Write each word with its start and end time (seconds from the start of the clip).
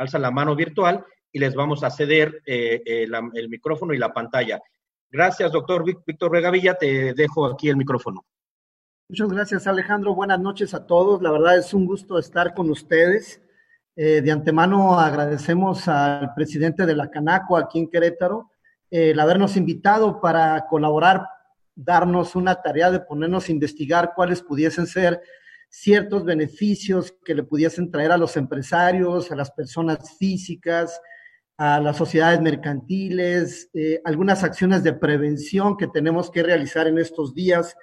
alza 0.00 0.18
la 0.18 0.30
mano 0.30 0.56
virtual 0.56 1.04
y 1.30 1.38
les 1.38 1.54
vamos 1.54 1.84
a 1.84 1.90
ceder 1.90 2.42
eh, 2.46 2.82
eh, 2.84 3.06
el 3.34 3.48
micrófono 3.48 3.92
y 3.94 3.98
la 3.98 4.12
pantalla. 4.12 4.60
Gracias, 5.10 5.52
doctor 5.52 5.84
Víctor 5.84 6.32
Regavilla. 6.32 6.74
Te 6.74 7.12
dejo 7.14 7.46
aquí 7.46 7.68
el 7.68 7.76
micrófono. 7.76 8.24
Muchas 9.08 9.28
gracias, 9.28 9.66
Alejandro. 9.66 10.14
Buenas 10.14 10.40
noches 10.40 10.72
a 10.72 10.86
todos. 10.86 11.20
La 11.20 11.30
verdad 11.30 11.58
es 11.58 11.74
un 11.74 11.84
gusto 11.84 12.18
estar 12.18 12.54
con 12.54 12.70
ustedes. 12.70 13.42
Eh, 13.94 14.22
de 14.22 14.30
antemano 14.30 14.98
agradecemos 14.98 15.86
al 15.88 16.32
presidente 16.34 16.86
de 16.86 16.94
la 16.94 17.10
Canaco 17.10 17.56
aquí 17.56 17.80
en 17.80 17.90
Querétaro 17.90 18.50
el 18.88 19.20
habernos 19.20 19.56
invitado 19.56 20.20
para 20.20 20.66
colaborar, 20.66 21.24
darnos 21.76 22.34
una 22.34 22.60
tarea 22.60 22.90
de 22.90 23.00
ponernos 23.00 23.48
a 23.48 23.52
investigar 23.52 24.12
cuáles 24.16 24.42
pudiesen 24.42 24.86
ser 24.86 25.20
ciertos 25.70 26.24
beneficios 26.24 27.14
que 27.24 27.34
le 27.34 27.44
pudiesen 27.44 27.90
traer 27.90 28.10
a 28.10 28.18
los 28.18 28.36
empresarios, 28.36 29.30
a 29.30 29.36
las 29.36 29.52
personas 29.52 30.16
físicas, 30.18 31.00
a 31.56 31.80
las 31.80 31.96
sociedades 31.96 32.40
mercantiles, 32.40 33.70
eh, 33.72 34.00
algunas 34.04 34.42
acciones 34.42 34.82
de 34.82 34.94
prevención 34.94 35.76
que 35.76 35.86
tenemos 35.86 36.30
que 36.30 36.42
realizar 36.42 36.88
en 36.88 36.98
estos 36.98 37.34
días 37.34 37.76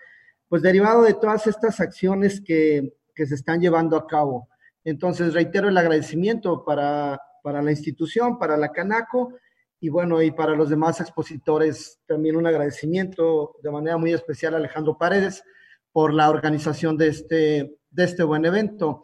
pues 0.50 0.62
derivado 0.62 1.04
de 1.04 1.14
todas 1.14 1.48
estas 1.48 1.80
acciones 1.80 2.42
que, 2.42 2.94
se 3.16 3.34
están 3.34 3.60
llevando 3.60 3.98
a 3.98 4.06
cabo. 4.06 4.48
Entonces, 4.84 5.34
reitero 5.34 5.70
el 5.70 5.78
agradecimiento 5.78 6.64
para, 6.64 7.20
para 7.42 7.64
la 7.64 7.72
institución, 7.72 8.38
para 8.38 8.58
la 8.58 8.72
Canaco, 8.72 9.34
y 9.80 9.90
bueno, 9.90 10.22
y 10.22 10.30
para 10.30 10.56
los 10.56 10.70
demás 10.70 11.02
expositores 11.02 12.00
también 12.06 12.36
un 12.36 12.46
agradecimiento 12.46 13.56
de 13.64 13.72
manera 13.72 13.98
muy 13.98 14.14
especial 14.14 14.54
a 14.54 14.58
Alejandro 14.58 14.96
Paredes 14.96 15.44
por 15.92 16.14
la 16.14 16.30
organización 16.30 16.96
de 16.96 17.08
este, 17.08 17.77
de 17.90 18.04
este 18.04 18.24
buen 18.24 18.46
evento. 18.46 19.04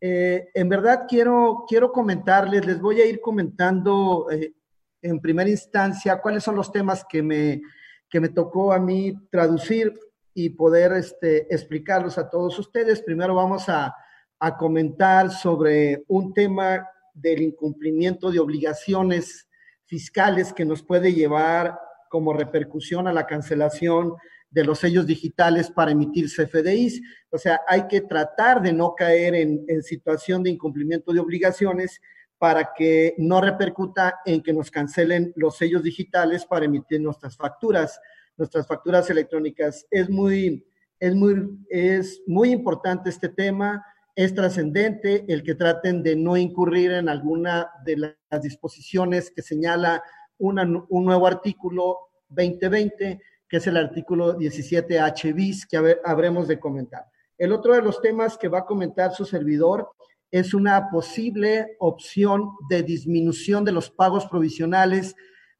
Eh, 0.00 0.50
en 0.54 0.68
verdad 0.68 1.06
quiero, 1.08 1.64
quiero 1.66 1.92
comentarles, 1.92 2.66
les 2.66 2.80
voy 2.80 3.00
a 3.00 3.06
ir 3.06 3.20
comentando 3.20 4.28
eh, 4.30 4.52
en 5.00 5.20
primera 5.20 5.48
instancia 5.48 6.20
cuáles 6.20 6.44
son 6.44 6.56
los 6.56 6.70
temas 6.70 7.04
que 7.08 7.22
me, 7.22 7.62
que 8.08 8.20
me 8.20 8.28
tocó 8.28 8.72
a 8.72 8.78
mí 8.78 9.14
traducir 9.30 9.98
y 10.34 10.50
poder 10.50 10.92
este, 10.92 11.52
explicarlos 11.54 12.18
a 12.18 12.28
todos 12.28 12.58
ustedes. 12.58 13.02
Primero 13.02 13.34
vamos 13.34 13.68
a, 13.68 13.94
a 14.38 14.56
comentar 14.56 15.30
sobre 15.30 16.04
un 16.08 16.34
tema 16.34 16.86
del 17.14 17.42
incumplimiento 17.42 18.30
de 18.30 18.40
obligaciones 18.40 19.48
fiscales 19.86 20.52
que 20.52 20.64
nos 20.64 20.82
puede 20.82 21.12
llevar 21.12 21.78
como 22.10 22.32
repercusión 22.32 23.06
a 23.06 23.12
la 23.12 23.26
cancelación 23.26 24.14
de 24.54 24.64
los 24.64 24.78
sellos 24.78 25.04
digitales 25.04 25.68
para 25.68 25.90
emitir 25.90 26.26
CFDIs. 26.26 27.02
O 27.30 27.38
sea, 27.38 27.60
hay 27.66 27.88
que 27.88 28.02
tratar 28.02 28.62
de 28.62 28.72
no 28.72 28.94
caer 28.94 29.34
en, 29.34 29.82
situación 29.82 30.44
de 30.44 30.50
incumplimiento 30.50 31.12
de 31.12 31.18
obligaciones 31.18 32.00
para 32.38 32.70
que 32.72 33.16
no 33.18 33.40
repercuta 33.40 34.20
en 34.24 34.42
que 34.42 34.52
nos 34.52 34.70
cancelen 34.70 35.32
los 35.34 35.56
sellos 35.56 35.82
digitales 35.82 36.46
para 36.46 36.66
emitir 36.66 37.00
nuestras 37.00 37.36
facturas 37.36 38.00
nuestras 38.36 38.66
facturas 38.66 39.08
electrónicas. 39.10 39.86
Es 39.90 40.10
muy, 40.10 40.66
es 40.98 41.14
muy, 41.14 41.56
es 41.68 42.20
muy 42.26 42.50
importante 42.50 43.10
este 43.10 43.28
tema, 43.28 43.84
es 44.16 44.34
trascendente 44.34 45.24
el 45.28 45.42
que 45.42 45.54
traten 45.54 46.02
de 46.02 46.16
no 46.16 46.36
incurrir 46.36 46.92
en 46.92 47.08
alguna 47.08 47.70
de 47.84 47.96
las 47.96 48.42
disposiciones 48.42 49.30
que 49.30 49.42
señala 49.42 50.02
un 50.38 50.84
nuevo 50.90 51.26
artículo 51.28 51.98
2020, 52.28 53.20
que 53.48 53.58
es 53.58 53.66
el 53.66 53.76
artículo 53.76 54.36
17H 54.36 55.34
bis, 55.34 55.66
que 55.66 55.98
habremos 56.04 56.48
de 56.48 56.58
comentar. 56.58 57.04
El 57.36 57.52
otro 57.52 57.74
de 57.74 57.82
los 57.82 58.00
temas 58.00 58.38
que 58.38 58.48
va 58.48 58.60
a 58.60 58.66
comentar 58.66 59.12
su 59.12 59.24
servidor 59.24 59.88
es 60.30 60.54
una 60.54 60.90
posible 60.90 61.76
opción 61.78 62.50
de 62.68 62.82
disminución 62.82 63.64
de 63.64 63.72
los 63.72 63.90
pagos 63.90 64.26
provisionales 64.26 65.14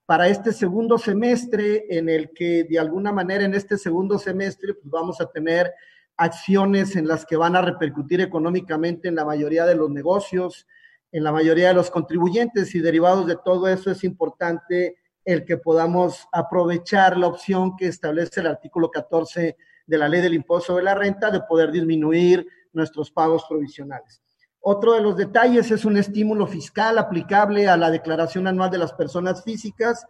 para 0.06 0.28
este 0.28 0.52
segundo 0.52 0.98
semestre 0.98 1.84
en 1.88 2.08
el 2.08 2.30
que 2.34 2.64
de 2.64 2.78
alguna 2.78 3.12
manera 3.12 3.44
en 3.44 3.54
este 3.54 3.78
segundo 3.78 4.18
semestre 4.18 4.74
pues 4.74 4.90
vamos 4.90 5.20
a 5.20 5.26
tener 5.26 5.72
acciones 6.16 6.96
en 6.96 7.08
las 7.08 7.24
que 7.24 7.36
van 7.36 7.56
a 7.56 7.62
repercutir 7.62 8.20
económicamente 8.20 9.08
en 9.08 9.14
la 9.14 9.24
mayoría 9.24 9.64
de 9.64 9.74
los 9.74 9.90
negocios, 9.90 10.66
en 11.10 11.24
la 11.24 11.32
mayoría 11.32 11.68
de 11.68 11.74
los 11.74 11.90
contribuyentes 11.90 12.74
y 12.74 12.80
derivados 12.80 13.26
de 13.26 13.36
todo 13.44 13.68
eso 13.68 13.90
es 13.90 14.04
importante 14.04 14.96
el 15.24 15.44
que 15.44 15.56
podamos 15.56 16.28
aprovechar 16.32 17.16
la 17.16 17.28
opción 17.28 17.76
que 17.76 17.86
establece 17.86 18.40
el 18.40 18.46
artículo 18.46 18.90
14 18.90 19.56
de 19.86 19.98
la 19.98 20.08
ley 20.08 20.20
del 20.20 20.34
impuesto 20.34 20.72
sobre 20.72 20.84
la 20.84 20.94
renta 20.94 21.30
de 21.30 21.40
poder 21.40 21.70
disminuir 21.70 22.46
nuestros 22.72 23.10
pagos 23.10 23.44
provisionales. 23.48 24.20
Otro 24.60 24.94
de 24.94 25.02
los 25.02 25.16
detalles 25.16 25.70
es 25.70 25.84
un 25.84 25.96
estímulo 25.96 26.46
fiscal 26.46 26.98
aplicable 26.98 27.68
a 27.68 27.76
la 27.76 27.90
declaración 27.90 28.46
anual 28.46 28.70
de 28.70 28.78
las 28.78 28.94
personas 28.94 29.44
físicas. 29.44 30.06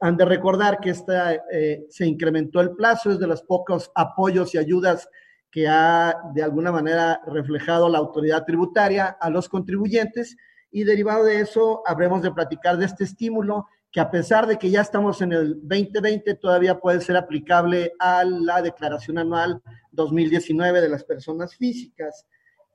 Han 0.00 0.16
de 0.16 0.24
recordar 0.24 0.78
que 0.78 0.90
esta, 0.90 1.34
eh, 1.34 1.86
se 1.88 2.06
incrementó 2.06 2.60
el 2.60 2.72
plazo, 2.72 3.10
es 3.10 3.18
de 3.18 3.26
los 3.26 3.42
pocos 3.42 3.90
apoyos 3.94 4.54
y 4.54 4.58
ayudas 4.58 5.08
que 5.50 5.66
ha 5.66 6.14
de 6.34 6.42
alguna 6.42 6.70
manera 6.70 7.20
reflejado 7.26 7.88
la 7.88 7.98
autoridad 7.98 8.44
tributaria 8.44 9.16
a 9.20 9.30
los 9.30 9.48
contribuyentes 9.48 10.36
y 10.70 10.84
derivado 10.84 11.24
de 11.24 11.40
eso 11.40 11.82
habremos 11.86 12.22
de 12.22 12.30
platicar 12.30 12.76
de 12.76 12.84
este 12.84 13.04
estímulo 13.04 13.66
a 13.98 14.10
pesar 14.10 14.46
de 14.46 14.58
que 14.58 14.70
ya 14.70 14.80
estamos 14.80 15.20
en 15.22 15.32
el 15.32 15.54
2020 15.60 16.34
todavía 16.34 16.78
puede 16.78 17.00
ser 17.00 17.16
aplicable 17.16 17.92
a 17.98 18.24
la 18.24 18.62
declaración 18.62 19.18
anual 19.18 19.62
2019 19.92 20.80
de 20.80 20.88
las 20.88 21.04
personas 21.04 21.56
físicas. 21.56 22.26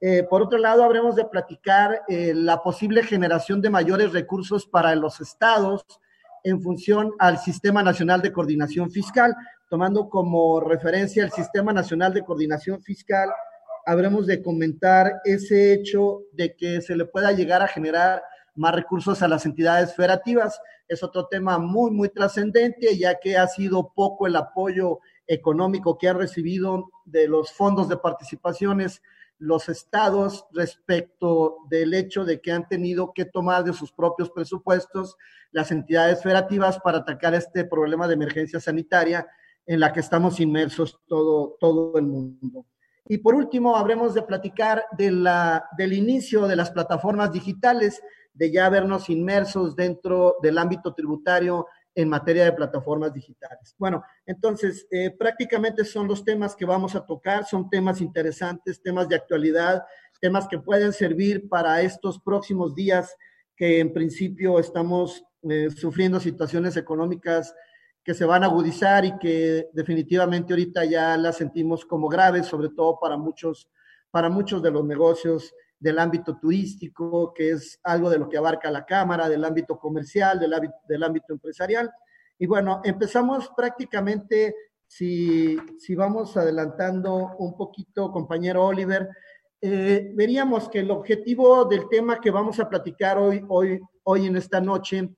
Eh, 0.01 0.23
por 0.29 0.41
otro 0.41 0.57
lado, 0.57 0.83
habremos 0.83 1.15
de 1.15 1.25
platicar 1.25 2.01
eh, 2.07 2.33
la 2.35 2.61
posible 2.61 3.03
generación 3.03 3.61
de 3.61 3.69
mayores 3.69 4.11
recursos 4.11 4.65
para 4.65 4.95
los 4.95 5.21
estados 5.21 5.85
en 6.43 6.61
función 6.61 7.13
al 7.19 7.37
Sistema 7.37 7.83
Nacional 7.83 8.21
de 8.21 8.33
Coordinación 8.33 8.91
Fiscal, 8.91 9.33
tomando 9.69 10.09
como 10.09 10.59
referencia 10.59 11.23
el 11.23 11.31
Sistema 11.31 11.71
Nacional 11.71 12.13
de 12.13 12.23
Coordinación 12.23 12.81
Fiscal, 12.81 13.29
habremos 13.85 14.27
de 14.27 14.41
comentar 14.41 15.21
ese 15.23 15.73
hecho 15.73 16.23
de 16.33 16.55
que 16.55 16.81
se 16.81 16.95
le 16.95 17.05
pueda 17.05 17.31
llegar 17.31 17.61
a 17.61 17.67
generar 17.67 18.23
más 18.55 18.75
recursos 18.75 19.21
a 19.21 19.27
las 19.27 19.45
entidades 19.45 19.95
federativas. 19.95 20.59
Es 20.87 21.03
otro 21.03 21.27
tema 21.27 21.57
muy, 21.57 21.91
muy 21.91 22.09
trascendente, 22.09 22.97
ya 22.97 23.19
que 23.19 23.37
ha 23.37 23.47
sido 23.47 23.93
poco 23.93 24.27
el 24.27 24.35
apoyo 24.35 24.99
económico 25.27 25.97
que 25.97 26.09
ha 26.09 26.13
recibido 26.13 26.89
de 27.05 27.27
los 27.27 27.51
fondos 27.51 27.87
de 27.89 27.97
participaciones 27.97 29.01
los 29.39 29.67
estados 29.67 30.45
respecto 30.51 31.57
del 31.69 31.93
hecho 31.93 32.23
de 32.23 32.39
que 32.39 32.51
han 32.51 32.67
tenido 32.67 33.13
que 33.13 33.25
tomar 33.25 33.63
de 33.63 33.73
sus 33.73 33.91
propios 33.91 34.29
presupuestos 34.29 35.17
las 35.51 35.71
entidades 35.71 36.21
federativas 36.21 36.79
para 36.79 36.99
atacar 36.99 37.33
este 37.33 37.65
problema 37.65 38.07
de 38.07 38.13
emergencia 38.13 38.59
sanitaria 38.59 39.27
en 39.65 39.79
la 39.79 39.91
que 39.91 39.99
estamos 39.99 40.39
inmersos 40.39 40.99
todo, 41.07 41.57
todo 41.59 41.97
el 41.97 42.05
mundo. 42.05 42.65
Y 43.07 43.17
por 43.17 43.35
último, 43.35 43.75
habremos 43.75 44.13
de 44.13 44.21
platicar 44.21 44.85
de 44.97 45.11
la, 45.11 45.65
del 45.77 45.93
inicio 45.93 46.47
de 46.47 46.55
las 46.55 46.71
plataformas 46.71 47.31
digitales, 47.33 48.01
de 48.33 48.51
ya 48.51 48.69
vernos 48.69 49.09
inmersos 49.09 49.75
dentro 49.75 50.35
del 50.41 50.57
ámbito 50.57 50.93
tributario 50.93 51.67
en 51.95 52.09
materia 52.09 52.45
de 52.45 52.53
plataformas 52.53 53.13
digitales. 53.13 53.75
Bueno, 53.77 54.03
entonces, 54.25 54.87
eh, 54.89 55.11
prácticamente 55.11 55.85
son 55.85 56.07
los 56.07 56.23
temas 56.25 56.55
que 56.55 56.65
vamos 56.65 56.95
a 56.95 57.05
tocar, 57.05 57.45
son 57.45 57.69
temas 57.69 58.01
interesantes, 58.01 58.81
temas 58.81 59.07
de 59.07 59.15
actualidad, 59.15 59.83
temas 60.19 60.47
que 60.47 60.57
pueden 60.57 60.93
servir 60.93 61.47
para 61.47 61.81
estos 61.81 62.19
próximos 62.19 62.73
días 62.73 63.15
que 63.55 63.79
en 63.79 63.93
principio 63.93 64.57
estamos 64.57 65.23
eh, 65.49 65.69
sufriendo 65.69 66.19
situaciones 66.19 66.77
económicas 66.77 67.53
que 68.03 68.13
se 68.13 68.25
van 68.25 68.43
a 68.43 68.47
agudizar 68.47 69.05
y 69.05 69.17
que 69.19 69.69
definitivamente 69.73 70.53
ahorita 70.53 70.85
ya 70.85 71.15
las 71.17 71.37
sentimos 71.37 71.85
como 71.85 72.09
graves, 72.09 72.47
sobre 72.47 72.69
todo 72.69 72.97
para 72.99 73.17
muchos, 73.17 73.69
para 74.11 74.29
muchos 74.29 74.61
de 74.63 74.71
los 74.71 74.83
negocios 74.83 75.53
del 75.83 75.99
ámbito 75.99 76.37
turístico, 76.37 77.33
que 77.33 77.51
es 77.51 77.77
algo 77.83 78.09
de 78.09 78.17
lo 78.17 78.29
que 78.29 78.37
abarca 78.37 78.71
la 78.71 78.85
Cámara, 78.85 79.27
del 79.27 79.43
ámbito 79.43 79.77
comercial, 79.77 80.39
del 80.39 81.03
ámbito, 81.03 81.33
empresarial. 81.33 81.91
Y 82.39 82.45
bueno, 82.45 82.79
empezamos 82.85 83.51
prácticamente, 83.55 84.55
si, 84.87 85.57
si 85.77 85.93
vamos 85.93 86.37
adelantando 86.37 87.35
un 87.37 87.57
poquito, 87.57 88.13
compañero 88.13 88.65
Oliver, 88.65 89.09
eh, 89.59 90.09
veríamos 90.15 90.69
que 90.69 90.79
el 90.79 90.91
objetivo 90.91 91.65
del 91.65 91.89
tema 91.89 92.21
que 92.21 92.31
vamos 92.31 92.61
a 92.61 92.69
platicar 92.69 93.17
hoy, 93.17 93.43
hoy, 93.49 93.81
hoy 94.03 94.25
en 94.27 94.37
esta 94.37 94.61
noche 94.61 95.09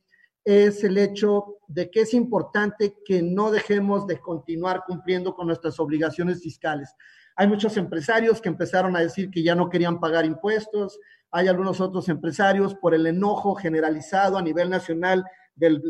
es 0.44 0.84
el 0.84 0.98
hecho 0.98 1.58
de 1.68 1.92
que 1.92 2.02
es 2.02 2.14
importante 2.16 2.96
que 3.06 3.22
no 3.22 3.52
dejemos 3.52 4.08
de 4.08 4.20
continuar 4.20 4.84
cumpliendo 4.88 5.36
con 5.36 5.46
nuestras 5.46 5.80
obligaciones 5.80 6.42
fiscales. 6.42 6.90
Hay 7.36 7.48
muchos 7.48 7.76
empresarios 7.78 8.42
que 8.42 8.50
empezaron 8.50 8.96
a 8.96 9.02
decir 9.02 9.30
que 9.30 9.44
ya 9.44 9.56
no 9.56 9.70
querían 9.70 10.00
pagar 10.00 10.26
impuestos. 10.26 11.00
Hay 11.32 11.48
algunos 11.48 11.82
otros 11.82 12.08
empresarios 12.08 12.76
por 12.76 12.94
el 12.94 13.06
enojo 13.08 13.56
generalizado 13.56 14.38
a 14.38 14.42
nivel 14.42 14.70
nacional 14.70 15.26
del, 15.56 15.82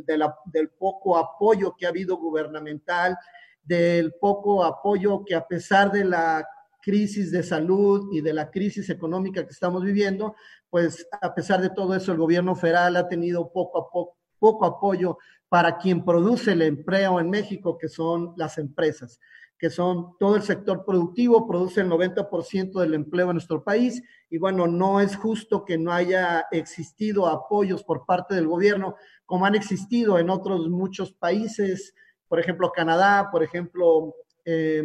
poco 0.78 1.18
apoyo 1.18 1.76
que 1.78 1.86
ha 1.86 1.90
habido 1.90 2.18
gubernamental, 2.18 3.18
del 3.64 4.14
poco 4.20 4.64
apoyo 4.64 5.24
que 5.26 5.36
a 5.36 5.46
pesar 5.46 5.92
de 5.92 6.06
la 6.06 6.48
crisis 6.82 7.32
de 7.32 7.42
salud 7.42 8.10
y 8.12 8.22
de 8.22 8.34
la 8.34 8.52
crisis 8.52 8.90
económica 8.90 9.44
que 9.44 9.54
estamos 9.54 9.84
viviendo, 9.84 10.36
pues 10.70 11.08
a 11.22 11.34
pesar 11.34 11.62
de 11.62 11.70
todo 11.70 11.96
eso, 11.96 12.12
el 12.12 12.20
gobierno 12.20 12.56
federal 12.56 12.96
ha 12.96 13.08
tenido 13.08 13.52
poco 13.52 13.80
a 13.80 14.12
poco 14.40 14.66
apoyo 14.66 15.18
para 15.50 15.78
quien 15.78 16.04
produce 16.06 16.52
el 16.52 16.62
empleo 16.62 17.20
en 17.20 17.30
México, 17.30 17.78
que 17.78 17.88
son 17.88 18.34
las 18.36 18.58
empresas, 18.58 19.20
que 19.58 19.70
son 19.70 20.18
todo 20.20 20.36
el 20.36 20.44
sector 20.44 20.84
productivo, 20.86 21.48
produce 21.48 21.82
el 21.82 21.90
90% 21.90 22.80
del 22.80 22.94
empleo 22.94 23.28
en 23.28 23.36
nuestro 23.36 23.64
país. 23.64 24.02
Y 24.30 24.38
bueno, 24.38 24.68
no 24.68 25.00
es 25.00 25.16
justo 25.16 25.64
que 25.64 25.78
no 25.78 25.92
haya 25.92 26.46
existido 26.52 27.28
apoyos 27.28 27.84
por 27.84 28.06
parte 28.06 28.36
del 28.36 28.48
gobierno, 28.48 28.96
como 29.26 29.46
han 29.46 29.56
existido 29.56 30.20
en 30.20 30.30
otros 30.30 30.68
muchos 30.70 31.14
países, 31.14 31.94
por 32.28 32.40
ejemplo, 32.40 32.72
Canadá, 32.72 33.30
por 33.32 33.44
ejemplo, 33.44 34.16
eh, 34.44 34.84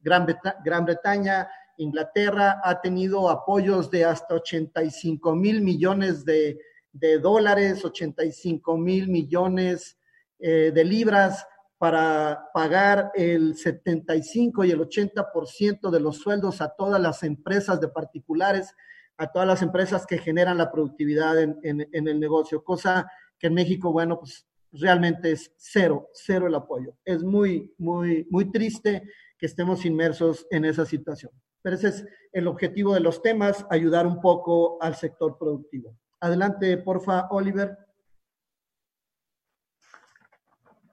Gran, 0.00 0.26
Gran 0.64 0.84
Bretaña, 0.84 1.48
Inglaterra, 1.76 2.60
ha 2.62 2.80
tenido 2.80 3.28
apoyos 3.28 3.90
de 3.90 4.04
hasta 4.04 4.34
85 4.34 5.34
mil 5.34 5.60
millones 5.62 6.24
de, 6.24 6.58
de 6.92 7.18
dólares, 7.18 7.84
85 7.84 8.76
mil 8.76 9.08
millones 9.08 9.98
eh, 10.38 10.72
de 10.74 10.84
libras 10.84 11.46
para 11.80 12.50
pagar 12.52 13.10
el 13.14 13.56
75 13.56 14.66
y 14.66 14.70
el 14.70 14.80
80% 14.80 15.88
de 15.88 15.98
los 15.98 16.18
sueldos 16.18 16.60
a 16.60 16.74
todas 16.76 17.00
las 17.00 17.22
empresas 17.22 17.80
de 17.80 17.88
particulares, 17.88 18.74
a 19.16 19.32
todas 19.32 19.48
las 19.48 19.62
empresas 19.62 20.04
que 20.04 20.18
generan 20.18 20.58
la 20.58 20.70
productividad 20.70 21.40
en, 21.40 21.56
en, 21.62 22.06
el 22.06 22.20
negocio, 22.20 22.62
cosa 22.62 23.10
que 23.38 23.46
en 23.46 23.54
México, 23.54 23.92
bueno, 23.92 24.18
pues 24.18 24.46
realmente 24.72 25.32
es 25.32 25.54
cero, 25.56 26.10
cero 26.12 26.48
el 26.48 26.54
apoyo. 26.54 26.98
Es 27.02 27.22
muy, 27.22 27.72
muy, 27.78 28.26
muy 28.28 28.52
triste 28.52 29.08
que 29.38 29.46
estemos 29.46 29.86
inmersos 29.86 30.46
en 30.50 30.66
esa 30.66 30.84
situación. 30.84 31.32
Pero 31.62 31.76
ese 31.76 31.88
es 31.88 32.04
el 32.34 32.46
objetivo 32.46 32.92
de 32.92 33.00
los 33.00 33.22
temas, 33.22 33.64
ayudar 33.70 34.06
un 34.06 34.20
poco 34.20 34.76
al 34.82 34.96
sector 34.96 35.38
productivo. 35.38 35.96
Adelante, 36.20 36.76
porfa, 36.76 37.26
Oliver. 37.30 37.74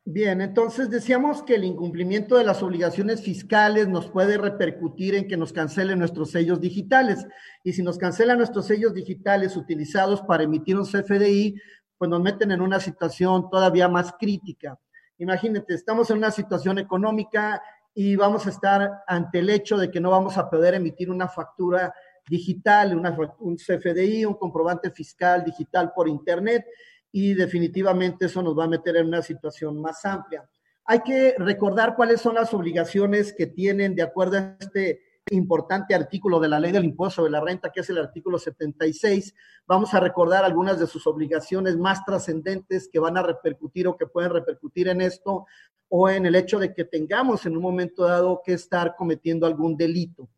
Bien, 0.09 0.39
entonces 0.39 0.89
decíamos 0.89 1.43
que 1.43 1.55
el 1.55 1.65
incumplimiento 1.65 2.37
de 2.37 2.45
las 2.45 2.63
obligaciones 2.63 3.21
fiscales 3.21 3.89
nos 3.89 4.09
puede 4.09 4.37
repercutir 4.37 5.15
en 5.15 5.27
que 5.27 5.35
nos 5.35 5.51
cancelen 5.51 5.99
nuestros 5.99 6.31
sellos 6.31 6.61
digitales. 6.61 7.27
Y 7.61 7.73
si 7.73 7.83
nos 7.83 7.97
cancelan 7.97 8.37
nuestros 8.37 8.67
sellos 8.67 8.93
digitales 8.93 9.57
utilizados 9.57 10.21
para 10.21 10.43
emitir 10.43 10.77
un 10.77 10.85
CFDI, 10.85 11.61
pues 11.97 12.09
nos 12.09 12.21
meten 12.21 12.51
en 12.51 12.61
una 12.61 12.79
situación 12.79 13.49
todavía 13.49 13.89
más 13.89 14.13
crítica. 14.17 14.79
Imagínate, 15.17 15.73
estamos 15.73 16.09
en 16.09 16.19
una 16.19 16.31
situación 16.31 16.79
económica 16.79 17.61
y 17.93 18.15
vamos 18.15 18.47
a 18.47 18.51
estar 18.51 18.89
ante 19.07 19.39
el 19.39 19.49
hecho 19.49 19.75
de 19.75 19.91
que 19.91 19.99
no 19.99 20.11
vamos 20.11 20.37
a 20.37 20.49
poder 20.49 20.75
emitir 20.75 21.11
una 21.11 21.27
factura 21.27 21.93
digital, 22.29 22.95
un 23.39 23.57
CFDI, 23.57 24.23
un 24.23 24.35
comprobante 24.35 24.89
fiscal 24.89 25.43
digital 25.43 25.91
por 25.93 26.07
Internet 26.07 26.65
y 27.11 27.33
definitivamente 27.33 28.25
eso 28.25 28.41
nos 28.41 28.57
va 28.57 28.65
a 28.65 28.69
meter 28.69 28.97
en 28.97 29.07
una 29.07 29.21
situación 29.21 29.81
más 29.81 30.03
amplia. 30.05 30.47
Hay 30.85 31.01
que 31.01 31.35
recordar 31.37 31.95
cuáles 31.95 32.21
son 32.21 32.35
las 32.35 32.53
obligaciones 32.53 33.33
que 33.33 33.47
tienen 33.47 33.95
de 33.95 34.03
acuerdo 34.03 34.37
a 34.37 34.57
este 34.59 35.01
importante 35.29 35.93
artículo 35.93 36.39
de 36.39 36.47
la 36.47 36.59
ley 36.59 36.71
del 36.71 36.85
impuesto 36.85 37.21
sobre 37.21 37.31
la 37.31 37.41
renta, 37.41 37.71
que 37.71 37.81
es 37.81 37.89
el 37.89 37.97
artículo 37.97 38.39
76. 38.39 39.35
Vamos 39.67 39.93
a 39.93 39.99
recordar 39.99 40.45
algunas 40.45 40.79
de 40.79 40.87
sus 40.87 41.05
obligaciones 41.05 41.75
más 41.77 42.05
trascendentes 42.05 42.89
que 42.91 42.99
van 42.99 43.17
a 43.17 43.23
repercutir 43.23 43.87
o 43.87 43.97
que 43.97 44.07
pueden 44.07 44.31
repercutir 44.31 44.87
en 44.87 45.01
esto 45.01 45.45
o 45.89 46.09
en 46.09 46.25
el 46.25 46.35
hecho 46.35 46.59
de 46.59 46.73
que 46.73 46.85
tengamos 46.85 47.45
en 47.45 47.57
un 47.57 47.63
momento 47.63 48.05
dado 48.05 48.41
que 48.43 48.53
estar 48.53 48.95
cometiendo 48.95 49.45
algún 49.45 49.75
delito 49.75 50.29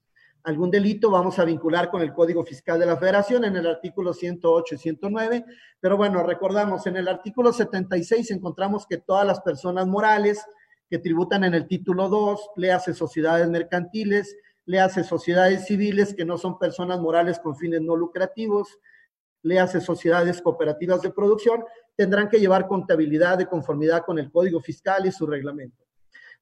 algún 0.49 0.69
delito, 0.69 1.09
vamos 1.09 1.39
a 1.39 1.45
vincular 1.45 1.89
con 1.89 2.01
el 2.01 2.13
Código 2.13 2.43
Fiscal 2.43 2.79
de 2.79 2.85
la 2.85 2.97
Federación 2.97 3.45
en 3.45 3.55
el 3.55 3.67
artículo 3.67 4.13
108 4.13 4.75
y 4.75 4.77
109. 4.77 5.45
Pero 5.79 5.95
bueno, 5.95 6.23
recordamos, 6.23 6.85
en 6.87 6.97
el 6.97 7.07
artículo 7.07 7.53
76 7.53 8.31
encontramos 8.31 8.85
que 8.85 8.97
todas 8.97 9.25
las 9.25 9.39
personas 9.41 9.87
morales 9.87 10.43
que 10.89 10.97
tributan 10.97 11.43
en 11.43 11.53
el 11.53 11.67
título 11.67 12.09
2, 12.09 12.51
le 12.57 12.71
hace 12.71 12.93
sociedades 12.93 13.47
mercantiles, 13.47 14.35
le 14.65 14.79
hace 14.79 15.03
sociedades 15.03 15.65
civiles 15.65 16.13
que 16.13 16.25
no 16.25 16.37
son 16.37 16.57
personas 16.59 16.99
morales 16.99 17.39
con 17.39 17.55
fines 17.55 17.81
no 17.81 17.95
lucrativos, 17.95 18.79
le 19.43 19.59
hace 19.59 19.79
sociedades 19.79 20.41
cooperativas 20.41 21.01
de 21.01 21.11
producción, 21.11 21.63
tendrán 21.95 22.27
que 22.27 22.39
llevar 22.39 22.67
contabilidad 22.67 23.37
de 23.37 23.47
conformidad 23.47 24.03
con 24.05 24.19
el 24.19 24.31
Código 24.31 24.59
Fiscal 24.59 25.05
y 25.05 25.11
su 25.11 25.25
reglamento. 25.27 25.88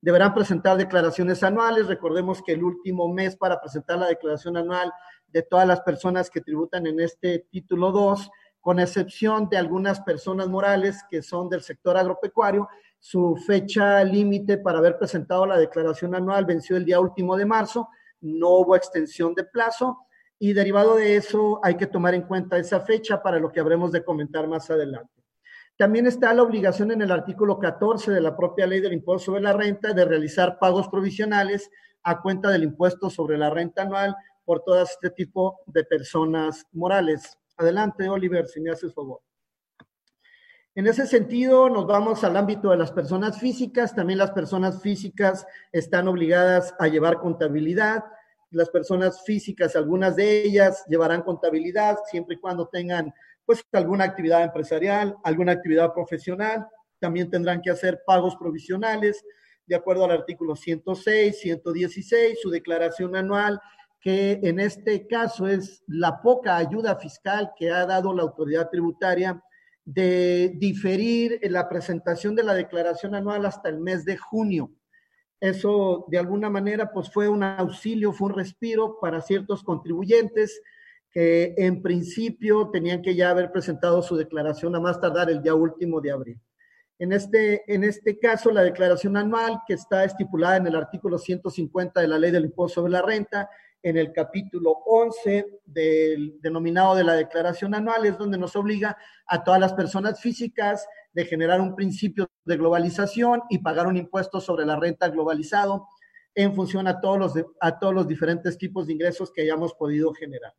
Deberán 0.01 0.33
presentar 0.33 0.77
declaraciones 0.77 1.43
anuales. 1.43 1.87
Recordemos 1.87 2.41
que 2.41 2.53
el 2.53 2.63
último 2.63 3.11
mes 3.11 3.35
para 3.35 3.59
presentar 3.59 3.97
la 3.97 4.07
declaración 4.07 4.57
anual 4.57 4.91
de 5.27 5.41
todas 5.41 5.67
las 5.67 5.81
personas 5.81 6.29
que 6.29 6.41
tributan 6.41 6.87
en 6.87 6.99
este 6.99 7.45
título 7.49 7.91
2, 7.91 8.29
con 8.61 8.79
excepción 8.79 9.49
de 9.49 9.57
algunas 9.57 10.01
personas 10.01 10.47
morales 10.47 11.03
que 11.09 11.21
son 11.21 11.49
del 11.49 11.61
sector 11.61 11.97
agropecuario, 11.97 12.67
su 12.99 13.35
fecha 13.45 14.03
límite 14.03 14.57
para 14.57 14.79
haber 14.79 14.97
presentado 14.97 15.45
la 15.45 15.57
declaración 15.57 16.15
anual 16.15 16.45
venció 16.45 16.77
el 16.77 16.85
día 16.85 16.99
último 16.99 17.37
de 17.37 17.45
marzo, 17.45 17.89
no 18.21 18.49
hubo 18.49 18.75
extensión 18.75 19.33
de 19.35 19.43
plazo 19.43 19.99
y 20.39 20.53
derivado 20.53 20.95
de 20.95 21.15
eso 21.15 21.59
hay 21.63 21.75
que 21.75 21.87
tomar 21.87 22.13
en 22.13 22.23
cuenta 22.23 22.57
esa 22.57 22.79
fecha 22.81 23.21
para 23.21 23.39
lo 23.39 23.51
que 23.51 23.59
habremos 23.59 23.91
de 23.91 24.03
comentar 24.03 24.47
más 24.47 24.69
adelante. 24.69 25.16
También 25.77 26.07
está 26.07 26.33
la 26.33 26.41
obligación 26.41 26.89
en 26.91 27.03
el 27.03 27.11
artículo 27.11 27.59
14 27.59 28.11
de 28.11 28.19
la 28.19 28.35
propia 28.35 28.65
ley 28.65 28.81
del 28.81 28.93
impuesto 28.93 29.25
sobre 29.25 29.43
la 29.43 29.53
renta 29.53 29.93
de 29.93 30.05
realizar 30.05 30.57
pagos 30.57 30.87
provisionales 30.87 31.69
a 32.01 32.19
cuenta 32.19 32.49
del 32.49 32.63
impuesto 32.63 33.11
sobre 33.11 33.37
la 33.37 33.51
renta 33.51 33.83
anual 33.83 34.15
por 34.43 34.63
todo 34.63 34.81
este 34.81 35.11
tipo 35.11 35.59
de 35.67 35.83
personas 35.83 36.65
morales. 36.71 37.37
Adelante, 37.57 38.09
Oliver, 38.09 38.47
si 38.47 38.59
me 38.59 38.71
haces 38.71 38.91
favor. 38.91 39.21
En 40.73 40.87
ese 40.87 41.05
sentido, 41.05 41.69
nos 41.69 41.85
vamos 41.85 42.23
al 42.23 42.37
ámbito 42.37 42.71
de 42.71 42.77
las 42.77 42.91
personas 42.91 43.39
físicas. 43.39 43.93
También 43.93 44.17
las 44.17 44.31
personas 44.31 44.81
físicas 44.81 45.45
están 45.71 46.07
obligadas 46.07 46.73
a 46.79 46.87
llevar 46.87 47.19
contabilidad. 47.19 48.03
Las 48.49 48.69
personas 48.69 49.23
físicas, 49.23 49.75
algunas 49.75 50.15
de 50.15 50.43
ellas, 50.43 50.85
llevarán 50.87 51.21
contabilidad 51.21 51.97
siempre 52.09 52.35
y 52.35 52.39
cuando 52.39 52.67
tengan 52.67 53.13
pues 53.47 53.63
alguna 53.71 54.03
actividad 54.03 54.43
empresarial, 54.43 55.15
alguna 55.23 55.53
actividad 55.53 55.93
profesional, 55.93 56.67
también 56.99 57.29
tendrán 57.29 57.61
que 57.61 57.71
hacer 57.71 58.01
pagos 58.05 58.35
provisionales 58.35 59.23
de 59.65 59.75
acuerdo 59.75 60.03
al 60.03 60.11
artículo 60.11 60.55
106, 60.55 61.39
116, 61.39 62.39
su 62.41 62.49
declaración 62.49 63.15
anual, 63.15 63.59
que 63.99 64.39
en 64.43 64.59
este 64.59 65.07
caso 65.07 65.47
es 65.47 65.83
la 65.87 66.21
poca 66.21 66.57
ayuda 66.57 66.97
fiscal 66.97 67.51
que 67.57 67.71
ha 67.71 67.85
dado 67.85 68.13
la 68.13 68.23
autoridad 68.23 68.69
tributaria 68.69 69.41
de 69.85 70.53
diferir 70.55 71.39
la 71.43 71.69
presentación 71.69 72.35
de 72.35 72.43
la 72.43 72.53
declaración 72.53 73.15
anual 73.15 73.45
hasta 73.45 73.69
el 73.69 73.79
mes 73.79 74.03
de 74.03 74.17
junio. 74.17 74.71
Eso 75.39 76.05
de 76.09 76.17
alguna 76.17 76.49
manera 76.49 76.91
pues 76.91 77.09
fue 77.09 77.29
un 77.29 77.43
auxilio, 77.43 78.11
fue 78.11 78.27
un 78.27 78.35
respiro 78.35 78.99
para 78.99 79.21
ciertos 79.21 79.63
contribuyentes 79.63 80.61
que 81.17 81.55
en 81.57 81.81
principio 81.81 82.69
tenían 82.69 83.01
que 83.01 83.15
ya 83.15 83.31
haber 83.31 83.51
presentado 83.51 84.03
su 84.03 84.15
declaración 84.15 84.75
a 84.75 84.79
más 84.79 85.01
tardar 85.01 85.31
el 85.31 85.41
día 85.41 85.55
último 85.55 85.99
de 85.99 86.11
abril. 86.11 86.39
En 86.99 87.11
este, 87.11 87.63
en 87.73 87.83
este 87.83 88.19
caso, 88.19 88.51
la 88.51 88.61
declaración 88.61 89.17
anual 89.17 89.61
que 89.67 89.73
está 89.73 90.03
estipulada 90.03 90.57
en 90.57 90.67
el 90.67 90.75
artículo 90.75 91.17
150 91.17 92.01
de 92.01 92.07
la 92.07 92.19
Ley 92.19 92.29
del 92.29 92.45
Impuesto 92.45 92.81
sobre 92.81 92.91
la 92.91 93.01
Renta, 93.01 93.49
en 93.81 93.97
el 93.97 94.13
capítulo 94.13 94.69
11 94.85 95.61
del 95.65 96.39
denominado 96.39 96.93
de 96.93 97.03
la 97.03 97.13
declaración 97.13 97.73
anual, 97.73 98.05
es 98.05 98.15
donde 98.15 98.37
nos 98.37 98.55
obliga 98.55 98.95
a 99.25 99.43
todas 99.43 99.59
las 99.59 99.73
personas 99.73 100.21
físicas 100.21 100.87
de 101.13 101.25
generar 101.25 101.61
un 101.61 101.75
principio 101.75 102.29
de 102.45 102.57
globalización 102.57 103.41
y 103.49 103.57
pagar 103.57 103.87
un 103.87 103.97
impuesto 103.97 104.39
sobre 104.39 104.67
la 104.67 104.75
renta 104.75 105.09
globalizado 105.09 105.87
en 106.35 106.53
función 106.53 106.87
a 106.87 107.01
todos 107.01 107.17
los, 107.17 107.33
a 107.59 107.79
todos 107.79 107.95
los 107.95 108.07
diferentes 108.07 108.55
tipos 108.55 108.85
de 108.85 108.93
ingresos 108.93 109.31
que 109.31 109.41
hayamos 109.41 109.73
podido 109.73 110.13
generar. 110.13 110.53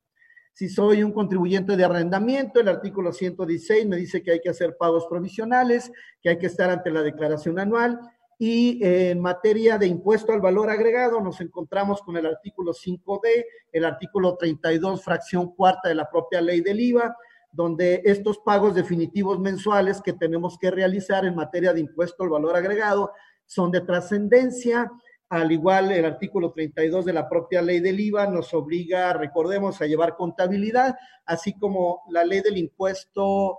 Si 0.58 0.68
soy 0.68 1.04
un 1.04 1.12
contribuyente 1.12 1.76
de 1.76 1.84
arrendamiento, 1.84 2.58
el 2.58 2.66
artículo 2.66 3.12
116 3.12 3.86
me 3.86 3.96
dice 3.96 4.24
que 4.24 4.32
hay 4.32 4.40
que 4.40 4.48
hacer 4.48 4.76
pagos 4.76 5.06
provisionales, 5.08 5.92
que 6.20 6.30
hay 6.30 6.38
que 6.38 6.48
estar 6.48 6.68
ante 6.68 6.90
la 6.90 7.02
declaración 7.02 7.60
anual. 7.60 8.00
Y 8.40 8.84
en 8.84 9.20
materia 9.20 9.78
de 9.78 9.86
impuesto 9.86 10.32
al 10.32 10.40
valor 10.40 10.68
agregado, 10.68 11.20
nos 11.20 11.40
encontramos 11.40 12.02
con 12.02 12.16
el 12.16 12.26
artículo 12.26 12.72
5D, 12.72 13.44
el 13.70 13.84
artículo 13.84 14.36
32, 14.36 15.04
fracción 15.04 15.54
cuarta 15.54 15.90
de 15.90 15.94
la 15.94 16.10
propia 16.10 16.40
ley 16.40 16.60
del 16.60 16.80
IVA, 16.80 17.16
donde 17.52 18.02
estos 18.04 18.38
pagos 18.38 18.74
definitivos 18.74 19.38
mensuales 19.38 20.02
que 20.02 20.14
tenemos 20.14 20.58
que 20.58 20.72
realizar 20.72 21.24
en 21.24 21.36
materia 21.36 21.72
de 21.72 21.82
impuesto 21.82 22.24
al 22.24 22.30
valor 22.30 22.56
agregado 22.56 23.12
son 23.46 23.70
de 23.70 23.82
trascendencia 23.82 24.90
al 25.30 25.52
igual, 25.52 25.92
el 25.92 26.06
artículo 26.06 26.52
32 26.52 27.04
de 27.04 27.12
la 27.12 27.28
propia 27.28 27.60
ley 27.60 27.80
del 27.80 28.00
IVA 28.00 28.26
nos 28.26 28.54
obliga, 28.54 29.12
recordemos, 29.12 29.80
a 29.80 29.86
llevar 29.86 30.16
contabilidad, 30.16 30.96
así 31.26 31.52
como 31.52 32.02
la 32.10 32.24
ley 32.24 32.40
del 32.40 32.56
impuesto 32.56 33.58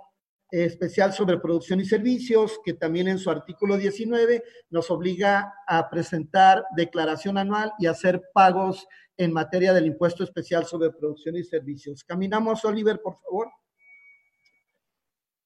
especial 0.50 1.12
sobre 1.12 1.38
producción 1.38 1.80
y 1.80 1.84
servicios, 1.84 2.58
que 2.64 2.74
también 2.74 3.06
en 3.06 3.18
su 3.18 3.30
artículo 3.30 3.76
19 3.76 4.42
nos 4.70 4.90
obliga 4.90 5.54
a 5.68 5.88
presentar 5.88 6.64
declaración 6.76 7.38
anual 7.38 7.72
y 7.78 7.86
hacer 7.86 8.20
pagos 8.34 8.88
en 9.16 9.32
materia 9.32 9.72
del 9.72 9.86
impuesto 9.86 10.24
especial 10.24 10.66
sobre 10.66 10.90
producción 10.90 11.36
y 11.36 11.44
servicios. 11.44 12.02
Caminamos, 12.02 12.64
Oliver, 12.64 13.00
por 13.00 13.20
favor. 13.20 13.48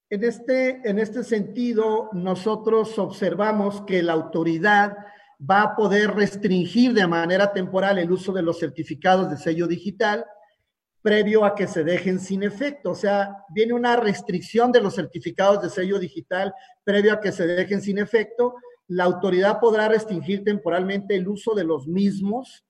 En 0.09 0.25
este, 0.25 0.81
en 0.89 0.99
este 0.99 1.23
sentido, 1.23 2.09
nosotros 2.13 2.99
observamos 2.99 3.83
que 3.83 4.03
la 4.03 4.13
autoridad 4.13 4.97
va 5.51 5.63
a 5.63 5.77
poder 5.77 6.15
restringir 6.15 6.93
de 6.93 7.07
manera 7.07 7.53
temporal 7.53 7.99
el 7.99 8.11
uso 8.11 8.33
de 8.33 8.43
los 8.43 8.59
certificados 8.59 9.31
de 9.31 9.37
sello 9.37 9.67
digital 9.67 10.25
previo 11.03 11.45
a 11.45 11.55
que 11.55 11.67
se 11.67 11.85
dejen 11.85 12.19
sin 12.19 12.43
efecto. 12.43 12.93
O 12.93 12.95
sea, 12.95 13.45
viene 13.51 13.75
una 13.75 13.97
restricción 13.97 14.73
de 14.73 14.81
los 14.81 14.95
certificados 14.95 15.61
de 15.61 15.69
sello 15.69 15.99
digital 15.99 16.55
previo 16.83 17.13
a 17.13 17.21
que 17.21 17.31
se 17.31 17.47
dejen 17.47 17.83
sin 17.83 17.99
efecto. 17.99 18.55
La 18.89 19.05
autoridad 19.05 19.61
podrá 19.61 19.89
restringir 19.89 20.45
temporalmente 20.45 21.15
el 21.15 21.29
uso 21.29 21.55
de 21.55 21.65
los 21.65 21.87
mismos, 21.87 22.65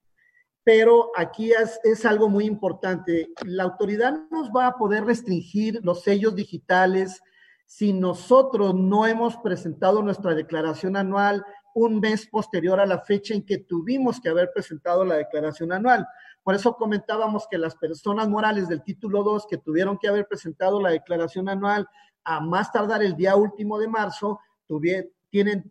pero 0.64 1.12
aquí 1.16 1.52
es, 1.52 1.78
es 1.84 2.04
algo 2.04 2.28
muy 2.28 2.44
importante. 2.44 3.28
La 3.44 3.62
autoridad 3.62 4.14
nos 4.32 4.50
va 4.50 4.66
a 4.66 4.76
poder 4.76 5.04
restringir 5.04 5.78
los 5.84 6.02
sellos 6.02 6.34
digitales 6.34 7.20
si 7.66 7.92
nosotros 7.92 8.74
no 8.74 9.06
hemos 9.06 9.36
presentado 9.38 10.02
nuestra 10.02 10.34
declaración 10.34 10.96
anual 10.96 11.44
un 11.74 12.00
mes 12.00 12.26
posterior 12.26 12.80
a 12.80 12.86
la 12.86 13.00
fecha 13.00 13.34
en 13.34 13.44
que 13.44 13.58
tuvimos 13.58 14.20
que 14.20 14.28
haber 14.28 14.50
presentado 14.52 15.04
la 15.04 15.16
declaración 15.16 15.72
anual. 15.72 16.06
Por 16.42 16.54
eso 16.54 16.76
comentábamos 16.76 17.46
que 17.50 17.58
las 17.58 17.74
personas 17.74 18.28
morales 18.28 18.68
del 18.68 18.82
título 18.82 19.22
2 19.22 19.46
que 19.48 19.58
tuvieron 19.58 19.98
que 19.98 20.08
haber 20.08 20.26
presentado 20.26 20.80
la 20.80 20.90
declaración 20.90 21.48
anual 21.48 21.86
a 22.22 22.40
más 22.40 22.72
tardar 22.72 23.02
el 23.02 23.16
día 23.16 23.36
último 23.36 23.78
de 23.78 23.88
marzo, 23.88 24.40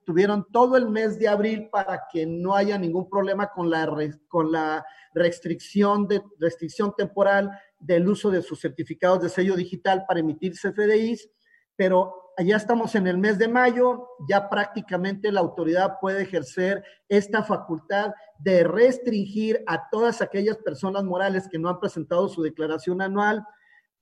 tuvieron, 0.06 0.46
todo 0.52 0.76
el 0.78 0.90
mes 0.90 1.18
de 1.18 1.28
abril 1.28 1.70
para 1.72 2.04
que 2.12 2.26
no 2.26 2.54
haya 2.54 2.78
ningún 2.78 3.10
problema 3.10 3.50
con 3.52 3.70
la, 3.70 4.86
restricción, 5.14 6.08
restricción 6.38 6.94
temporal 6.96 7.50
del 7.80 8.08
uso 8.08 8.30
de 8.30 8.42
sus 8.42 8.60
certificados 8.60 9.22
de 9.22 9.30
sello 9.30 9.56
digital 9.56 10.04
para 10.08 10.20
emitir 10.20 10.54
CFDIs, 10.54 11.30
pero 11.76 12.34
ya 12.38 12.58
estamos 12.58 12.96
en 12.96 13.08
el 13.08 13.18
mes 13.18 13.38
de 13.38 13.48
mayo, 13.48 14.08
ya 14.28 14.50
prácticamente 14.50 15.32
la 15.32 15.42
autoridad 15.42 15.98
puede 16.02 16.24
ejercer 16.24 16.84
esta 17.08 17.44
facultad 17.44 18.14
de 18.40 18.64
restringir 18.64 19.64
a 19.68 19.90
todas 19.90 20.22
aquellas 20.22 20.58
personas 20.58 21.04
morales 21.04 21.48
que 21.48 21.60
no 21.60 21.70
han 21.70 21.80
presentado 21.80 22.28
su 22.28 22.42
declaración 22.42 23.02
anual 23.02 23.46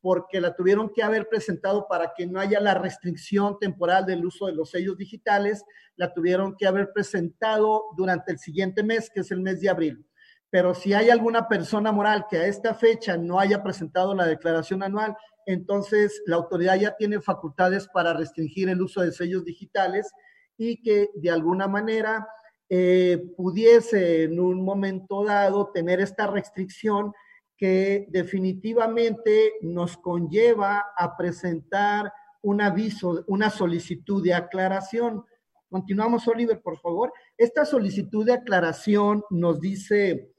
porque 0.02 0.42
la 0.42 0.56
tuvieron 0.56 0.90
que 0.90 1.04
haber 1.04 1.30
presentado 1.30 1.88
para 1.88 2.14
que 2.16 2.26
no 2.26 2.40
haya 2.40 2.60
la 2.60 2.74
restricción 2.74 3.60
temporal 3.60 4.06
del 4.06 4.26
uso 4.26 4.48
de 4.48 4.54
los 4.54 4.72
sellos 4.72 4.98
digitales, 4.98 5.64
la 5.96 6.12
tuvieron 6.12 6.56
que 6.58 6.66
haber 6.66 6.92
presentado 6.92 7.86
durante 7.96 8.32
el 8.32 8.40
siguiente 8.40 8.82
mes, 8.82 9.12
que 9.14 9.20
es 9.20 9.32
el 9.32 9.42
mes 9.42 9.62
de 9.62 9.70
abril. 9.70 10.06
Pero 10.52 10.76
si 10.76 10.94
hay 10.94 11.10
alguna 11.10 11.48
persona 11.48 11.92
moral 11.92 12.26
que 12.30 12.38
a 12.38 12.46
esta 12.46 12.76
fecha 12.76 13.18
no 13.18 13.40
haya 13.40 13.64
presentado 13.64 14.14
la 14.14 14.28
declaración 14.28 14.84
anual, 14.84 15.16
entonces 15.48 16.22
la 16.28 16.36
autoridad 16.36 16.80
ya 16.80 16.96
tiene 16.96 17.20
facultades 17.22 17.88
para 17.88 18.14
restringir 18.14 18.70
el 18.70 18.82
uso 18.82 19.02
de 19.02 19.12
sellos 19.12 19.44
digitales 19.44 20.12
y 20.58 20.82
que 20.84 21.10
de 21.16 21.32
alguna 21.32 21.68
manera 21.68 22.28
eh, 22.70 23.22
pudiese 23.36 24.24
en 24.24 24.40
un 24.40 24.64
momento 24.64 25.24
dado 25.24 25.72
tener 25.74 26.00
esta 26.00 26.28
restricción 26.28 27.14
que 27.58 28.08
definitivamente 28.10 29.54
nos 29.62 29.98
conlleva 29.98 30.86
a 30.98 31.16
presentar 31.16 32.12
un 32.42 32.62
aviso, 32.62 33.24
una 33.28 33.50
solicitud 33.50 34.24
de 34.24 34.34
aclaración. 34.34 35.24
Continuamos, 35.70 36.28
Oliver, 36.28 36.62
por 36.62 36.80
favor. 36.80 37.14
Esta 37.38 37.66
solicitud 37.66 38.26
de 38.26 38.34
aclaración 38.34 39.24
nos 39.30 39.60
dice, 39.60 40.31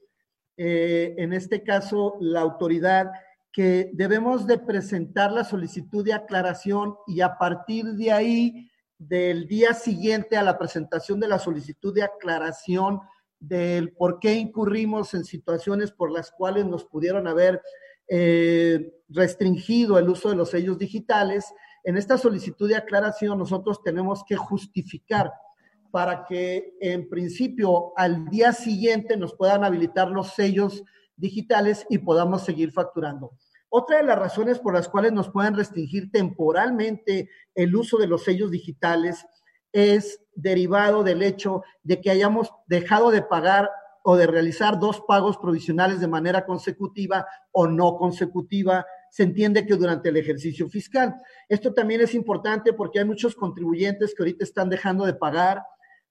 eh, 0.57 1.15
en 1.17 1.33
este 1.33 1.63
caso, 1.63 2.15
la 2.19 2.41
autoridad 2.41 3.11
que 3.51 3.91
debemos 3.93 4.47
de 4.47 4.57
presentar 4.57 5.31
la 5.31 5.43
solicitud 5.43 6.03
de 6.03 6.13
aclaración 6.13 6.95
y 7.07 7.21
a 7.21 7.37
partir 7.37 7.85
de 7.93 8.11
ahí, 8.11 8.69
del 8.97 9.47
día 9.47 9.73
siguiente 9.73 10.37
a 10.37 10.43
la 10.43 10.57
presentación 10.57 11.19
de 11.19 11.27
la 11.27 11.37
solicitud 11.37 11.93
de 11.93 12.03
aclaración 12.03 13.01
del 13.39 13.91
por 13.91 14.19
qué 14.19 14.35
incurrimos 14.35 15.13
en 15.13 15.25
situaciones 15.25 15.91
por 15.91 16.11
las 16.11 16.31
cuales 16.31 16.65
nos 16.65 16.85
pudieron 16.85 17.27
haber 17.27 17.61
eh, 18.07 18.93
restringido 19.09 19.99
el 19.99 20.09
uso 20.09 20.29
de 20.29 20.35
los 20.35 20.49
sellos 20.49 20.77
digitales, 20.77 21.45
en 21.83 21.97
esta 21.97 22.17
solicitud 22.17 22.69
de 22.69 22.77
aclaración 22.77 23.37
nosotros 23.37 23.83
tenemos 23.83 24.23
que 24.25 24.37
justificar 24.37 25.31
para 25.93 26.25
que 26.25 26.73
en 26.81 27.07
principio 27.07 27.93
al 27.95 28.25
día 28.25 28.51
siguiente 28.51 29.15
nos 29.15 29.35
puedan 29.35 29.63
habilitar 29.63 30.09
los 30.09 30.33
sellos 30.33 30.83
digitales 31.15 31.85
y 31.87 31.99
podamos 31.99 32.43
seguir 32.43 32.71
facturando. 32.71 33.33
Otra 33.69 33.97
de 33.97 34.03
las 34.03 34.17
razones 34.17 34.57
por 34.57 34.73
las 34.73 34.89
cuales 34.89 35.11
nos 35.11 35.29
pueden 35.29 35.55
restringir 35.55 36.11
temporalmente 36.11 37.29
el 37.53 37.75
uso 37.75 37.99
de 37.99 38.07
los 38.07 38.23
sellos 38.23 38.49
digitales 38.49 39.23
es 39.71 40.19
derivado 40.33 41.03
del 41.03 41.21
hecho 41.21 41.61
de 41.83 42.01
que 42.01 42.09
hayamos 42.09 42.51
dejado 42.65 43.11
de 43.11 43.21
pagar 43.21 43.69
o 44.01 44.17
de 44.17 44.25
realizar 44.25 44.79
dos 44.79 44.99
pagos 45.07 45.37
provisionales 45.37 45.99
de 45.99 46.07
manera 46.07 46.43
consecutiva 46.43 47.27
o 47.51 47.67
no 47.67 47.97
consecutiva, 47.97 48.83
se 49.11 49.21
entiende 49.21 49.67
que 49.67 49.75
durante 49.75 50.09
el 50.09 50.17
ejercicio 50.17 50.67
fiscal. 50.69 51.13
Esto 51.47 51.71
también 51.71 52.01
es 52.01 52.15
importante 52.15 52.73
porque 52.73 52.97
hay 52.97 53.05
muchos 53.05 53.35
contribuyentes 53.35 54.15
que 54.15 54.23
ahorita 54.23 54.43
están 54.43 54.69
dejando 54.69 55.05
de 55.05 55.13
pagar, 55.13 55.61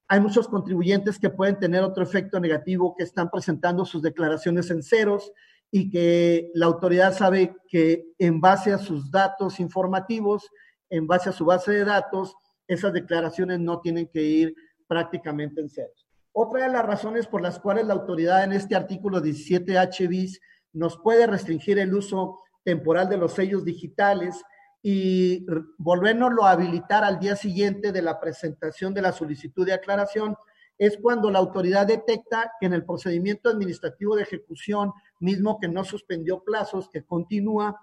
hay 0.07 0.19
muchos 0.19 0.47
contribuyentes 0.47 1.17
que 1.17 1.29
pueden 1.29 1.59
tener 1.59 1.83
otro 1.83 2.03
efecto 2.03 2.39
negativo 2.39 2.95
que 2.97 3.03
están 3.03 3.29
presentando 3.29 3.85
sus 3.85 4.01
declaraciones 4.01 4.69
en 4.69 4.83
ceros 4.83 5.31
y 5.71 5.89
que 5.89 6.51
la 6.53 6.67
autoridad 6.67 7.13
sabe 7.13 7.55
que 7.67 8.05
en 8.19 8.39
base 8.39 8.71
a 8.73 8.77
sus 8.77 9.09
datos 9.09 9.59
informativos, 9.59 10.49
en 10.89 11.07
base 11.07 11.29
a 11.29 11.33
su 11.33 11.45
base 11.45 11.71
de 11.71 11.85
datos, 11.85 12.35
esas 12.67 12.93
declaraciones 12.93 13.59
no 13.59 13.79
tienen 13.79 14.07
que 14.07 14.21
ir 14.21 14.55
prácticamente 14.87 15.61
en 15.61 15.69
ceros. 15.69 16.07
Otra 16.31 16.63
de 16.63 16.69
las 16.69 16.85
razones 16.85 17.27
por 17.27 17.41
las 17.41 17.59
cuales 17.59 17.87
la 17.87 17.93
autoridad 17.93 18.43
en 18.43 18.53
este 18.53 18.75
artículo 18.75 19.21
17H 19.21 20.07
bis 20.07 20.39
nos 20.73 20.97
puede 20.97 21.27
restringir 21.27 21.79
el 21.79 21.93
uso 21.93 22.39
temporal 22.63 23.09
de 23.09 23.17
los 23.17 23.33
sellos 23.33 23.63
digitales 23.63 24.43
y 24.85 25.45
volvernoslo 25.77 26.43
a 26.43 26.51
habilitar 26.51 27.05
al 27.05 27.17
día 27.17 27.37
siguiente 27.37 27.93
de 27.93 28.01
la 28.01 28.19
presentación 28.19 28.93
de 28.93 29.01
la 29.01 29.13
solicitud 29.13 29.65
de 29.65 29.71
aclaración 29.71 30.35
es 30.77 30.97
cuando 31.01 31.31
la 31.31 31.39
autoridad 31.39 31.87
detecta 31.87 32.51
que 32.59 32.65
en 32.65 32.73
el 32.73 32.83
procedimiento 32.83 33.49
administrativo 33.49 34.17
de 34.17 34.23
ejecución, 34.23 34.91
mismo 35.21 35.57
que 35.59 35.69
no 35.69 35.85
suspendió 35.85 36.43
plazos, 36.43 36.89
que 36.89 37.05
continúa, 37.05 37.79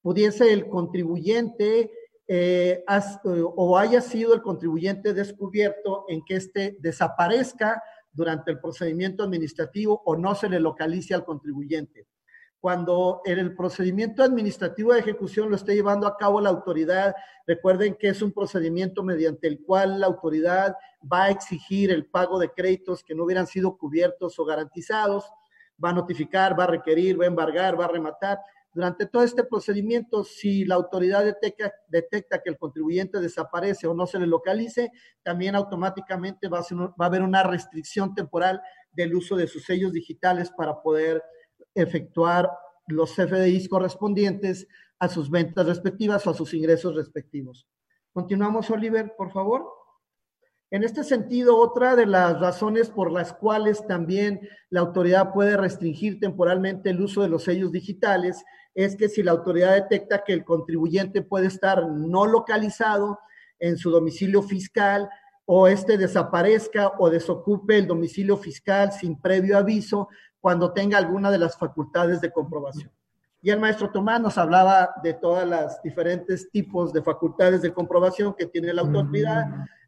pudiese 0.00 0.52
el 0.52 0.68
contribuyente 0.68 1.92
eh, 2.26 2.84
o 3.24 3.78
haya 3.78 4.00
sido 4.00 4.34
el 4.34 4.42
contribuyente 4.42 5.14
descubierto 5.14 6.06
en 6.08 6.24
que 6.24 6.36
éste 6.36 6.76
desaparezca 6.80 7.80
durante 8.10 8.50
el 8.50 8.58
procedimiento 8.58 9.22
administrativo 9.22 10.02
o 10.04 10.16
no 10.16 10.34
se 10.34 10.48
le 10.48 10.58
localice 10.58 11.14
al 11.14 11.24
contribuyente. 11.24 12.06
Cuando 12.62 13.22
en 13.24 13.40
el 13.40 13.56
procedimiento 13.56 14.22
administrativo 14.22 14.92
de 14.92 15.00
ejecución 15.00 15.50
lo 15.50 15.56
esté 15.56 15.74
llevando 15.74 16.06
a 16.06 16.16
cabo 16.16 16.40
la 16.40 16.50
autoridad, 16.50 17.12
recuerden 17.44 17.96
que 17.98 18.10
es 18.10 18.22
un 18.22 18.30
procedimiento 18.30 19.02
mediante 19.02 19.48
el 19.48 19.64
cual 19.64 19.98
la 19.98 20.06
autoridad 20.06 20.76
va 21.12 21.24
a 21.24 21.30
exigir 21.30 21.90
el 21.90 22.06
pago 22.06 22.38
de 22.38 22.52
créditos 22.52 23.02
que 23.02 23.16
no 23.16 23.24
hubieran 23.24 23.48
sido 23.48 23.76
cubiertos 23.76 24.38
o 24.38 24.44
garantizados, 24.44 25.24
va 25.84 25.90
a 25.90 25.92
notificar, 25.92 26.56
va 26.56 26.62
a 26.62 26.68
requerir, 26.68 27.20
va 27.20 27.24
a 27.24 27.26
embargar, 27.26 27.80
va 27.80 27.86
a 27.86 27.88
rematar. 27.88 28.38
Durante 28.72 29.06
todo 29.06 29.24
este 29.24 29.42
procedimiento, 29.42 30.22
si 30.22 30.64
la 30.64 30.76
autoridad 30.76 31.24
detecta, 31.24 31.74
detecta 31.88 32.40
que 32.40 32.50
el 32.50 32.58
contribuyente 32.58 33.18
desaparece 33.18 33.88
o 33.88 33.94
no 33.94 34.06
se 34.06 34.20
le 34.20 34.28
localice, 34.28 34.92
también 35.24 35.56
automáticamente 35.56 36.46
va 36.46 36.60
a, 36.60 36.74
va 36.74 36.94
a 36.96 37.06
haber 37.06 37.22
una 37.22 37.42
restricción 37.42 38.14
temporal 38.14 38.62
del 38.92 39.16
uso 39.16 39.34
de 39.34 39.48
sus 39.48 39.64
sellos 39.64 39.92
digitales 39.92 40.52
para 40.56 40.80
poder 40.80 41.24
efectuar 41.74 42.50
los 42.86 43.14
CFDIs 43.14 43.68
correspondientes 43.68 44.66
a 44.98 45.08
sus 45.08 45.30
ventas 45.30 45.66
respectivas 45.66 46.26
o 46.26 46.30
a 46.30 46.34
sus 46.34 46.54
ingresos 46.54 46.94
respectivos. 46.94 47.66
Continuamos, 48.12 48.70
Oliver, 48.70 49.14
por 49.16 49.32
favor. 49.32 49.66
En 50.70 50.84
este 50.84 51.04
sentido, 51.04 51.58
otra 51.58 51.96
de 51.96 52.06
las 52.06 52.40
razones 52.40 52.88
por 52.88 53.12
las 53.12 53.34
cuales 53.34 53.86
también 53.86 54.40
la 54.70 54.80
autoridad 54.80 55.32
puede 55.32 55.56
restringir 55.56 56.18
temporalmente 56.18 56.90
el 56.90 57.00
uso 57.00 57.20
de 57.22 57.28
los 57.28 57.44
sellos 57.44 57.72
digitales 57.72 58.42
es 58.74 58.96
que 58.96 59.08
si 59.08 59.22
la 59.22 59.32
autoridad 59.32 59.74
detecta 59.74 60.24
que 60.24 60.32
el 60.32 60.44
contribuyente 60.44 61.20
puede 61.20 61.48
estar 61.48 61.86
no 61.88 62.24
localizado 62.24 63.18
en 63.58 63.76
su 63.76 63.90
domicilio 63.90 64.42
fiscal 64.42 65.08
o 65.44 65.68
este 65.68 65.98
desaparezca 65.98 66.92
o 66.98 67.10
desocupe 67.10 67.76
el 67.76 67.86
domicilio 67.86 68.36
fiscal 68.36 68.92
sin 68.92 69.20
previo 69.20 69.58
aviso, 69.58 70.08
cuando 70.42 70.72
tenga 70.72 70.98
alguna 70.98 71.30
de 71.30 71.38
las 71.38 71.56
facultades 71.56 72.20
de 72.20 72.32
comprobación. 72.32 72.90
Y 73.40 73.50
el 73.50 73.60
maestro 73.60 73.90
Tomás 73.90 74.20
nos 74.20 74.36
hablaba 74.36 74.90
de 75.02 75.14
todas 75.14 75.48
las 75.48 75.80
diferentes 75.82 76.50
tipos 76.50 76.92
de 76.92 77.00
facultades 77.00 77.62
de 77.62 77.72
comprobación 77.72 78.34
que 78.34 78.46
tiene 78.46 78.74
la 78.74 78.82
autoridad, 78.82 79.46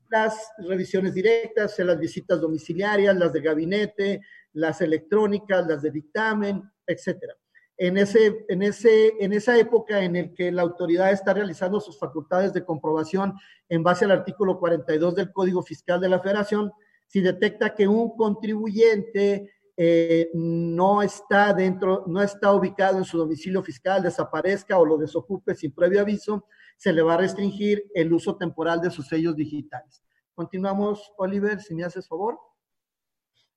las 0.09 0.53
revisiones 0.59 1.13
directas, 1.13 1.77
las 1.81 1.99
visitas 1.99 2.41
domiciliarias, 2.41 3.17
las 3.17 3.33
de 3.33 3.41
gabinete, 3.41 4.21
las 4.53 4.81
electrónicas, 4.81 5.67
las 5.67 5.83
de 5.83 5.91
dictamen, 5.91 6.63
etcétera. 6.87 7.35
En, 7.77 7.99
ese, 7.99 8.45
en, 8.49 8.63
ese, 8.63 9.15
en 9.19 9.33
esa 9.33 9.59
época 9.59 10.05
en 10.05 10.15
el 10.15 10.35
que 10.35 10.53
la 10.53 10.63
autoridad 10.63 11.11
está 11.11 11.35
realizando 11.35 11.81
sus 11.81 11.99
facultades 11.99 12.53
de 12.53 12.65
comprobación 12.65 13.35
en 13.69 13.83
base 13.83 14.05
al 14.05 14.13
artículo 14.13 14.61
42 14.61 15.17
del 15.17 15.33
Código 15.33 15.65
Fiscal 15.65 16.01
de 16.01 16.09
la 16.09 16.21
Federación, 16.21 16.73
si 17.09 17.21
detecta 17.21 17.75
que 17.75 17.89
un 17.89 18.17
contribuyente 18.17 19.51
eh, 19.77 20.31
no 20.35 21.03
está 21.03 21.53
dentro, 21.53 22.05
no 22.07 22.23
está 22.23 22.53
ubicado 22.53 22.99
en 22.99 23.05
su 23.05 23.19
domicilio 23.19 23.63
fiscal, 23.63 24.03
desaparezca 24.03 24.79
o 24.79 24.85
lo 24.85 24.97
desocupe 24.97 25.55
sin 25.55 25.73
previo 25.73 26.01
aviso, 26.01 26.47
se 26.77 26.93
le 26.93 27.03
va 27.03 27.15
a 27.15 27.19
restringir 27.19 27.85
el 27.95 28.13
uso 28.13 28.37
temporal 28.37 28.81
de 28.81 28.91
sus 28.91 29.09
sellos 29.09 29.35
digitales. 29.35 30.03
Continuamos, 30.35 31.13
Oliver, 31.17 31.61
si 31.61 31.75
me 31.75 31.85
haces 31.85 32.07
favor. 32.07 32.39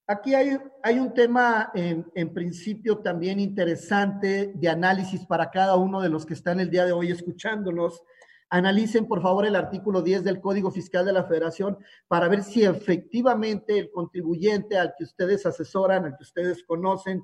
Aquí 0.08 0.34
hay, 0.34 0.58
hay 0.84 1.00
un 1.00 1.14
tema 1.14 1.70
en, 1.76 2.10
en, 2.16 2.34
principio 2.34 3.00
también 3.00 3.40
interesante 3.40 4.54
de 4.56 4.70
análisis 4.70 5.26
para 5.26 5.52
cada 5.52 5.76
uno 5.76 6.02
de 6.02 6.10
los 6.10 6.26
que 6.26 6.34
están 6.34 6.60
el 6.60 6.70
día 6.70 6.86
de 6.86 6.94
hoy 6.94 7.12
escuchándonos 7.12 8.02
Analicen, 8.50 9.08
por 9.08 9.22
favor, 9.22 9.46
el 9.46 9.58
artículo 9.58 10.02
10 10.02 10.24
del 10.24 10.40
Código 10.40 10.72
Fiscal 10.72 11.06
de 11.06 11.12
la 11.12 11.26
Federación 11.26 11.78
para 12.08 12.30
ver 12.30 12.44
si 12.44 12.64
efectivamente 12.64 13.78
el 13.78 13.92
contribuyente 13.92 14.78
al 14.78 14.94
que 14.98 15.04
ustedes 15.04 15.46
asesoran, 15.46 16.06
al 16.06 16.16
que 16.16 16.24
ustedes 16.24 16.64
conocen, 16.64 17.24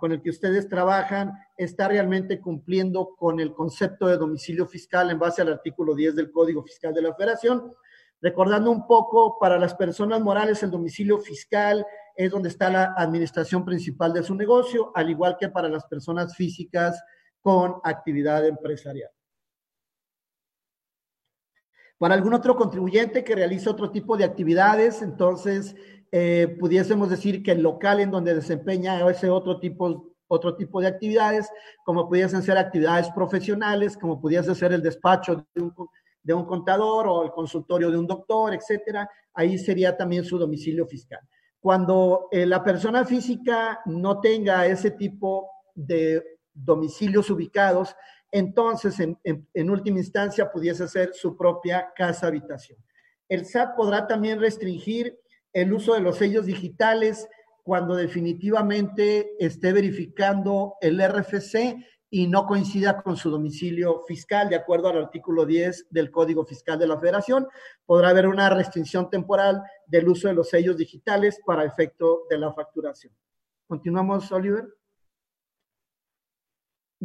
con 0.00 0.12
el 0.12 0.22
que 0.22 0.30
ustedes 0.30 0.66
trabajan, 0.66 1.32
está 1.58 1.88
realmente 1.88 2.40
cumpliendo 2.40 3.14
con 3.18 3.40
el 3.40 3.52
concepto 3.52 4.06
de 4.06 4.16
domicilio 4.16 4.66
fiscal 4.66 5.10
en 5.10 5.18
base 5.18 5.42
al 5.42 5.52
artículo 5.52 5.94
10 5.94 6.16
del 6.16 6.30
Código 6.30 6.62
Fiscal 6.62 6.94
de 6.94 7.02
la 7.02 7.14
Federación. 7.14 7.74
Recordando 8.22 8.70
un 8.70 8.86
poco, 8.86 9.38
para 9.38 9.58
las 9.58 9.74
personas 9.74 10.22
morales 10.22 10.62
el 10.62 10.70
domicilio 10.70 11.18
fiscal 11.18 11.84
es 12.16 12.30
donde 12.30 12.48
está 12.48 12.70
la 12.70 12.94
administración 12.96 13.66
principal 13.66 14.14
de 14.14 14.22
su 14.22 14.34
negocio, 14.34 14.92
al 14.94 15.10
igual 15.10 15.36
que 15.38 15.50
para 15.50 15.68
las 15.68 15.84
personas 15.84 16.34
físicas 16.34 16.98
con 17.42 17.74
actividad 17.84 18.46
empresarial 18.46 19.13
para 22.04 22.16
algún 22.16 22.34
otro 22.34 22.54
contribuyente 22.54 23.24
que 23.24 23.34
realiza 23.34 23.70
otro 23.70 23.90
tipo 23.90 24.18
de 24.18 24.24
actividades, 24.24 25.00
entonces 25.00 25.74
eh, 26.12 26.54
pudiésemos 26.60 27.08
decir 27.08 27.42
que 27.42 27.52
el 27.52 27.62
local 27.62 27.98
en 27.98 28.10
donde 28.10 28.34
desempeña 28.34 29.08
ese 29.08 29.30
otro 29.30 29.58
tipo, 29.58 30.12
otro 30.28 30.54
tipo 30.54 30.82
de 30.82 30.88
actividades, 30.88 31.48
como 31.82 32.06
pudiesen 32.06 32.42
ser 32.42 32.58
actividades 32.58 33.08
profesionales, 33.12 33.96
como 33.96 34.20
pudiese 34.20 34.54
ser 34.54 34.74
el 34.74 34.82
despacho 34.82 35.46
de 35.54 35.62
un, 35.62 35.72
de 36.22 36.34
un 36.34 36.44
contador 36.44 37.08
o 37.08 37.24
el 37.24 37.30
consultorio 37.30 37.90
de 37.90 37.96
un 37.96 38.06
doctor, 38.06 38.52
etcétera, 38.52 39.08
ahí 39.32 39.56
sería 39.56 39.96
también 39.96 40.26
su 40.26 40.36
domicilio 40.36 40.86
fiscal. 40.86 41.20
Cuando 41.58 42.28
eh, 42.30 42.44
la 42.44 42.62
persona 42.62 43.06
física 43.06 43.80
no 43.86 44.20
tenga 44.20 44.66
ese 44.66 44.90
tipo 44.90 45.48
de 45.74 46.22
domicilios 46.52 47.30
ubicados, 47.30 47.96
entonces 48.34 48.98
en, 48.98 49.70
última 49.70 50.00
instancia 50.00 50.50
pudiese 50.50 50.88
ser 50.88 51.14
su 51.14 51.36
propia 51.36 51.92
casa 51.94 52.26
habitación. 52.26 52.76
El 53.28 53.46
SAT 53.46 53.76
podrá 53.76 54.08
también 54.08 54.40
restringir 54.40 55.16
el 55.52 55.72
uso 55.72 55.94
de 55.94 56.00
los 56.00 56.16
sellos 56.16 56.44
digitales 56.44 57.28
cuando 57.62 57.94
definitivamente 57.94 59.36
esté 59.38 59.72
verificando 59.72 60.74
el 60.80 61.00
RFC 61.00 61.76
y 62.10 62.26
no 62.26 62.44
coincida 62.44 63.00
con 63.02 63.16
su 63.16 63.30
domicilio 63.30 64.02
fiscal, 64.08 64.48
de 64.48 64.56
acuerdo 64.56 64.88
al 64.88 65.04
artículo 65.04 65.46
10 65.46 65.86
del 65.90 66.10
Código 66.10 66.44
Fiscal 66.44 66.76
de 66.76 66.88
la 66.88 66.98
Federación. 66.98 67.46
Podrá 67.86 68.08
haber 68.08 68.26
una 68.26 68.50
restricción 68.50 69.08
temporal 69.10 69.62
del 69.86 70.08
uso 70.08 70.26
de 70.26 70.34
los 70.34 70.48
sellos 70.48 70.76
digitales 70.76 71.40
para 71.46 71.64
efecto 71.64 72.22
de 72.28 72.38
la 72.38 72.52
facturación. 72.52 73.14
Continuamos, 73.68 74.30
Oliver. 74.32 74.66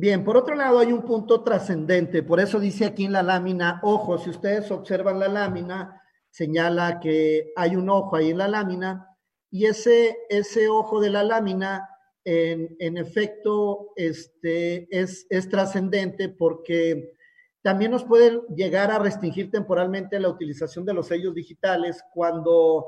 Bien, 0.01 0.24
por 0.24 0.38
otro 0.38 0.56
lado 0.56 0.79
hay 0.79 0.94
un 0.94 1.01
punto 1.01 1.44
trascendente, 1.44 2.24
por 2.24 2.39
eso 2.39 2.58
dice 2.58 2.86
aquí 2.86 3.03
en 3.03 3.12
la 3.12 3.22
lámina, 3.22 3.82
ojo, 3.84 4.18
si 4.18 4.29
ustedes 4.29 4.72
observan 4.72 5.20
la 5.20 5.27
lámina, 5.27 6.01
señala 6.29 7.01
que 7.01 7.51
hay 7.58 7.75
un 7.75 7.89
ojo 7.89 8.15
ahí 8.15 8.30
en 8.30 8.38
la 8.38 8.47
lámina 8.47 9.13
y 9.52 9.65
ese, 9.65 10.19
ese 10.30 10.69
ojo 10.69 11.02
de 11.02 11.10
la 11.10 11.21
lámina 11.23 11.89
en, 12.23 12.78
en 12.80 12.95
efecto 12.95 13.89
este, 13.97 14.88
es, 14.89 15.28
es 15.30 15.50
trascendente 15.50 16.30
porque 16.30 17.12
también 17.62 17.91
nos 17.91 18.06
puede 18.06 18.39
llegar 18.56 18.91
a 18.91 19.00
restringir 19.00 19.52
temporalmente 19.52 20.17
la 20.17 20.30
utilización 20.30 20.86
de 20.86 20.93
los 20.93 21.08
sellos 21.08 21.36
digitales 21.36 22.02
cuando 22.13 22.86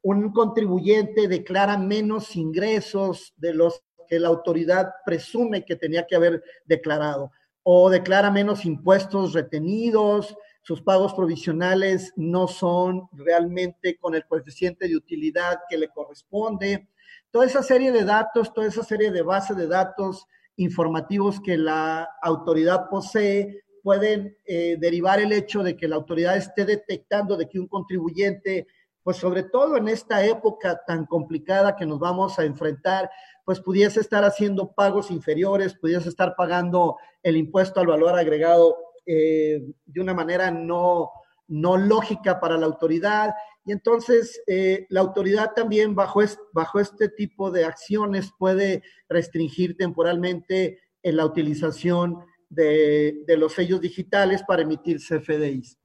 un 0.00 0.32
contribuyente 0.32 1.28
declara 1.28 1.76
menos 1.76 2.34
ingresos 2.36 3.34
de 3.36 3.52
los 3.52 3.84
la 4.18 4.28
autoridad 4.28 4.92
presume 5.04 5.64
que 5.64 5.76
tenía 5.76 6.06
que 6.06 6.16
haber 6.16 6.42
declarado 6.64 7.30
o 7.64 7.88
declara 7.90 8.30
menos 8.30 8.64
impuestos 8.66 9.32
retenidos, 9.32 10.36
sus 10.62 10.82
pagos 10.82 11.14
provisionales 11.14 12.12
no 12.16 12.46
son 12.46 13.08
realmente 13.12 13.98
con 13.98 14.14
el 14.14 14.26
coeficiente 14.26 14.86
de 14.86 14.96
utilidad 14.96 15.60
que 15.68 15.78
le 15.78 15.88
corresponde. 15.88 16.88
Toda 17.30 17.46
esa 17.46 17.62
serie 17.62 17.90
de 17.90 18.04
datos, 18.04 18.52
toda 18.52 18.66
esa 18.66 18.84
serie 18.84 19.10
de 19.10 19.22
bases 19.22 19.56
de 19.56 19.66
datos 19.66 20.26
informativos 20.56 21.40
que 21.40 21.56
la 21.56 22.08
autoridad 22.22 22.88
posee 22.88 23.64
pueden 23.82 24.36
eh, 24.46 24.76
derivar 24.78 25.20
el 25.20 25.32
hecho 25.32 25.62
de 25.62 25.76
que 25.76 25.88
la 25.88 25.96
autoridad 25.96 26.36
esté 26.36 26.64
detectando 26.64 27.36
de 27.36 27.48
que 27.48 27.58
un 27.58 27.66
contribuyente, 27.66 28.66
pues 29.04 29.18
sobre 29.18 29.42
todo 29.42 29.76
en 29.76 29.86
esta 29.86 30.24
época 30.24 30.80
tan 30.86 31.04
complicada 31.04 31.76
que 31.76 31.84
nos 31.84 32.00
vamos 32.00 32.38
a 32.38 32.44
enfrentar, 32.44 33.10
pues 33.44 33.60
pudiese 33.60 34.00
estar 34.00 34.24
haciendo 34.24 34.72
pagos 34.72 35.10
inferiores, 35.10 35.74
pudiese 35.74 36.08
estar 36.08 36.34
pagando 36.34 36.96
el 37.22 37.36
impuesto 37.36 37.80
al 37.80 37.86
valor 37.86 38.18
agregado 38.18 38.76
eh, 39.04 39.62
de 39.84 40.00
una 40.00 40.14
manera 40.14 40.50
no, 40.50 41.10
no 41.48 41.76
lógica 41.76 42.40
para 42.40 42.56
la 42.56 42.64
autoridad. 42.64 43.34
Y 43.66 43.72
entonces 43.72 44.42
eh, 44.46 44.86
la 44.88 45.00
autoridad 45.00 45.52
también 45.54 45.94
bajo, 45.94 46.20
bajo 46.54 46.80
este 46.80 47.10
tipo 47.10 47.50
de 47.50 47.66
acciones 47.66 48.30
puede 48.38 48.82
restringir 49.06 49.76
temporalmente 49.76 50.80
en 51.02 51.18
la 51.18 51.26
utilización 51.26 52.24
de, 52.48 53.22
de 53.26 53.36
los 53.36 53.52
sellos 53.52 53.82
digitales 53.82 54.42
para 54.48 54.62
emitir 54.62 54.98
CFDIs. 54.98 55.78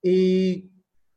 Y 0.00 0.71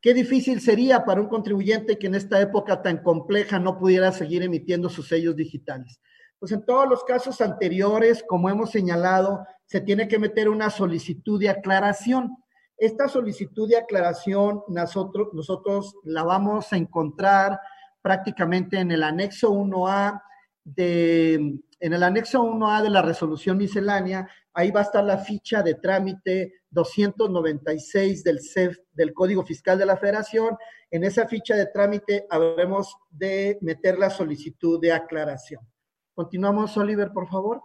Qué 0.06 0.14
difícil 0.14 0.62
sería 0.62 1.04
para 1.04 1.20
un 1.20 1.28
contribuyente 1.28 1.98
que 1.98 2.06
en 2.06 2.14
esta 2.14 2.40
época 2.40 2.84
tan 2.84 3.02
compleja 3.02 3.58
no 3.58 3.80
pudiera 3.80 4.12
seguir 4.12 4.44
emitiendo 4.44 4.88
sus 4.88 5.08
sellos 5.08 5.36
digitales. 5.36 6.00
Pues 6.38 6.52
en 6.52 6.64
todos 6.64 6.88
los 6.88 7.04
casos 7.04 7.42
anteriores, 7.42 8.24
como 8.28 8.48
hemos 8.48 8.70
señalado, 8.70 9.44
se 9.66 9.82
tiene 9.82 10.08
que 10.08 10.20
meter 10.20 10.48
una 10.48 10.70
solicitud 10.70 11.40
de 11.40 11.50
aclaración. 11.50 12.38
Esta 12.78 13.08
solicitud 13.08 13.68
de 13.68 13.78
aclaración 13.78 14.62
nosotros, 14.68 15.30
nosotros 15.34 15.96
la 16.04 16.22
vamos 16.22 16.72
a 16.72 16.78
encontrar 16.78 17.60
prácticamente 18.04 18.78
en 18.78 18.92
el 18.92 19.02
anexo 19.02 19.54
1A 19.54 20.22
de, 20.64 21.62
en 21.80 21.94
el 21.94 22.04
anexo 22.04 22.44
1A 22.44 22.82
de 22.82 22.90
la 22.90 23.02
resolución 23.02 23.58
miscelánea, 23.58 24.28
ahí 24.54 24.72
va 24.72 24.80
a 24.80 24.84
estar 24.84 25.04
la 25.04 25.18
ficha 25.18 25.62
de 25.62 25.76
trámite 25.76 26.62
296 26.70 28.24
del 28.24 28.40
CEF, 28.42 28.78
del 28.94 29.14
Código 29.14 29.46
Fiscal 29.46 29.78
de 29.78 29.86
la 29.86 29.98
Federación. 29.98 30.58
En 30.90 31.04
esa 31.04 31.28
ficha 31.28 31.56
de 31.56 31.68
trámite 31.68 32.26
habremos 32.30 32.96
de 33.10 33.58
meter 33.62 34.00
la 34.00 34.10
solicitud 34.10 34.80
de 34.80 34.94
aclaración. 34.94 35.62
Continuamos, 36.14 36.78
Oliver, 36.78 37.12
por 37.12 37.28
favor. 37.28 37.62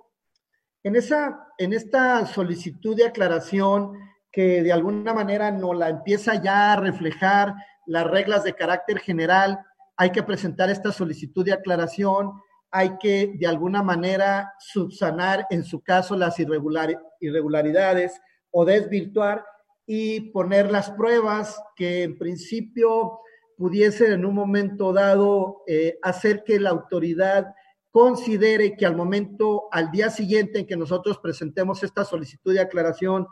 En, 0.83 0.96
esa, 0.96 1.46
en 1.59 1.73
esta 1.73 2.27
solicitud 2.27 2.96
de 2.96 3.07
aclaración 3.07 3.92
que 4.33 4.62
de 4.62 4.73
alguna 4.73 5.12
manera 5.12 5.51
nos 5.51 5.77
la 5.77 5.88
empieza 5.88 6.35
ya 6.42 6.73
a 6.73 6.77
reflejar 6.77 7.55
las 7.87 8.07
reglas 8.07 8.44
de 8.44 8.55
carácter 8.55 8.99
general, 8.99 9.59
hay 9.96 10.11
que 10.11 10.23
presentar 10.23 10.70
esta 10.70 10.92
solicitud 10.92 11.44
de 11.44 11.53
aclaración, 11.53 12.33
hay 12.71 12.99
que 12.99 13.35
de 13.39 13.47
alguna 13.47 13.83
manera 13.83 14.53
subsanar 14.59 15.47
en 15.51 15.65
su 15.65 15.83
caso 15.83 16.17
las 16.17 16.39
irregularidades 16.39 18.21
o 18.51 18.65
desvirtuar 18.65 19.45
y 19.87 20.31
poner 20.31 20.71
las 20.71 20.91
pruebas 20.91 21.61
que 21.75 22.05
en 22.05 22.17
principio 22.17 23.19
pudiesen 23.57 24.13
en 24.13 24.25
un 24.25 24.35
momento 24.35 24.93
dado 24.93 25.63
eh, 25.67 25.99
hacer 26.03 26.45
que 26.45 26.61
la 26.61 26.71
autoridad 26.71 27.53
considere 27.91 28.77
que 28.77 28.87
al 28.87 28.97
momento, 28.97 29.69
al 29.73 29.91
día 29.91 30.11
siguiente 30.11 30.61
en 30.61 30.67
que 30.67 30.77
nosotros 30.77 31.19
presentemos 31.19 31.83
esta 31.83 32.05
solicitud 32.05 32.55
de 32.55 32.61
aclaración 32.61 33.27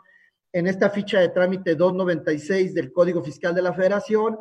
en 0.51 0.67
esta 0.67 0.89
ficha 0.89 1.19
de 1.19 1.29
trámite 1.29 1.75
296 1.75 2.73
del 2.73 2.91
Código 2.91 3.23
Fiscal 3.23 3.55
de 3.55 3.61
la 3.61 3.73
Federación, 3.73 4.37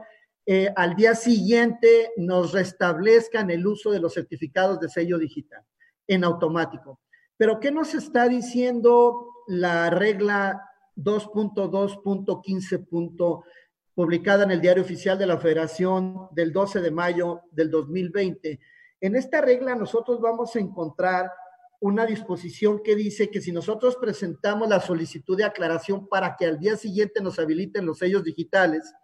eh, 0.50 0.72
al 0.76 0.96
día 0.96 1.14
siguiente 1.14 2.10
nos 2.16 2.52
restablezcan 2.52 3.50
el 3.50 3.66
uso 3.66 3.90
de 3.90 4.00
los 4.00 4.14
certificados 4.14 4.80
de 4.80 4.88
sello 4.88 5.18
digital 5.18 5.62
en 6.06 6.24
automático. 6.24 7.02
Pero 7.36 7.60
¿qué 7.60 7.70
nos 7.70 7.94
está 7.94 8.26
diciendo 8.28 9.26
la 9.46 9.90
regla 9.90 10.62
2.2.15. 10.96 13.44
publicada 13.92 14.44
en 14.44 14.52
el 14.52 14.62
Diario 14.62 14.82
Oficial 14.82 15.18
de 15.18 15.26
la 15.26 15.36
Federación 15.36 16.28
del 16.30 16.50
12 16.50 16.80
de 16.80 16.92
mayo 16.92 17.42
del 17.50 17.70
2020? 17.70 18.58
En 19.02 19.16
esta 19.16 19.42
regla 19.42 19.74
nosotros 19.74 20.18
vamos 20.18 20.56
a 20.56 20.60
encontrar 20.60 21.30
una 21.78 22.06
disposición 22.06 22.82
que 22.82 22.96
dice 22.96 23.28
que 23.28 23.42
si 23.42 23.52
nosotros 23.52 23.96
presentamos 23.96 24.66
la 24.66 24.80
solicitud 24.80 25.36
de 25.36 25.44
aclaración 25.44 26.08
para 26.08 26.36
que 26.36 26.46
al 26.46 26.58
día 26.58 26.78
siguiente 26.78 27.20
nos 27.20 27.38
habiliten 27.38 27.84
los 27.84 27.98
sellos 27.98 28.24
digitales 28.24 28.94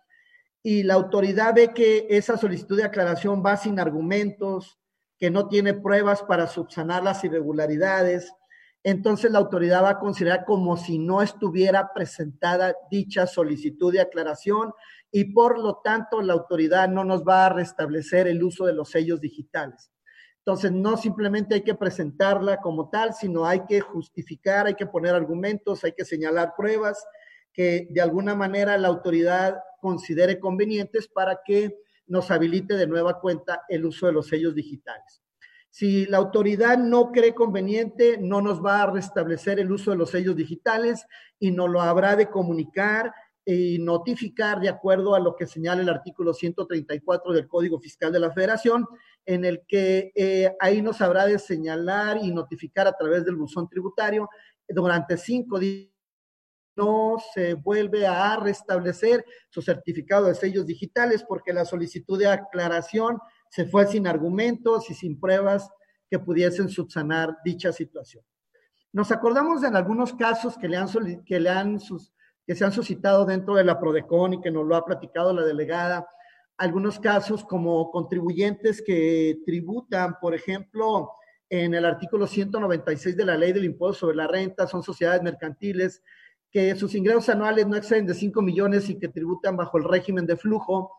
y 0.66 0.83
la 0.83 0.94
autoridad 0.94 1.55
ve 1.55 1.74
que 1.74 2.07
esa 2.09 2.38
solicitud 2.38 2.79
de 2.79 2.85
aclaración 2.85 3.44
va 3.44 3.59
sin 3.59 3.79
argumentos, 3.79 4.81
que 5.18 5.31
no 5.31 5.46
tiene 5.46 5.74
pruebas 5.74 6.22
para 6.22 6.46
subsanar 6.46 7.05
las 7.05 7.22
irregularidades, 7.22 8.33
entonces 8.83 9.31
la 9.31 9.40
autoridad 9.40 9.85
va 9.85 9.90
a 9.90 9.98
considerar 9.98 10.46
como 10.46 10.79
si 10.79 10.98
no 10.98 11.20
estuviera 11.20 11.92
presentada 11.92 12.74
dicha 12.90 13.27
solicitud 13.27 13.92
de 13.92 14.00
aclaración 14.00 14.72
y 15.11 15.33
por 15.35 15.59
lo 15.59 15.83
tanto 15.85 16.22
la 16.22 16.33
autoridad 16.33 16.88
no 16.88 17.05
nos 17.05 17.24
va 17.24 17.44
a 17.44 17.50
restablecer 17.50 18.27
el 18.27 18.42
uso 18.42 18.64
de 18.64 18.72
los 18.72 18.90
sellos 18.90 19.20
digitales. 19.20 19.90
Entonces, 20.38 20.72
no 20.72 20.96
simplemente 20.96 21.55
hay 21.55 21.62
que 21.62 21.74
presentarla 21.74 22.59
como 22.59 22.88
tal, 22.90 23.14
sino 23.14 23.46
hay 23.46 23.64
que 23.66 23.81
justificar, 23.81 24.66
hay 24.66 24.74
que 24.74 24.87
poner 24.87 25.14
argumentos, 25.14 25.85
hay 25.85 25.92
que 25.92 26.05
señalar 26.05 26.55
pruebas 26.57 27.07
que 27.55 27.87
de 27.88 28.01
alguna 28.03 28.35
manera 28.35 28.77
la 28.77 28.88
autoridad 28.88 29.57
considere 29.81 30.40
convenientes 30.40 31.09
para 31.09 31.40
que 31.45 31.79
nos 32.07 32.31
habilite 32.31 32.75
de 32.75 32.87
nueva 32.87 33.21
cuenta 33.21 33.62
el 33.69 33.87
uso 33.87 34.07
de 34.07 34.12
los 34.12 34.27
sellos 34.27 34.55
digitales. 34.55 35.23
Si 35.71 36.07
la 36.07 36.19
autoridad 36.19 36.79
no 36.79 37.11
cree 37.11 37.35
conveniente, 37.35 38.19
no 38.21 38.40
nos 38.43 38.64
va 38.64 38.83
a 38.83 38.90
restablecer 38.90 39.59
el 39.59 39.73
uso 39.73 39.93
de 39.93 39.97
los 39.97 40.11
sellos 40.11 40.37
digitales 40.37 41.07
y 41.38 41.51
nos 41.51 41.71
lo 41.71 41.81
habrá 41.81 42.14
de 42.17 42.29
comunicar 42.29 43.12
y 43.45 43.79
notificar 43.79 44.61
de 44.61 44.69
acuerdo 44.69 45.14
a 45.14 45.21
lo 45.21 45.37
que 45.37 45.47
señala 45.47 45.83
el 45.83 45.88
artículo 45.88 46.33
134 46.33 47.33
del 47.33 47.49
Código 47.49 47.79
Fiscal 47.79 48.12
de 48.12 48.21
la 48.21 48.33
Federación, 48.33 48.87
en 49.27 49.45
el 49.45 49.62
que 49.67 50.12
eh, 50.14 50.55
ahí 50.61 50.81
nos 50.81 51.01
habrá 51.01 51.27
de 51.27 51.38
señalar 51.38 52.19
y 52.23 52.33
notificar 52.33 52.87
a 52.87 52.97
través 52.97 53.25
del 53.25 53.37
buzón 53.37 53.69
tributario 53.69 54.29
durante 54.69 55.17
cinco 55.17 55.59
días 55.59 55.94
no 56.77 57.17
se 57.33 57.55
vuelve 57.55 58.07
a 58.07 58.37
restablecer 58.37 59.25
su 59.49 59.63
certificado 59.63 60.27
de 60.27 60.35
sellos 60.35 60.67
digitales 60.67 61.25
porque 61.27 61.53
la 61.53 61.65
solicitud 61.65 62.19
de 62.19 62.29
aclaración 62.29 63.19
se 63.51 63.65
fue 63.67 63.87
sin 63.87 64.07
argumentos 64.07 64.91
y 64.91 64.95
sin 64.95 65.19
pruebas 65.19 65.71
que 66.11 66.19
pudiesen 66.19 66.69
subsanar 66.69 67.37
dicha 67.45 67.73
situación. 67.73 68.25
Nos 68.93 69.11
acordamos 69.11 69.61
de 69.61 69.69
algunos 69.69 70.15
casos 70.15 70.57
que 70.57 70.69
le 70.69 70.77
han, 70.77 70.89
que 71.25 71.41
le 71.41 71.51
han 71.51 71.79
que 72.47 72.55
se 72.55 72.65
han 72.65 72.73
suscitado 72.73 73.25
dentro 73.25 73.55
de 73.55 73.65
la 73.65 73.81
PRODECON 73.81 74.35
y 74.35 74.41
que 74.41 74.51
nos 74.51 74.67
lo 74.67 74.77
ha 74.77 74.85
platicado 74.85 75.33
la 75.33 75.43
delegada, 75.43 76.07
algunos 76.57 77.01
casos 77.01 77.45
como 77.45 77.91
contribuyentes 77.91 78.83
que 78.83 79.39
tributan, 79.45 80.19
por 80.21 80.35
ejemplo, 80.35 81.11
en 81.49 81.75
el 81.75 81.85
artículo 81.85 82.27
196 82.27 83.17
de 83.17 83.25
la 83.25 83.37
ley 83.37 83.53
del 83.53 83.65
impuesto 83.65 84.01
sobre 84.01 84.17
la 84.17 84.27
renta, 84.27 84.67
son 84.67 84.83
sociedades 84.83 85.23
mercantiles 85.23 86.03
que 86.55 86.77
sus 86.77 86.95
ingresos 86.95 87.29
anuales 87.29 87.67
no 87.67 87.77
exceden 87.77 88.07
de 88.07 88.14
5 88.14 88.40
millones 88.40 88.88
y 88.88 88.97
que 88.97 89.09
tributan 89.09 89.57
bajo 89.57 89.77
el 89.77 89.83
régimen 89.83 90.25
de 90.25 90.37
flujo 90.37 90.93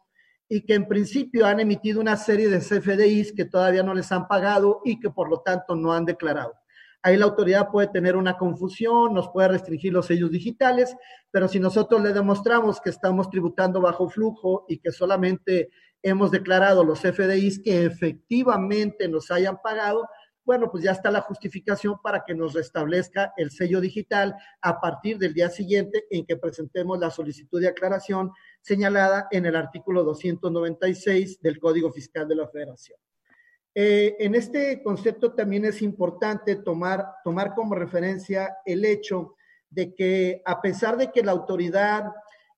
y 0.50 0.66
que 0.66 0.74
en 0.74 0.86
principio 0.86 1.46
han 1.46 1.62
emitido 1.62 2.02
una 2.02 2.18
serie 2.18 2.50
de 2.50 2.60
CFDIs 2.60 3.32
que 3.32 3.46
todavía 3.46 3.82
no 3.82 3.94
les 3.94 4.12
han 4.12 4.28
pagado 4.28 4.82
y 4.84 5.00
que 5.00 5.10
por 5.10 5.30
lo 5.30 5.40
tanto 5.40 5.74
no 5.74 5.94
han 5.94 6.04
declarado. 6.04 6.54
Ahí 7.02 7.16
la 7.16 7.24
autoridad 7.24 7.70
puede 7.72 7.88
tener 7.88 8.18
una 8.18 8.38
confusión, 8.38 9.14
nos 9.14 9.30
puede 9.30 9.48
restringir 9.48 9.94
los 9.94 10.08
sellos 10.08 10.30
digitales, 10.30 10.94
pero 11.32 11.48
si 11.48 11.58
nosotros 11.58 12.02
le 12.02 12.12
demostramos 12.12 12.82
que 12.82 12.90
estamos 12.90 13.30
tributando 13.30 13.80
bajo 13.80 14.10
flujo 14.10 14.66
y 14.68 14.80
que 14.80 14.92
solamente 14.92 15.70
hemos 16.04 16.32
declarado 16.32 16.84
los 16.84 17.00
FDIs 17.00 17.62
que 17.64 17.86
efectivamente 17.86 19.08
nos 19.08 19.32
hayan 19.32 19.62
pagado, 19.64 20.06
bueno, 20.46 20.70
pues 20.72 20.84
ya 20.84 20.92
está 20.92 21.10
la 21.10 21.22
justificación 21.22 22.00
para 22.02 22.24
que 22.24 22.36
nos 22.36 22.54
restablezca 22.54 23.34
el 23.36 23.50
sello 23.50 23.82
digital 23.82 24.36
a 24.62 24.80
partir 24.80 25.18
del 25.18 25.34
día 25.34 25.50
siguiente 25.50 26.06
en 26.10 26.26
que 26.26 26.38
presentemos 26.38 27.00
la 27.00 27.10
solicitud 27.10 27.60
de 27.60 27.70
aclaración 27.70 28.32
señalada 28.62 29.28
en 29.32 29.48
el 29.48 29.56
artículo 29.56 30.04
296 30.04 31.42
del 31.42 31.60
Código 31.60 31.92
Fiscal 31.92 32.28
de 32.28 32.36
la 32.36 32.48
Federación. 32.48 33.00
Eh, 33.74 34.16
en 34.20 34.36
este 34.36 34.82
concepto 34.84 35.34
también 35.34 35.66
es 35.66 35.82
importante 35.82 36.56
tomar, 36.56 37.06
tomar 37.24 37.54
como 37.54 37.76
referencia 37.76 38.58
el 38.66 38.86
hecho 38.86 39.36
de 39.70 39.94
que 39.94 40.42
a 40.46 40.62
pesar 40.62 40.96
de 40.96 41.12
que 41.12 41.24
la 41.24 41.34
autoridad 41.34 42.06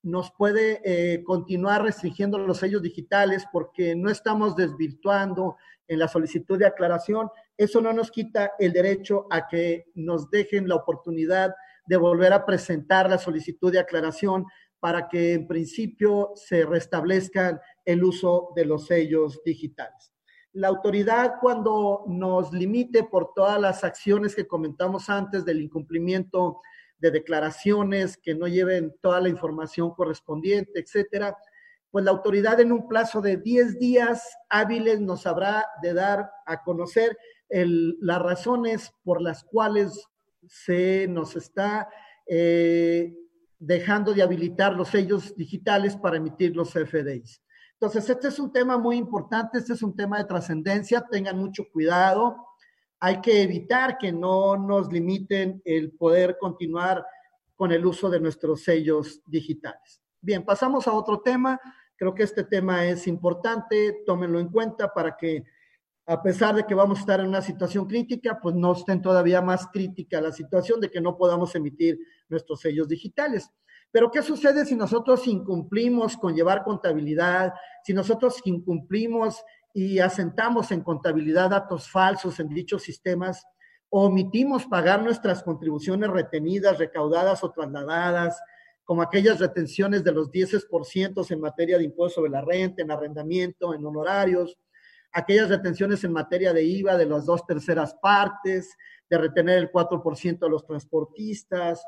nos 0.04 0.32
puede 0.32 0.82
eh, 0.86 1.24
continuar 1.24 1.84
restringiendo 1.84 2.38
los 2.38 2.60
sellos 2.60 2.82
digitales 2.82 3.46
porque 3.52 3.96
no 3.96 4.10
estamos 4.10 4.56
desvirtuando 4.56 5.58
en 5.88 6.00
la 6.00 6.08
solicitud 6.08 6.60
de 6.60 6.68
aclaración, 6.68 7.30
eso 7.58 7.82
no 7.82 7.92
nos 7.92 8.12
quita 8.12 8.52
el 8.60 8.72
derecho 8.72 9.28
a 9.30 9.48
que 9.48 9.86
nos 9.96 10.30
dejen 10.30 10.68
la 10.68 10.76
oportunidad 10.76 11.54
de 11.88 11.98
volver 11.98 12.34
a 12.34 12.46
presentar 12.46 13.10
la 13.10 13.18
solicitud 13.18 13.72
de 13.72 13.80
aclaración 13.80 14.46
para 14.80 15.08
que 15.08 15.34
en 15.34 15.48
principio 15.48 16.34
se 16.36 16.66
restablezcan 16.66 17.60
el 17.84 18.04
uso 18.04 18.50
de 18.56 18.66
los 18.66 18.86
sellos 18.86 19.42
digitales. 19.44 20.14
La 20.54 20.68
autoridad 20.68 21.36
cuando 21.42 22.04
nos 22.08 22.52
limite 22.54 23.04
por 23.04 23.34
todas 23.34 23.60
las 23.60 23.84
acciones 23.84 24.36
que 24.36 24.48
comentamos 24.48 25.10
antes 25.10 25.46
del 25.46 25.62
incumplimiento 25.62 26.62
de 27.00 27.12
declaraciones 27.12 28.18
que 28.18 28.34
no 28.34 28.48
lleven 28.48 28.96
toda 29.02 29.22
la 29.22 29.30
información 29.30 29.92
correspondiente, 29.92 30.80
etcétera, 30.80 31.38
pues 31.92 32.04
la 32.04 32.12
autoridad 32.12 32.60
en 32.60 32.72
un 32.72 32.88
plazo 32.88 33.22
de 33.22 33.38
10 33.38 33.80
días 33.80 34.38
hábiles 34.50 35.00
nos 35.00 35.26
habrá 35.26 35.66
de 35.82 35.94
dar 35.94 36.30
a 36.46 36.64
conocer 36.64 37.18
las 37.50 38.22
razones 38.22 38.94
por 39.04 39.22
las 39.22 39.44
cuales 39.44 40.08
se 40.48 41.08
nos 41.08 41.36
está 41.36 41.90
eh, 42.28 43.16
dejando 43.60 44.14
de 44.14 44.22
habilitar 44.22 44.74
los 44.74 44.90
sellos 44.90 45.36
digitales 45.36 45.96
para 45.96 46.18
emitir 46.18 46.56
los 46.56 46.72
FDIs. 46.74 47.42
Entonces, 47.74 48.10
este 48.10 48.30
es 48.30 48.40
un 48.40 48.52
tema 48.52 48.78
muy 48.78 48.98
importante, 48.98 49.60
este 49.60 49.74
es 49.74 49.84
un 49.84 49.96
tema 49.96 50.18
de 50.18 50.26
trascendencia, 50.26 51.06
tengan 51.10 51.38
mucho 51.38 51.64
cuidado. 51.72 52.48
Hay 53.00 53.22
que 53.22 53.44
evitar 53.44 53.98
que 53.98 54.12
no 54.12 54.58
nos 54.58 54.92
limiten 54.92 55.62
el 55.64 55.92
poder 55.92 56.38
continuar 56.40 57.06
con 57.56 57.72
el 57.72 57.86
uso 57.86 58.10
de 58.10 58.20
nuestros 58.20 58.64
sellos 58.64 59.22
digitales. 59.28 60.02
Bien, 60.22 60.44
pasamos 60.44 60.88
a 60.88 60.94
otro 60.94 61.22
tema. 61.22 61.60
Creo 61.96 62.14
que 62.14 62.24
este 62.24 62.44
tema 62.44 62.86
es 62.86 63.08
importante, 63.08 64.04
tómenlo 64.06 64.40
en 64.40 64.50
cuenta 64.50 64.94
para 64.94 65.16
que, 65.16 65.44
a 66.10 66.24
pesar 66.24 66.56
de 66.56 66.66
que 66.66 66.74
vamos 66.74 67.00
a 67.00 67.02
estar 67.02 67.20
en 67.20 67.28
una 67.28 67.42
situación 67.42 67.86
crítica, 67.86 68.40
pues 68.42 68.56
no 68.56 68.72
estén 68.72 69.02
todavía 69.02 69.42
más 69.42 69.68
crítica 69.68 70.22
la 70.22 70.32
situación 70.32 70.80
de 70.80 70.90
que 70.90 71.02
no 71.02 71.18
podamos 71.18 71.54
emitir 71.54 72.00
nuestros 72.30 72.62
sellos 72.62 72.88
digitales. 72.88 73.52
Pero 73.92 74.10
¿qué 74.10 74.22
sucede 74.22 74.66
si 74.66 74.76
nosotros 74.76 75.28
incumplimos 75.28 76.16
con 76.16 76.34
llevar 76.34 76.64
contabilidad, 76.64 77.54
si 77.84 77.94
nosotros 77.94 78.40
incumplimos 78.46 79.44
y 79.74 80.00
asentamos 80.00 80.72
en 80.72 80.82
contabilidad 80.82 81.50
datos 81.50 81.90
falsos 81.90 82.40
en 82.40 82.50
dichos 82.50 82.84
sistemas, 82.84 83.46
omitimos 83.90 84.66
pagar 84.66 85.04
nuestras 85.04 85.44
contribuciones 85.44 86.10
retenidas, 86.10 86.78
recaudadas 86.78 87.44
o 87.44 87.52
trasladadas, 87.52 88.42
como 88.86 89.02
aquellas 89.02 89.40
retenciones 89.40 90.06
de 90.06 90.14
los 90.14 90.32
10% 90.32 91.32
en 91.32 91.42
materia 91.42 91.78
de 91.78 91.84
impuesto 91.84 92.22
sobre 92.22 92.32
la 92.32 92.42
renta, 92.42 92.82
en 92.82 92.92
arrendamiento, 92.92 93.74
en 93.74 93.86
honorarios, 93.86 94.58
aquellas 95.12 95.50
retenciones 95.50 96.04
en 96.04 96.14
materia 96.14 96.54
de 96.54 96.64
IVA 96.64 96.98
de 96.98 97.06
las 97.06 97.26
dos 97.26 97.46
terceras 97.46 97.96
partes, 98.02 98.76
de 99.10 99.18
retener 99.18 99.58
el 99.58 99.72
4% 99.72 100.40
de 100.40 100.50
los 100.50 100.66
transportistas, 100.66 101.84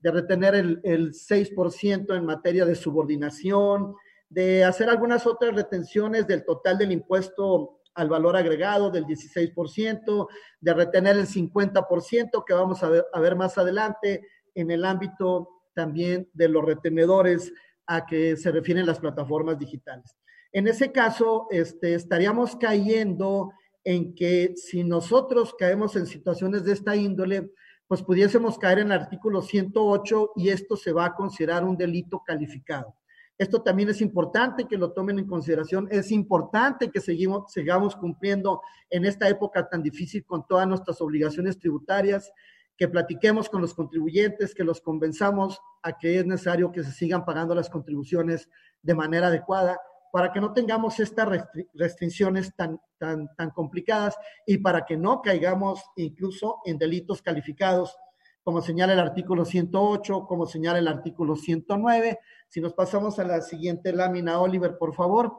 de 0.00 0.10
retener 0.10 0.54
el, 0.54 0.80
el 0.84 1.12
6% 1.12 2.16
en 2.16 2.26
materia 2.26 2.64
de 2.64 2.74
subordinación, 2.74 3.94
de 4.28 4.64
hacer 4.64 4.88
algunas 4.88 5.26
otras 5.26 5.54
retenciones 5.54 6.26
del 6.26 6.44
total 6.44 6.78
del 6.78 6.92
impuesto 6.92 7.80
al 7.94 8.08
valor 8.08 8.36
agregado 8.36 8.90
del 8.90 9.04
16%, 9.06 10.28
de 10.60 10.74
retener 10.74 11.16
el 11.16 11.26
50% 11.26 12.44
que 12.44 12.54
vamos 12.54 12.82
a 12.82 12.88
ver, 12.88 13.06
a 13.12 13.20
ver, 13.20 13.36
más 13.36 13.56
adelante 13.56 14.26
en 14.54 14.70
el 14.70 14.84
ámbito 14.84 15.48
también 15.74 16.28
de 16.32 16.48
los 16.48 16.64
retenedores 16.64 17.52
a 17.86 18.06
que 18.06 18.36
se 18.36 18.50
refieren 18.50 18.86
las 18.86 18.98
plataformas 18.98 19.58
digitales. 19.58 20.16
En 20.54 20.68
ese 20.68 20.92
caso, 20.92 21.48
este, 21.50 21.94
estaríamos 21.94 22.54
cayendo 22.54 23.50
en 23.82 24.14
que 24.14 24.54
si 24.54 24.84
nosotros 24.84 25.52
caemos 25.58 25.96
en 25.96 26.06
situaciones 26.06 26.62
de 26.62 26.72
esta 26.72 26.94
índole, 26.94 27.50
pues 27.88 28.04
pudiésemos 28.04 28.56
caer 28.56 28.78
en 28.78 28.92
el 28.92 29.00
artículo 29.00 29.42
108 29.42 30.30
y 30.36 30.50
esto 30.50 30.76
se 30.76 30.92
va 30.92 31.06
a 31.06 31.14
considerar 31.16 31.64
un 31.64 31.76
delito 31.76 32.22
calificado. 32.24 32.94
Esto 33.36 33.62
también 33.62 33.88
es 33.88 34.00
importante 34.00 34.66
que 34.66 34.78
lo 34.78 34.92
tomen 34.92 35.18
en 35.18 35.26
consideración. 35.26 35.88
Es 35.90 36.12
importante 36.12 36.88
que 36.88 37.00
seguimos, 37.00 37.52
sigamos 37.52 37.96
cumpliendo 37.96 38.62
en 38.90 39.06
esta 39.06 39.28
época 39.28 39.68
tan 39.68 39.82
difícil 39.82 40.24
con 40.24 40.46
todas 40.46 40.68
nuestras 40.68 41.00
obligaciones 41.00 41.58
tributarias, 41.58 42.30
que 42.76 42.86
platiquemos 42.86 43.48
con 43.48 43.60
los 43.60 43.74
contribuyentes, 43.74 44.54
que 44.54 44.62
los 44.62 44.80
convenzamos 44.80 45.60
a 45.82 45.98
que 45.98 46.20
es 46.20 46.26
necesario 46.26 46.70
que 46.70 46.84
se 46.84 46.92
sigan 46.92 47.24
pagando 47.24 47.56
las 47.56 47.68
contribuciones 47.68 48.48
de 48.82 48.94
manera 48.94 49.26
adecuada 49.26 49.80
para 50.14 50.32
que 50.32 50.40
no 50.40 50.52
tengamos 50.52 51.00
estas 51.00 51.28
restricciones 51.72 52.54
tan, 52.54 52.80
tan, 52.98 53.34
tan 53.34 53.50
complicadas 53.50 54.14
y 54.46 54.58
para 54.58 54.86
que 54.86 54.96
no 54.96 55.20
caigamos 55.20 55.82
incluso 55.96 56.58
en 56.64 56.78
delitos 56.78 57.20
calificados, 57.20 57.96
como 58.44 58.62
señala 58.62 58.92
el 58.92 59.00
artículo 59.00 59.44
108, 59.44 60.24
como 60.28 60.46
señala 60.46 60.78
el 60.78 60.86
artículo 60.86 61.34
109. 61.34 62.20
Si 62.46 62.60
nos 62.60 62.74
pasamos 62.74 63.18
a 63.18 63.24
la 63.24 63.40
siguiente 63.40 63.92
lámina, 63.92 64.38
Oliver, 64.38 64.78
por 64.78 64.94
favor. 64.94 65.32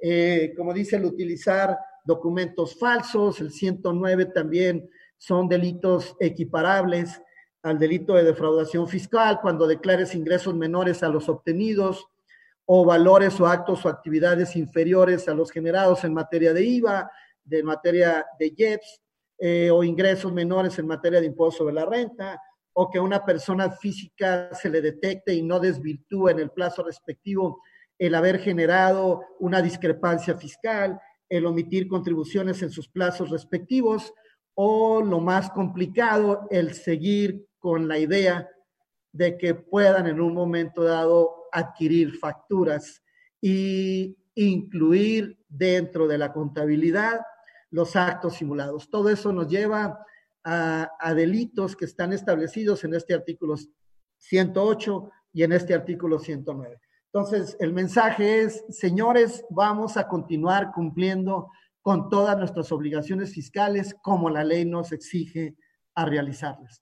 Eh, 0.00 0.54
como 0.56 0.72
dice, 0.72 0.96
el 0.96 1.04
utilizar 1.04 1.78
documentos 2.02 2.78
falsos, 2.78 3.38
el 3.38 3.50
109 3.50 4.24
también 4.34 4.88
son 5.18 5.46
delitos 5.46 6.16
equiparables 6.18 7.20
al 7.62 7.78
delito 7.78 8.14
de 8.14 8.24
defraudación 8.24 8.88
fiscal 8.88 9.40
cuando 9.42 9.66
declares 9.66 10.14
ingresos 10.14 10.54
menores 10.54 11.02
a 11.02 11.10
los 11.10 11.28
obtenidos 11.28 12.06
o 12.66 12.84
valores 12.84 13.38
o 13.40 13.46
actos 13.46 13.84
o 13.84 13.88
actividades 13.88 14.56
inferiores 14.56 15.28
a 15.28 15.34
los 15.34 15.50
generados 15.50 16.04
en 16.04 16.14
materia 16.14 16.52
de 16.52 16.64
IVA, 16.64 17.10
de 17.44 17.62
materia 17.62 18.24
de 18.38 18.52
IEPS, 18.56 19.00
eh, 19.38 19.70
o 19.70 19.82
ingresos 19.82 20.32
menores 20.32 20.78
en 20.78 20.86
materia 20.86 21.20
de 21.20 21.26
impuesto 21.26 21.58
sobre 21.58 21.74
la 21.74 21.84
renta, 21.84 22.40
o 22.74 22.88
que 22.88 23.00
una 23.00 23.24
persona 23.24 23.70
física 23.70 24.54
se 24.54 24.70
le 24.70 24.80
detecte 24.80 25.34
y 25.34 25.42
no 25.42 25.58
desvirtúe 25.58 26.28
en 26.28 26.38
el 26.38 26.50
plazo 26.50 26.82
respectivo 26.82 27.60
el 27.98 28.14
haber 28.14 28.38
generado 28.38 29.20
una 29.40 29.60
discrepancia 29.60 30.36
fiscal, 30.36 31.00
el 31.28 31.46
omitir 31.46 31.88
contribuciones 31.88 32.62
en 32.62 32.70
sus 32.70 32.88
plazos 32.88 33.30
respectivos, 33.30 34.12
o 34.54 35.02
lo 35.02 35.20
más 35.20 35.50
complicado, 35.50 36.46
el 36.50 36.74
seguir 36.74 37.46
con 37.58 37.88
la 37.88 37.98
idea 37.98 38.48
de 39.12 39.38
que 39.38 39.54
puedan 39.54 40.06
en 40.06 40.20
un 40.20 40.34
momento 40.34 40.82
dado 40.82 41.41
adquirir 41.52 42.18
facturas 42.18 43.02
y 43.40 44.16
incluir 44.34 45.38
dentro 45.48 46.08
de 46.08 46.18
la 46.18 46.32
contabilidad 46.32 47.20
los 47.70 47.96
actos 47.96 48.34
simulados. 48.34 48.88
Todo 48.88 49.08
eso 49.08 49.32
nos 49.32 49.48
lleva 49.48 50.04
a, 50.44 51.14
delitos 51.14 51.76
que 51.76 51.84
están 51.84 52.12
establecidos 52.12 52.84
en 52.84 52.94
este 52.94 53.14
artículo 53.14 53.54
108 54.18 55.10
y 55.32 55.42
en 55.42 55.52
este 55.52 55.74
artículo 55.74 56.18
109. 56.18 56.80
Entonces, 57.12 57.56
el 57.60 57.72
mensaje 57.72 58.42
es, 58.42 58.64
señores, 58.70 59.44
vamos 59.50 59.96
a 59.96 60.08
continuar 60.08 60.72
cumpliendo 60.72 61.50
con 61.80 62.08
todas 62.08 62.38
nuestras 62.38 62.72
obligaciones 62.72 63.32
fiscales 63.32 63.94
como 64.02 64.30
la 64.30 64.44
ley 64.44 64.64
nos 64.64 64.92
exige 64.92 65.56
a 65.94 66.06
realizarlas. 66.06 66.81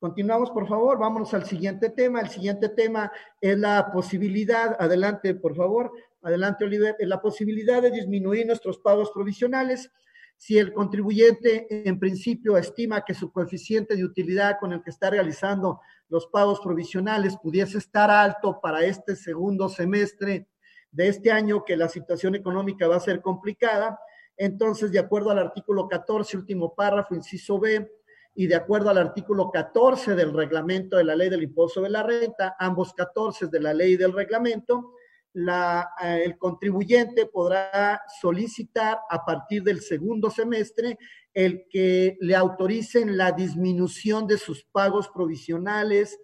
Continuamos, 0.00 0.50
por 0.50 0.66
favor, 0.66 0.98
vámonos 0.98 1.34
al 1.34 1.44
siguiente 1.44 1.90
tema. 1.90 2.22
El 2.22 2.30
siguiente 2.30 2.70
tema 2.70 3.12
es 3.38 3.58
la 3.58 3.92
posibilidad, 3.92 4.74
adelante, 4.80 5.34
por 5.34 5.54
favor, 5.54 5.92
adelante, 6.22 6.64
Oliver, 6.64 6.96
la 7.00 7.20
posibilidad 7.20 7.82
de 7.82 7.90
disminuir 7.90 8.46
nuestros 8.46 8.78
pagos 8.78 9.10
provisionales. 9.10 9.92
Si 10.38 10.56
el 10.56 10.72
contribuyente 10.72 11.66
en 11.86 11.98
principio 11.98 12.56
estima 12.56 13.04
que 13.04 13.12
su 13.12 13.30
coeficiente 13.30 13.94
de 13.94 14.04
utilidad 14.06 14.56
con 14.58 14.72
el 14.72 14.82
que 14.82 14.88
está 14.88 15.10
realizando 15.10 15.82
los 16.08 16.26
pagos 16.28 16.60
provisionales 16.60 17.36
pudiese 17.36 17.76
estar 17.76 18.10
alto 18.10 18.58
para 18.58 18.82
este 18.82 19.14
segundo 19.14 19.68
semestre 19.68 20.48
de 20.90 21.08
este 21.08 21.30
año, 21.30 21.62
que 21.62 21.76
la 21.76 21.90
situación 21.90 22.34
económica 22.34 22.88
va 22.88 22.96
a 22.96 23.00
ser 23.00 23.20
complicada, 23.20 24.00
entonces, 24.38 24.90
de 24.90 24.98
acuerdo 24.98 25.30
al 25.30 25.38
artículo 25.38 25.86
14, 25.86 26.38
último 26.38 26.74
párrafo, 26.74 27.14
inciso 27.14 27.60
B, 27.60 27.99
y 28.34 28.46
de 28.46 28.54
acuerdo 28.54 28.90
al 28.90 28.98
artículo 28.98 29.50
14 29.50 30.14
del 30.14 30.32
reglamento 30.32 30.96
de 30.96 31.04
la 31.04 31.16
ley 31.16 31.28
del 31.28 31.42
impuesto 31.42 31.82
de 31.82 31.90
la 31.90 32.02
renta, 32.02 32.56
ambos 32.58 32.94
14 32.94 33.48
de 33.48 33.60
la 33.60 33.74
ley 33.74 33.96
del 33.96 34.12
reglamento, 34.12 34.94
la, 35.32 35.90
eh, 36.02 36.22
el 36.24 36.38
contribuyente 36.38 37.26
podrá 37.26 38.02
solicitar 38.20 38.98
a 39.08 39.24
partir 39.24 39.62
del 39.62 39.80
segundo 39.80 40.30
semestre 40.30 40.98
el 41.32 41.66
que 41.70 42.16
le 42.20 42.34
autoricen 42.34 43.16
la 43.16 43.32
disminución 43.32 44.26
de 44.26 44.38
sus 44.38 44.64
pagos 44.64 45.08
provisionales 45.08 46.18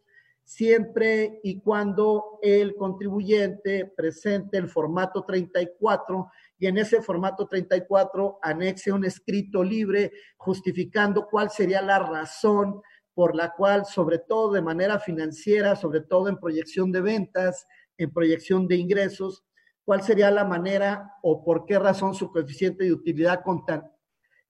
siempre 0.47 1.41
y 1.43 1.61
cuando 1.61 2.39
el 2.41 2.77
contribuyente 2.77 3.93
presente 3.97 4.57
el 4.57 4.69
formato 4.69 5.25
34 5.25 6.31
y 6.59 6.67
en 6.67 6.79
ese 6.79 7.03
formato 7.03 7.47
34 7.47 8.39
anexe 8.43 8.93
un 8.93 9.05
escrito 9.05 9.63
libre 9.63 10.13
justificando 10.37 11.27
cuál 11.27 11.51
sería 11.51 11.83
la 11.83 11.99
razón 11.99 12.81
por 13.15 13.35
la 13.35 13.53
cual, 13.55 13.87
sobre 13.87 14.19
todo 14.19 14.53
de 14.53 14.63
manera 14.63 14.99
financiera, 14.99 15.77
sobre 15.77 16.03
todo 16.03 16.29
en 16.29 16.39
proyección 16.39 16.93
de 16.93 17.01
ventas, 17.01 17.67
en 17.97 18.13
proyección 18.13 18.69
de 18.69 18.77
ingresos, 18.77 19.45
cuál 19.85 20.03
sería 20.03 20.31
la 20.31 20.45
manera 20.45 21.15
o 21.23 21.45
por 21.45 21.65
qué 21.65 21.79
razón 21.79 22.15
su 22.15 22.31
coeficiente 22.31 22.85
de 22.85 22.93
utilidad 22.93 23.43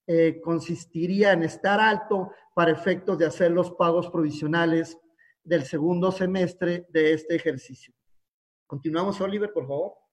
eh, 0.07 0.41
consistiría 0.41 1.33
en 1.33 1.43
estar 1.43 1.79
alto 1.79 2.31
para 2.55 2.71
efectos 2.71 3.17
de 3.17 3.25
hacer 3.25 3.51
los 3.51 3.71
pagos 3.71 4.09
provisionales 4.09 4.97
del 5.43 5.63
segundo 5.63 6.11
semestre 6.11 6.87
de 6.89 7.13
este 7.13 7.35
ejercicio. 7.35 7.93
Continuamos, 8.65 9.21
Oliver, 9.21 9.53
por 9.53 9.67
favor. 9.67 10.06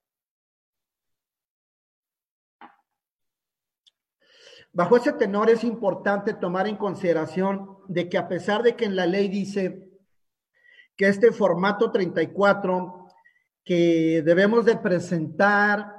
Bajo 4.75 4.97
ese 4.97 5.13
tenor 5.13 5.49
es 5.49 5.63
importante 5.63 6.33
tomar 6.33 6.67
en 6.67 6.75
consideración 6.75 7.77
de 7.87 8.09
que 8.09 8.17
a 8.17 8.27
pesar 8.27 8.61
de 8.61 8.75
que 8.75 8.83
en 8.83 8.97
la 8.97 9.05
ley 9.05 9.29
dice 9.29 9.87
que 10.97 11.07
este 11.07 11.31
formato 11.31 11.93
34 11.93 13.07
que 13.63 14.21
debemos 14.25 14.65
de 14.65 14.75
presentar 14.75 15.93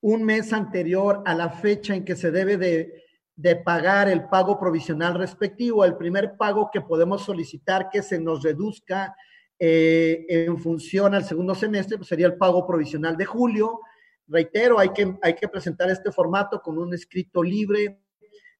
un 0.00 0.24
mes 0.24 0.54
anterior 0.54 1.22
a 1.26 1.34
la 1.34 1.50
fecha 1.50 1.94
en 1.94 2.06
que 2.06 2.16
se 2.16 2.30
debe 2.30 2.56
de, 2.56 3.56
pagar 3.66 4.08
el 4.08 4.24
pago 4.30 4.58
provisional 4.58 5.14
respectivo, 5.18 5.84
el 5.84 5.98
primer 5.98 6.38
pago 6.38 6.70
que 6.72 6.80
podemos 6.80 7.22
solicitar 7.22 7.90
que 7.90 8.00
se 8.00 8.18
nos 8.18 8.42
reduzca 8.42 9.14
eh, 9.58 10.24
en 10.26 10.56
función 10.56 11.14
al 11.14 11.24
segundo 11.24 11.54
semestre 11.54 11.98
pues 11.98 12.08
sería 12.08 12.28
el 12.28 12.38
pago 12.38 12.66
provisional 12.66 13.14
de 13.14 13.26
julio. 13.26 13.80
Reitero, 14.26 14.78
hay 14.78 14.88
que, 14.88 15.18
hay 15.20 15.34
que 15.34 15.48
presentar 15.48 15.90
este 15.90 16.10
formato 16.10 16.62
con 16.62 16.78
un 16.78 16.94
escrito 16.94 17.42
libre 17.42 17.98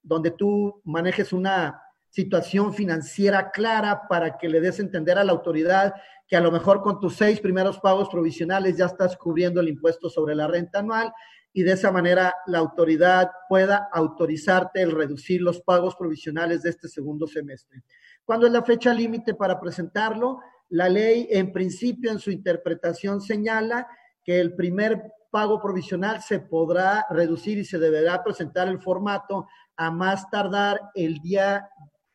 donde 0.02 0.30
tú 0.30 0.80
manejes 0.84 1.32
una 1.32 1.80
situación 2.08 2.74
financiera 2.74 3.50
clara 3.50 4.02
para 4.08 4.36
que 4.36 4.48
le 4.48 4.60
des 4.60 4.78
a 4.78 4.82
entender 4.82 5.18
a 5.18 5.24
la 5.24 5.32
autoridad 5.32 5.94
que 6.28 6.36
a 6.36 6.40
lo 6.40 6.50
mejor 6.50 6.82
con 6.82 7.00
tus 7.00 7.16
seis 7.16 7.40
primeros 7.40 7.78
pagos 7.78 8.08
provisionales 8.08 8.76
ya 8.76 8.86
estás 8.86 9.16
cubriendo 9.16 9.60
el 9.60 9.68
impuesto 9.68 10.08
sobre 10.10 10.34
la 10.34 10.46
renta 10.46 10.80
anual 10.80 11.12
y 11.52 11.62
de 11.62 11.72
esa 11.72 11.90
manera 11.90 12.34
la 12.46 12.58
autoridad 12.58 13.30
pueda 13.48 13.88
autorizarte 13.92 14.82
el 14.82 14.92
reducir 14.92 15.42
los 15.42 15.60
pagos 15.60 15.96
provisionales 15.96 16.62
de 16.62 16.70
este 16.70 16.88
segundo 16.88 17.26
semestre. 17.26 17.82
¿Cuándo 18.24 18.46
es 18.46 18.52
la 18.52 18.62
fecha 18.62 18.94
límite 18.94 19.34
para 19.34 19.60
presentarlo? 19.60 20.40
La 20.70 20.88
ley 20.88 21.28
en 21.30 21.52
principio 21.52 22.10
en 22.10 22.18
su 22.18 22.30
interpretación 22.30 23.20
señala 23.20 23.86
que 24.24 24.40
el 24.40 24.54
primer 24.54 25.02
pago 25.30 25.60
provisional 25.60 26.22
se 26.22 26.40
podrá 26.40 27.06
reducir 27.10 27.58
y 27.58 27.64
se 27.64 27.78
deberá 27.78 28.22
presentar 28.22 28.68
el 28.68 28.80
formato 28.80 29.46
a 29.76 29.90
más 29.90 30.28
tardar 30.30 30.80
el 30.94 31.18
día, 31.20 31.68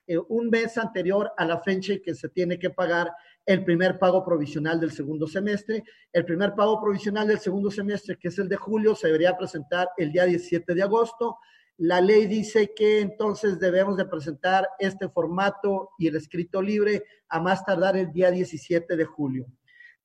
eh, 0.05 0.17
un 0.29 0.49
mes 0.49 0.77
anterior 0.77 1.31
a 1.37 1.45
la 1.45 1.59
fecha 1.59 1.93
en 1.93 2.01
que 2.01 2.15
se 2.15 2.29
tiene 2.29 2.59
que 2.59 2.69
pagar 2.69 3.11
el 3.45 3.63
primer 3.63 3.97
pago 3.97 4.23
provisional 4.23 4.79
del 4.79 4.91
segundo 4.91 5.27
semestre. 5.27 5.83
El 6.11 6.25
primer 6.25 6.53
pago 6.53 6.81
provisional 6.81 7.27
del 7.27 7.39
segundo 7.39 7.71
semestre, 7.71 8.17
que 8.17 8.27
es 8.27 8.39
el 8.39 8.49
de 8.49 8.57
julio, 8.57 8.95
se 8.95 9.07
debería 9.07 9.37
presentar 9.37 9.89
el 9.97 10.11
día 10.11 10.25
17 10.25 10.73
de 10.73 10.83
agosto. 10.83 11.37
La 11.77 12.01
ley 12.01 12.25
dice 12.25 12.73
que 12.75 13.01
entonces 13.01 13.59
debemos 13.59 13.97
de 13.97 14.05
presentar 14.05 14.67
este 14.79 15.09
formato 15.09 15.91
y 15.97 16.07
el 16.07 16.15
escrito 16.15 16.61
libre 16.61 17.03
a 17.29 17.39
más 17.39 17.63
tardar 17.63 17.95
el 17.97 18.11
día 18.11 18.31
17 18.31 18.95
de 18.95 19.05
julio 19.05 19.47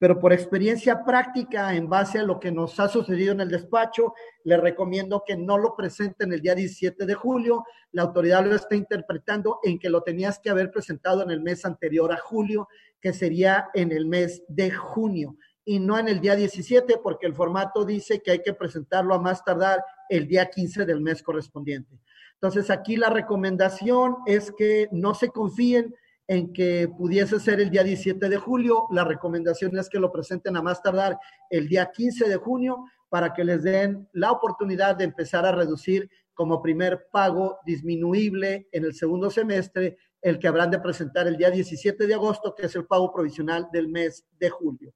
pero 0.03 0.19
por 0.19 0.33
experiencia 0.33 1.05
práctica, 1.05 1.77
en 1.77 1.89
base 1.89 2.19
a 2.19 2.25
lo 2.25 2.41
que 2.41 2.51
nos 2.51 2.81
ha 2.81 2.89
sucedido 2.89 3.31
en 3.31 3.41
el 3.41 3.49
despacho, 3.49 4.15
le 4.43 4.57
recomiendo 4.57 5.23
que 5.25 5.37
no 5.37 5.59
lo 5.59 5.77
presenten 5.77 6.33
el 6.33 6.41
día 6.41 6.57
17 6.57 7.07
de 7.07 7.15
julio. 7.15 7.63
La 7.93 8.03
autoridad 8.03 8.45
lo 8.45 8.57
está 8.57 8.75
interpretando 8.75 9.61
en 9.63 9.79
que 9.79 9.89
lo 9.89 10.03
tenías 10.03 10.41
que 10.41 10.51
haber 10.51 10.73
presentado 10.73 11.23
en 11.23 11.31
el 11.31 11.41
mes 11.41 11.65
anterior 11.65 12.13
a 12.13 12.17
julio, 12.17 12.69
que 13.01 13.13
sería 13.13 13.69
en 13.75 13.93
el 13.93 14.07
mes 14.07 14.43
de 14.49 14.73
junio, 14.73 15.37
y 15.65 15.79
no 15.79 15.97
en 15.97 16.09
el 16.09 16.21
día 16.21 16.35
17, 16.35 16.99
porque 17.01 17.29
el 17.29 17.35
formato 17.37 17.85
dice 17.85 18.21
que 18.21 18.33
hay 18.33 18.43
que 18.43 18.55
presentarlo 18.55 19.15
a 19.15 19.21
más 19.21 19.45
tardar 19.45 19.85
el 20.09 20.27
día 20.27 20.51
15 20.51 20.85
del 20.85 21.01
mes 21.01 21.23
correspondiente. 21.23 22.01
Entonces, 22.35 22.71
aquí 22.71 22.97
la 22.97 23.09
recomendación 23.09 24.17
es 24.27 24.51
que 24.51 24.89
no 24.91 25.15
se 25.15 25.29
confíen 25.29 25.95
en 26.27 26.53
que 26.53 26.89
pudiese 26.89 27.39
ser 27.41 27.61
el 27.61 27.71
día 27.71 27.83
17 27.83 28.29
de 28.29 28.37
julio. 28.37 28.87
La 28.91 29.05
recomendación 29.05 29.77
es 29.79 29.89
que 29.89 29.99
lo 29.99 30.13
presenten 30.13 30.57
a 30.57 30.63
más 30.63 30.83
tardar 30.83 31.19
el 31.51 31.69
día 31.69 31.91
15 31.93 32.29
de 32.29 32.37
junio 32.37 32.85
para 33.09 33.33
que 33.33 33.45
les 33.45 33.63
den 33.63 34.09
la 34.13 34.33
oportunidad 34.33 34.97
de 34.97 35.05
empezar 35.05 35.45
a 35.45 35.53
reducir 35.53 36.09
como 36.35 36.63
primer 36.63 37.09
pago 37.13 37.59
disminuible 37.67 38.69
en 38.73 38.85
el 38.85 38.95
segundo 38.95 39.31
semestre 39.31 39.99
el 40.23 40.39
que 40.39 40.49
habrán 40.49 40.71
de 40.71 40.79
presentar 40.79 41.27
el 41.27 41.37
día 41.37 41.51
17 41.51 42.07
de 42.07 42.15
agosto, 42.15 42.55
que 42.55 42.67
es 42.67 42.77
el 42.77 42.87
pago 42.87 43.13
provisional 43.13 43.69
del 43.73 43.89
mes 43.89 44.25
de 44.39 44.49
julio. 44.49 44.95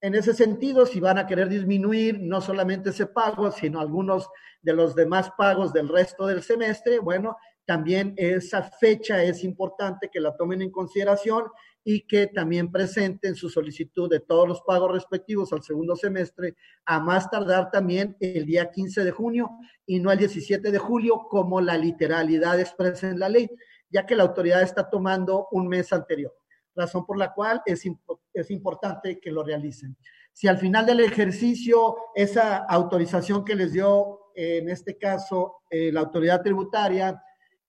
En 0.00 0.14
ese 0.14 0.34
sentido, 0.34 0.84
si 0.84 1.00
van 1.00 1.16
a 1.16 1.26
querer 1.26 1.48
disminuir 1.48 2.18
no 2.20 2.40
solamente 2.42 2.90
ese 2.90 3.06
pago, 3.06 3.50
sino 3.50 3.80
algunos 3.80 4.28
de 4.60 4.74
los 4.74 4.94
demás 4.94 5.30
pagos 5.38 5.72
del 5.72 5.88
resto 5.88 6.26
del 6.26 6.42
semestre, 6.42 6.98
bueno, 6.98 7.36
también 7.66 8.14
esa 8.16 8.62
fecha 8.62 9.22
es 9.22 9.42
importante 9.44 10.10
que 10.12 10.20
la 10.20 10.36
tomen 10.36 10.62
en 10.62 10.70
consideración 10.70 11.44
y 11.82 12.06
que 12.06 12.26
también 12.26 12.72
presenten 12.72 13.34
su 13.34 13.50
solicitud 13.50 14.08
de 14.08 14.20
todos 14.20 14.48
los 14.48 14.62
pagos 14.62 14.92
respectivos 14.92 15.52
al 15.52 15.62
segundo 15.62 15.96
semestre 15.96 16.56
a 16.86 16.98
más 16.98 17.30
tardar 17.30 17.70
también 17.70 18.16
el 18.20 18.46
día 18.46 18.70
15 18.70 19.04
de 19.04 19.10
junio 19.10 19.50
y 19.86 20.00
no 20.00 20.10
el 20.10 20.18
17 20.18 20.70
de 20.70 20.78
julio 20.78 21.26
como 21.28 21.60
la 21.60 21.76
literalidad 21.76 22.58
expresa 22.58 23.08
en 23.08 23.18
la 23.18 23.28
ley, 23.28 23.48
ya 23.90 24.06
que 24.06 24.16
la 24.16 24.22
autoridad 24.22 24.62
está 24.62 24.88
tomando 24.88 25.48
un 25.52 25.68
mes 25.68 25.92
anterior, 25.92 26.34
razón 26.74 27.04
por 27.04 27.18
la 27.18 27.34
cual 27.34 27.60
es, 27.66 27.82
es 28.32 28.50
importante 28.50 29.20
que 29.20 29.30
lo 29.30 29.42
realicen. 29.42 29.96
Si 30.32 30.48
al 30.48 30.58
final 30.58 30.86
del 30.86 31.00
ejercicio 31.00 31.96
esa 32.14 32.56
autorización 32.56 33.44
que 33.44 33.54
les 33.54 33.72
dio, 33.72 34.20
en 34.34 34.68
este 34.68 34.98
caso, 34.98 35.58
eh, 35.70 35.92
la 35.92 36.00
autoridad 36.00 36.42
tributaria, 36.42 37.22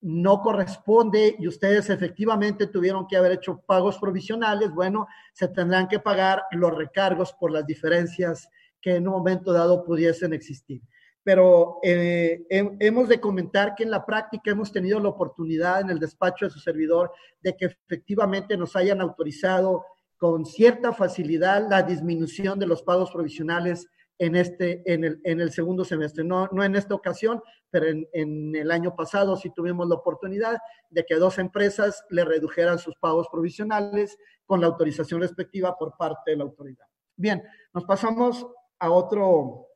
no 0.06 0.40
corresponde 0.40 1.36
y 1.40 1.48
ustedes 1.48 1.90
efectivamente 1.90 2.68
tuvieron 2.68 3.08
que 3.08 3.18
haber 3.18 3.32
hecho 3.32 3.60
pagos 3.66 3.98
provisionales, 3.98 4.70
bueno, 4.70 5.08
se 5.34 5.48
tendrán 5.48 5.88
que 5.88 5.98
pagar 5.98 6.44
los 6.52 6.78
recargos 6.78 7.34
por 7.34 7.52
las 7.52 7.66
diferencias 7.66 8.48
que 8.80 8.98
en 8.98 9.08
un 9.08 9.16
momento 9.16 9.52
dado 9.52 9.84
pudiesen 9.84 10.32
existir. 10.34 10.80
Pero 11.24 11.80
eh, 11.82 12.46
hemos 12.50 13.10
de 13.10 13.20
comentar 13.20 13.74
que 13.74 13.82
en 13.82 13.90
la 13.90 14.06
práctica 14.06 14.52
hemos 14.52 14.72
tenido 14.72 15.00
la 15.00 15.10
oportunidad 15.10 15.82
en 15.82 15.90
el 15.90 15.98
despacho 15.98 16.46
de 16.46 16.52
su 16.52 16.60
servidor 16.60 17.12
de 17.42 17.58
que 17.58 17.66
efectivamente 17.66 18.56
nos 18.58 18.76
hayan 18.76 19.02
autorizado 19.02 19.86
con 20.18 20.46
cierta 20.46 20.94
facilidad 20.94 21.68
la 21.68 21.82
disminución 21.82 22.60
de 22.60 22.68
los 22.68 22.84
pagos 22.84 23.10
provisionales 23.10 23.88
en, 24.18 24.36
este, 24.36 24.82
en, 24.92 25.04
el, 25.04 25.20
en 25.24 25.42
el 25.42 25.52
segundo 25.52 25.84
semestre. 25.84 26.24
No, 26.24 26.48
no 26.52 26.64
en 26.64 26.76
esta 26.76 26.96
ocasión, 26.96 27.42
pero 27.70 27.88
en, 27.88 28.56
el 28.56 28.72
año 28.72 28.96
pasado 28.96 29.36
sí 29.36 29.52
tuvimos 29.54 29.88
la 29.88 29.96
oportunidad 29.96 30.58
de 30.90 31.06
que 31.06 31.16
dos 31.16 31.38
empresas 31.38 32.04
le 32.10 32.24
redujeran 32.24 32.80
sus 32.80 32.96
pagos 32.96 33.28
provisionales 33.32 34.18
con 34.46 34.62
la 34.62 34.68
autorización 34.68 35.22
respectiva 35.22 35.78
por 35.78 35.98
parte 35.98 36.32
de 36.32 36.38
la 36.38 36.44
autoridad. 36.44 36.86
Bien, 37.16 37.44
nos 37.74 37.86
pasamos 37.86 38.46
a 38.80 38.92
otro, 38.92 39.68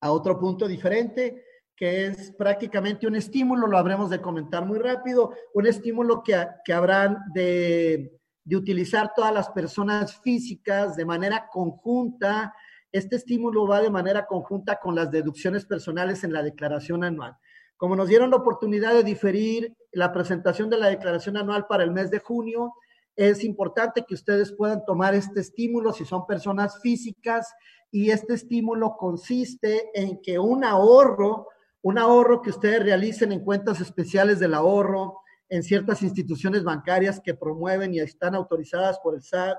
a 0.00 0.10
otro 0.10 0.38
punto 0.38 0.66
diferente 0.66 1.44
que 1.74 2.06
es 2.06 2.32
prácticamente 2.32 3.06
un 3.06 3.16
estímulo, 3.16 3.66
lo 3.66 3.78
habremos 3.78 4.10
de 4.10 4.20
comentar 4.20 4.64
muy 4.64 4.78
rápido, 4.78 5.32
un 5.54 5.66
estímulo 5.66 6.22
que, 6.22 6.46
que 6.64 6.72
habrán 6.72 7.18
de, 7.34 8.20
de 8.44 8.56
utilizar 8.56 9.12
todas 9.16 9.32
las 9.32 9.48
personas 9.50 10.20
físicas 10.20 10.96
de 10.96 11.04
manera 11.04 11.48
conjunta 11.50 12.54
este 12.92 13.16
estímulo 13.16 13.66
va 13.66 13.80
de 13.80 13.90
manera 13.90 14.26
conjunta 14.26 14.78
con 14.80 14.94
las 14.94 15.10
deducciones 15.10 15.64
personales 15.64 16.24
en 16.24 16.32
la 16.32 16.42
declaración 16.42 17.04
anual. 17.04 17.36
Como 17.76 17.96
nos 17.96 18.08
dieron 18.08 18.30
la 18.30 18.36
oportunidad 18.36 18.94
de 18.94 19.02
diferir 19.02 19.74
la 19.90 20.12
presentación 20.12 20.70
de 20.70 20.78
la 20.78 20.88
declaración 20.88 21.36
anual 21.36 21.66
para 21.66 21.84
el 21.84 21.90
mes 21.90 22.10
de 22.10 22.20
junio, 22.20 22.74
es 23.16 23.44
importante 23.44 24.04
que 24.06 24.14
ustedes 24.14 24.52
puedan 24.52 24.84
tomar 24.84 25.14
este 25.14 25.40
estímulo 25.40 25.92
si 25.92 26.04
son 26.04 26.26
personas 26.26 26.80
físicas 26.80 27.52
y 27.90 28.10
este 28.10 28.34
estímulo 28.34 28.96
consiste 28.96 29.90
en 29.94 30.20
que 30.22 30.38
un 30.38 30.64
ahorro, 30.64 31.48
un 31.82 31.98
ahorro 31.98 32.40
que 32.40 32.50
ustedes 32.50 32.82
realicen 32.82 33.32
en 33.32 33.44
cuentas 33.44 33.80
especiales 33.80 34.38
del 34.38 34.54
ahorro, 34.54 35.20
en 35.48 35.62
ciertas 35.62 36.02
instituciones 36.02 36.64
bancarias 36.64 37.20
que 37.20 37.34
promueven 37.34 37.92
y 37.92 38.00
están 38.00 38.34
autorizadas 38.34 38.98
por 39.00 39.14
el 39.14 39.22
SAT, 39.22 39.58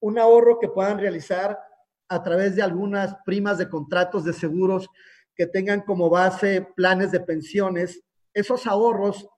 un 0.00 0.18
ahorro 0.18 0.58
que 0.60 0.68
puedan 0.68 0.98
realizar 0.98 1.58
a 2.14 2.22
través 2.22 2.54
de 2.56 2.62
algunas 2.62 3.16
primas 3.24 3.58
de 3.58 3.68
contratos 3.68 4.24
de 4.24 4.32
seguros 4.32 4.88
que 5.34 5.46
tengan 5.46 5.80
como 5.80 6.08
base 6.08 6.66
planes 6.76 7.10
de 7.10 7.20
pensiones, 7.20 8.02
esos 8.32 8.66
ahorros 8.66 9.28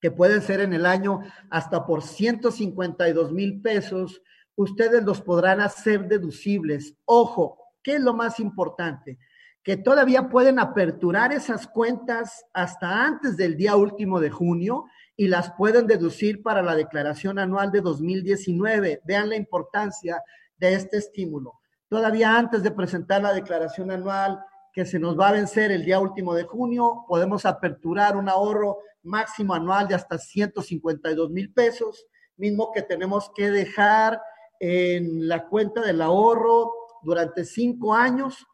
que 0.00 0.10
pueden 0.10 0.42
ser 0.42 0.60
en 0.60 0.72
el 0.72 0.86
año 0.86 1.20
hasta 1.50 1.84
por 1.84 2.02
152 2.02 3.32
mil 3.32 3.60
pesos, 3.60 4.22
ustedes 4.54 5.02
los 5.04 5.20
podrán 5.20 5.60
hacer 5.60 6.06
deducibles. 6.06 6.94
Ojo, 7.04 7.58
¿qué 7.82 7.96
es 7.96 8.00
lo 8.00 8.14
más 8.14 8.38
importante? 8.38 9.18
Que 9.64 9.76
todavía 9.76 10.28
pueden 10.28 10.60
aperturar 10.60 11.32
esas 11.32 11.66
cuentas 11.66 12.44
hasta 12.52 13.04
antes 13.04 13.36
del 13.36 13.56
día 13.56 13.74
último 13.74 14.20
de 14.20 14.30
junio 14.30 14.84
y 15.16 15.26
las 15.26 15.52
pueden 15.54 15.88
deducir 15.88 16.42
para 16.42 16.62
la 16.62 16.76
declaración 16.76 17.40
anual 17.40 17.72
de 17.72 17.80
2019. 17.80 19.00
Vean 19.04 19.30
la 19.30 19.36
importancia 19.36 20.22
de 20.56 20.74
este 20.74 20.98
estímulo 20.98 21.54
todavía 21.88 22.36
antes 22.36 22.62
de 22.62 22.70
presentar 22.70 23.22
la 23.22 23.32
declaración 23.32 23.90
anual 23.90 24.40
que 24.72 24.84
se 24.84 24.98
nos 24.98 25.18
va 25.18 25.28
a 25.28 25.32
vencer 25.32 25.72
el 25.72 25.84
día 25.84 25.98
último 25.98 26.34
de 26.34 26.44
junio, 26.44 27.04
podemos 27.08 27.46
aperturar 27.46 28.16
un 28.16 28.28
ahorro 28.28 28.78
máximo 29.02 29.54
anual 29.54 29.88
de 29.88 29.94
hasta 29.94 30.18
152 30.18 31.30
mil 31.30 31.52
pesos, 31.52 32.06
mismo 32.36 32.72
que 32.72 32.82
tenemos 32.82 33.30
que 33.34 33.50
dejar 33.50 34.20
en 34.60 35.28
la 35.28 35.46
cuenta 35.46 35.80
del 35.80 36.02
ahorro 36.02 36.70
durante 37.02 37.44
cinco 37.44 37.94
años. 37.94 38.46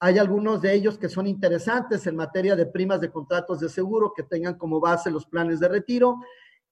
Hay 0.00 0.18
algunos 0.18 0.60
de 0.60 0.74
ellos 0.74 0.98
que 0.98 1.08
son 1.08 1.26
interesantes 1.26 2.06
en 2.06 2.16
materia 2.16 2.56
de 2.56 2.66
primas 2.66 3.00
de 3.00 3.10
contratos 3.10 3.60
de 3.60 3.68
seguro 3.68 4.12
que 4.14 4.22
tengan 4.22 4.58
como 4.58 4.80
base 4.80 5.10
los 5.10 5.26
planes 5.26 5.60
de 5.60 5.68
retiro 5.68 6.16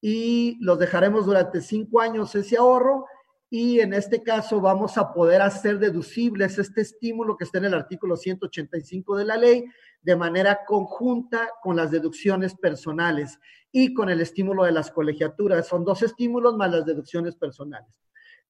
y 0.01 0.59
los 0.61 0.79
dejaremos 0.79 1.27
durante 1.27 1.61
cinco 1.61 2.01
años 2.01 2.35
ese 2.35 2.57
ahorro 2.57 3.07
y 3.51 3.81
en 3.81 3.95
este 3.95 4.23
caso 4.23 4.61
vamos 4.61 4.99
a 4.99 5.13
poder 5.13 5.41
hacer 5.41 5.79
deducibles 5.79 6.59
este 6.59 6.83
estímulo 6.83 7.37
que 7.37 7.45
está 7.45 7.59
en 7.59 7.67
el 7.67 7.75
artículo 7.75 8.17
185 8.17 9.17
de 9.17 9.25
la 9.25 9.37
ley 9.37 9.65
de 10.03 10.17
manera 10.17 10.61
conjunta 10.67 11.51
con 11.63 11.77
las 11.77 11.91
deducciones 11.91 12.55
personales 12.55 13.39
y 13.73 13.95
con 13.95 14.11
el 14.11 14.21
estímulo 14.21 14.65
de 14.65 14.73
las 14.73 14.91
colegiaturas. 14.91 15.67
Son 15.67 15.85
dos 15.85 16.03
estímulos 16.03 16.57
más 16.57 16.71
las 16.71 16.85
deducciones 16.85 17.37
personales. 17.37 18.01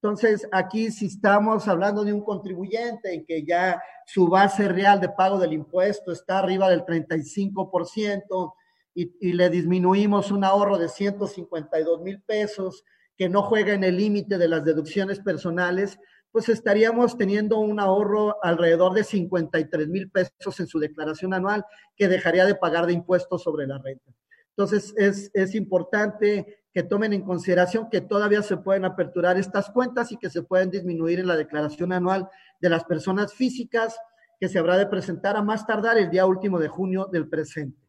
Entonces, 0.00 0.48
aquí 0.52 0.92
si 0.92 1.06
estamos 1.06 1.66
hablando 1.66 2.04
de 2.04 2.12
un 2.12 2.22
contribuyente 2.22 3.12
en 3.12 3.24
que 3.26 3.44
ya 3.44 3.82
su 4.06 4.28
base 4.28 4.68
real 4.68 5.00
de 5.00 5.08
pago 5.08 5.38
del 5.38 5.52
impuesto 5.52 6.12
está 6.12 6.38
arriba 6.38 6.70
del 6.70 6.84
35% 6.84 8.54
y, 8.94 9.32
le 9.32 9.50
disminuimos 9.50 10.30
un 10.30 10.44
ahorro 10.44 10.78
de 10.78 10.88
152 10.88 12.00
mil 12.00 12.20
pesos, 12.22 12.84
que 13.18 13.28
no 13.28 13.42
juega 13.42 13.74
en 13.74 13.82
el 13.82 13.96
límite 13.96 14.38
de 14.38 14.46
las 14.46 14.64
deducciones 14.64 15.18
personales, 15.18 15.98
pues 16.30 16.48
estaríamos 16.48 17.18
teniendo 17.18 17.58
un 17.58 17.80
ahorro 17.80 18.36
alrededor 18.44 18.94
de 18.94 19.02
53 19.02 19.88
mil 19.88 20.08
pesos 20.08 20.60
en 20.60 20.68
su 20.68 20.78
declaración 20.78 21.34
anual 21.34 21.66
que 21.96 22.06
dejaría 22.06 22.46
de 22.46 22.54
pagar 22.54 22.86
de 22.86 22.92
impuestos 22.92 23.42
sobre 23.42 23.66
la 23.66 23.78
renta. 23.78 24.12
Entonces, 24.50 24.94
es, 24.96 25.32
es 25.34 25.54
importante 25.56 26.62
que 26.72 26.84
tomen 26.84 27.12
en 27.12 27.22
consideración 27.22 27.90
que 27.90 28.00
todavía 28.00 28.42
se 28.42 28.56
pueden 28.56 28.84
aperturar 28.84 29.36
estas 29.36 29.68
cuentas 29.70 30.12
y 30.12 30.16
que 30.16 30.30
se 30.30 30.42
pueden 30.42 30.70
disminuir 30.70 31.18
en 31.18 31.26
la 31.26 31.36
declaración 31.36 31.92
anual 31.92 32.28
de 32.60 32.70
las 32.70 32.84
personas 32.84 33.34
físicas 33.34 33.98
que 34.38 34.48
se 34.48 34.60
habrá 34.60 34.76
de 34.76 34.86
presentar 34.86 35.36
a 35.36 35.42
más 35.42 35.66
tardar 35.66 35.98
el 35.98 36.10
día 36.10 36.24
último 36.24 36.60
de 36.60 36.68
junio 36.68 37.08
del 37.10 37.28
presente. 37.28 37.82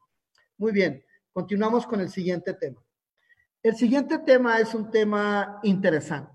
Muy 0.58 0.72
bien, 0.72 1.04
continuamos 1.32 1.86
con 1.86 2.02
el 2.02 2.10
siguiente 2.10 2.56
tema. 2.56 2.82
El 3.62 3.76
siguiente 3.76 4.20
tema 4.20 4.60
es 4.60 4.74
un 4.74 4.90
tema 4.90 5.60
interesante. 5.64 6.32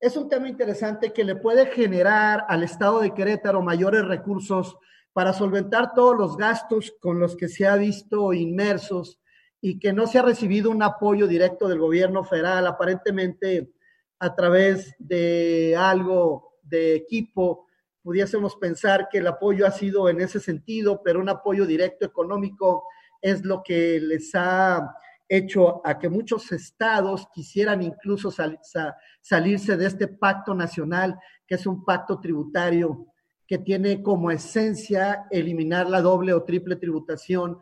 Es 0.00 0.16
un 0.16 0.30
tema 0.30 0.48
interesante 0.48 1.12
que 1.12 1.22
le 1.22 1.36
puede 1.36 1.66
generar 1.66 2.46
al 2.48 2.62
Estado 2.62 3.00
de 3.00 3.12
Querétaro 3.12 3.60
mayores 3.60 4.06
recursos 4.06 4.78
para 5.12 5.34
solventar 5.34 5.92
todos 5.92 6.16
los 6.16 6.34
gastos 6.38 6.94
con 6.98 7.20
los 7.20 7.36
que 7.36 7.48
se 7.48 7.66
ha 7.66 7.76
visto 7.76 8.32
inmersos 8.32 9.20
y 9.60 9.78
que 9.78 9.92
no 9.92 10.06
se 10.06 10.18
ha 10.18 10.22
recibido 10.22 10.70
un 10.70 10.82
apoyo 10.82 11.26
directo 11.26 11.68
del 11.68 11.78
gobierno 11.78 12.24
federal, 12.24 12.66
aparentemente 12.66 13.70
a 14.18 14.34
través 14.34 14.94
de 14.98 15.76
algo 15.78 16.54
de 16.62 16.94
equipo. 16.94 17.66
Pudiésemos 18.02 18.56
pensar 18.56 19.10
que 19.10 19.18
el 19.18 19.26
apoyo 19.26 19.66
ha 19.66 19.72
sido 19.72 20.08
en 20.08 20.22
ese 20.22 20.40
sentido, 20.40 21.02
pero 21.04 21.20
un 21.20 21.28
apoyo 21.28 21.66
directo 21.66 22.06
económico 22.06 22.84
es 23.20 23.44
lo 23.44 23.62
que 23.62 24.00
les 24.00 24.34
ha 24.34 24.96
hecho 25.34 25.80
a 25.86 25.98
que 25.98 26.10
muchos 26.10 26.52
estados 26.52 27.26
quisieran 27.32 27.82
incluso 27.82 28.30
salirse 28.30 29.76
de 29.78 29.86
este 29.86 30.06
pacto 30.06 30.54
nacional, 30.54 31.18
que 31.46 31.54
es 31.54 31.66
un 31.66 31.84
pacto 31.86 32.20
tributario 32.20 33.06
que 33.46 33.56
tiene 33.56 34.02
como 34.02 34.30
esencia 34.30 35.24
eliminar 35.30 35.88
la 35.88 36.02
doble 36.02 36.34
o 36.34 36.42
triple 36.42 36.76
tributación 36.76 37.58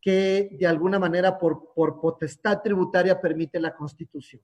que 0.00 0.56
de 0.58 0.66
alguna 0.66 0.98
manera 0.98 1.38
por, 1.38 1.72
por 1.74 2.00
potestad 2.00 2.60
tributaria 2.60 3.20
permite 3.20 3.60
la 3.60 3.72
Constitución. 3.72 4.42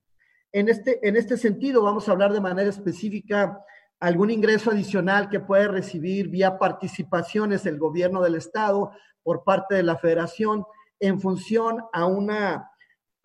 En 0.52 0.68
este, 0.68 1.06
en 1.06 1.16
este 1.16 1.36
sentido, 1.36 1.82
vamos 1.82 2.08
a 2.08 2.12
hablar 2.12 2.32
de 2.32 2.40
manera 2.40 2.70
específica 2.70 3.60
algún 3.98 4.30
ingreso 4.30 4.70
adicional 4.70 5.28
que 5.28 5.40
puede 5.40 5.66
recibir 5.66 6.28
vía 6.28 6.58
participaciones 6.58 7.66
el 7.66 7.76
gobierno 7.76 8.22
del 8.22 8.36
Estado 8.36 8.92
por 9.24 9.42
parte 9.42 9.74
de 9.74 9.82
la 9.82 9.96
Federación 9.96 10.64
en 11.00 11.20
función 11.20 11.84
a 11.92 12.06
una, 12.06 12.70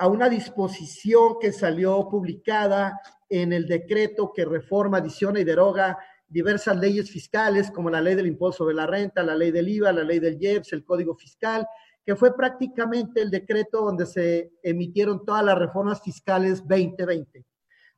a 0.03 0.07
una 0.07 0.27
disposición 0.27 1.35
que 1.39 1.53
salió 1.53 2.09
publicada 2.09 2.99
en 3.29 3.53
el 3.53 3.65
decreto 3.65 4.33
que 4.35 4.43
reforma, 4.43 4.97
adiciona 4.97 5.39
y 5.39 5.45
deroga 5.45 5.97
diversas 6.27 6.75
leyes 6.75 7.09
fiscales 7.09 7.71
como 7.71 7.89
la 7.89 8.01
ley 8.01 8.13
del 8.15 8.27
impuesto 8.27 8.65
sobre 8.65 8.75
la 8.75 8.85
renta, 8.85 9.23
la 9.23 9.33
ley 9.33 9.51
del 9.51 9.69
IVA, 9.69 9.93
la 9.93 10.03
ley 10.03 10.19
del 10.19 10.37
IEPS, 10.41 10.73
el 10.73 10.83
Código 10.83 11.15
Fiscal, 11.15 11.65
que 12.05 12.17
fue 12.17 12.35
prácticamente 12.35 13.21
el 13.21 13.31
decreto 13.31 13.79
donde 13.79 14.05
se 14.05 14.51
emitieron 14.61 15.23
todas 15.23 15.45
las 15.45 15.57
reformas 15.57 16.01
fiscales 16.01 16.67
2020. 16.67 17.45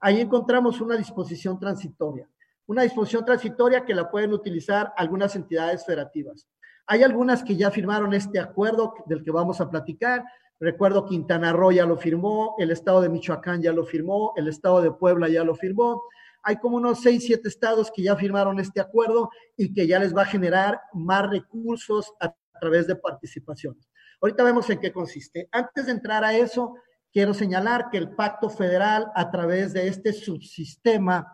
Ahí 0.02 0.22
encontramos 0.22 0.80
una 0.82 0.98
disposición 0.98 1.60
transitoria, 1.60 2.30
una 2.68 2.84
disposición 2.84 3.26
transitoria 3.26 3.84
que 3.84 3.96
la 3.96 4.12
pueden 4.12 4.32
utilizar 4.32 4.94
algunas 4.96 5.36
entidades 5.36 5.84
federativas. 5.84 6.48
Hay 6.86 7.02
algunas 7.02 7.44
que 7.44 7.56
ya 7.56 7.72
firmaron 7.72 8.14
este 8.14 8.40
acuerdo 8.40 8.94
del 9.08 9.24
que 9.24 9.32
vamos 9.32 9.60
a 9.60 9.68
platicar. 9.72 10.24
Recuerdo 10.60 11.06
Quintana 11.06 11.52
Roo 11.52 11.72
ya 11.72 11.86
lo 11.86 11.98
firmó, 11.98 12.56
el 12.58 12.72
estado 12.72 13.02
de 13.02 13.10
Michoacán 13.10 13.62
ya 13.62 13.74
lo 13.74 13.86
firmó, 13.86 14.34
el 14.38 14.48
estado 14.48 14.82
de 14.82 14.92
Puebla 14.92 15.28
ya 15.28 15.44
lo 15.44 15.56
firmó. 15.56 16.02
Hay 16.44 16.58
como 16.58 16.78
unos 16.78 17.02
seis, 17.02 17.26
siete 17.26 17.50
estados 17.50 17.92
que 17.92 18.04
ya 18.04 18.16
firmaron 18.16 18.60
este 18.60 18.80
acuerdo 18.80 19.30
y 19.58 19.74
que 19.74 19.86
ya 19.88 20.00
les 20.00 20.16
va 20.16 20.22
a 20.22 20.26
generar 20.26 20.80
más 20.94 21.30
recursos 21.30 22.14
a 22.22 22.34
través 22.62 22.88
de 22.88 22.96
participaciones. 22.96 23.90
Ahorita 24.22 24.44
vemos 24.44 24.70
en 24.70 24.80
qué 24.80 24.94
consiste. 24.94 25.50
Antes 25.52 25.88
de 25.88 25.92
entrar 25.92 26.24
a 26.24 26.34
eso, 26.34 26.76
quiero 27.12 27.34
señalar 27.34 27.90
que 27.92 27.98
el 27.98 28.16
pacto 28.16 28.50
federal, 28.50 29.12
a 29.16 29.30
través 29.32 29.74
de 29.74 29.88
este 29.88 30.14
subsistema 30.14 31.28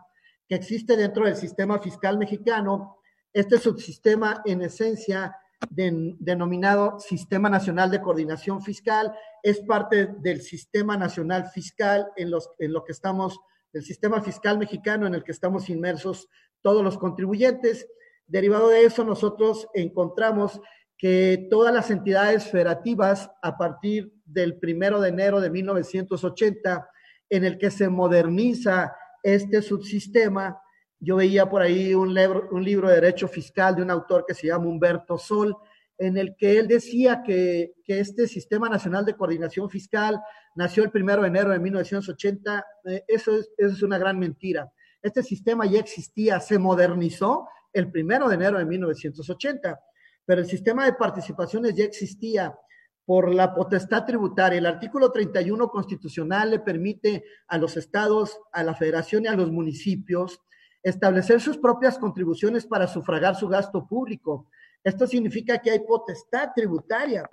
que 0.48 0.56
existe 0.56 0.96
dentro 0.96 1.24
del 1.26 1.36
sistema 1.36 1.78
fiscal 1.78 2.18
mexicano, 2.18 2.98
este 3.32 3.58
subsistema 3.58 4.42
en 4.44 4.62
esencia 4.62 5.36
denominado 5.70 6.98
Sistema 6.98 7.48
Nacional 7.48 7.90
de 7.90 8.00
Coordinación 8.00 8.62
Fiscal, 8.62 9.12
es 9.42 9.60
parte 9.60 10.08
del 10.18 10.40
Sistema 10.42 10.96
Nacional 10.96 11.46
Fiscal 11.46 12.08
en, 12.16 12.30
los, 12.30 12.50
en 12.58 12.72
lo 12.72 12.84
que 12.84 12.92
estamos, 12.92 13.38
el 13.72 13.82
sistema 13.82 14.20
fiscal 14.20 14.58
mexicano 14.58 15.06
en 15.06 15.14
el 15.14 15.24
que 15.24 15.32
estamos 15.32 15.68
inmersos 15.70 16.28
todos 16.60 16.84
los 16.84 16.98
contribuyentes. 16.98 17.88
Derivado 18.26 18.68
de 18.68 18.84
eso, 18.84 19.04
nosotros 19.04 19.68
encontramos 19.74 20.60
que 20.96 21.48
todas 21.50 21.74
las 21.74 21.90
entidades 21.90 22.44
federativas, 22.44 23.30
a 23.42 23.58
partir 23.58 24.12
del 24.24 24.58
primero 24.58 25.00
de 25.00 25.08
enero 25.08 25.40
de 25.40 25.50
1980, 25.50 26.88
en 27.28 27.44
el 27.44 27.58
que 27.58 27.70
se 27.70 27.88
moderniza 27.88 28.94
este 29.22 29.62
subsistema, 29.62 30.60
yo 31.04 31.16
veía 31.16 31.50
por 31.50 31.62
ahí 31.62 31.94
un 31.94 32.14
libro, 32.14 32.48
un 32.52 32.62
libro 32.62 32.88
de 32.88 32.94
derecho 32.94 33.26
fiscal 33.26 33.74
de 33.74 33.82
un 33.82 33.90
autor 33.90 34.24
que 34.24 34.34
se 34.34 34.46
llama 34.46 34.66
Humberto 34.66 35.18
Sol, 35.18 35.56
en 35.98 36.16
el 36.16 36.36
que 36.36 36.60
él 36.60 36.68
decía 36.68 37.24
que, 37.24 37.74
que 37.84 37.98
este 37.98 38.28
Sistema 38.28 38.68
Nacional 38.68 39.04
de 39.04 39.16
Coordinación 39.16 39.68
Fiscal 39.68 40.20
nació 40.54 40.84
el 40.84 40.92
primero 40.92 41.22
de 41.22 41.28
enero 41.28 41.50
de 41.50 41.58
1980. 41.58 42.64
Eh, 42.84 43.04
eso, 43.08 43.36
es, 43.36 43.50
eso 43.58 43.74
es 43.74 43.82
una 43.82 43.98
gran 43.98 44.16
mentira. 44.16 44.72
Este 45.02 45.24
sistema 45.24 45.66
ya 45.66 45.80
existía, 45.80 46.38
se 46.38 46.56
modernizó 46.60 47.48
el 47.72 47.90
primero 47.90 48.28
de 48.28 48.36
enero 48.36 48.58
de 48.58 48.64
1980, 48.64 49.80
pero 50.24 50.40
el 50.40 50.46
sistema 50.46 50.84
de 50.84 50.92
participaciones 50.92 51.74
ya 51.74 51.84
existía 51.84 52.56
por 53.04 53.34
la 53.34 53.52
potestad 53.52 54.04
tributaria. 54.04 54.60
El 54.60 54.66
artículo 54.66 55.10
31 55.10 55.68
constitucional 55.68 56.50
le 56.50 56.60
permite 56.60 57.24
a 57.48 57.58
los 57.58 57.76
estados, 57.76 58.38
a 58.52 58.62
la 58.62 58.76
federación 58.76 59.24
y 59.24 59.26
a 59.26 59.34
los 59.34 59.50
municipios 59.50 60.40
establecer 60.82 61.40
sus 61.40 61.58
propias 61.58 61.98
contribuciones 61.98 62.66
para 62.66 62.86
sufragar 62.86 63.36
su 63.36 63.48
gasto 63.48 63.86
público. 63.86 64.48
Esto 64.82 65.06
significa 65.06 65.58
que 65.58 65.70
hay 65.70 65.80
potestad 65.80 66.50
tributaria 66.54 67.28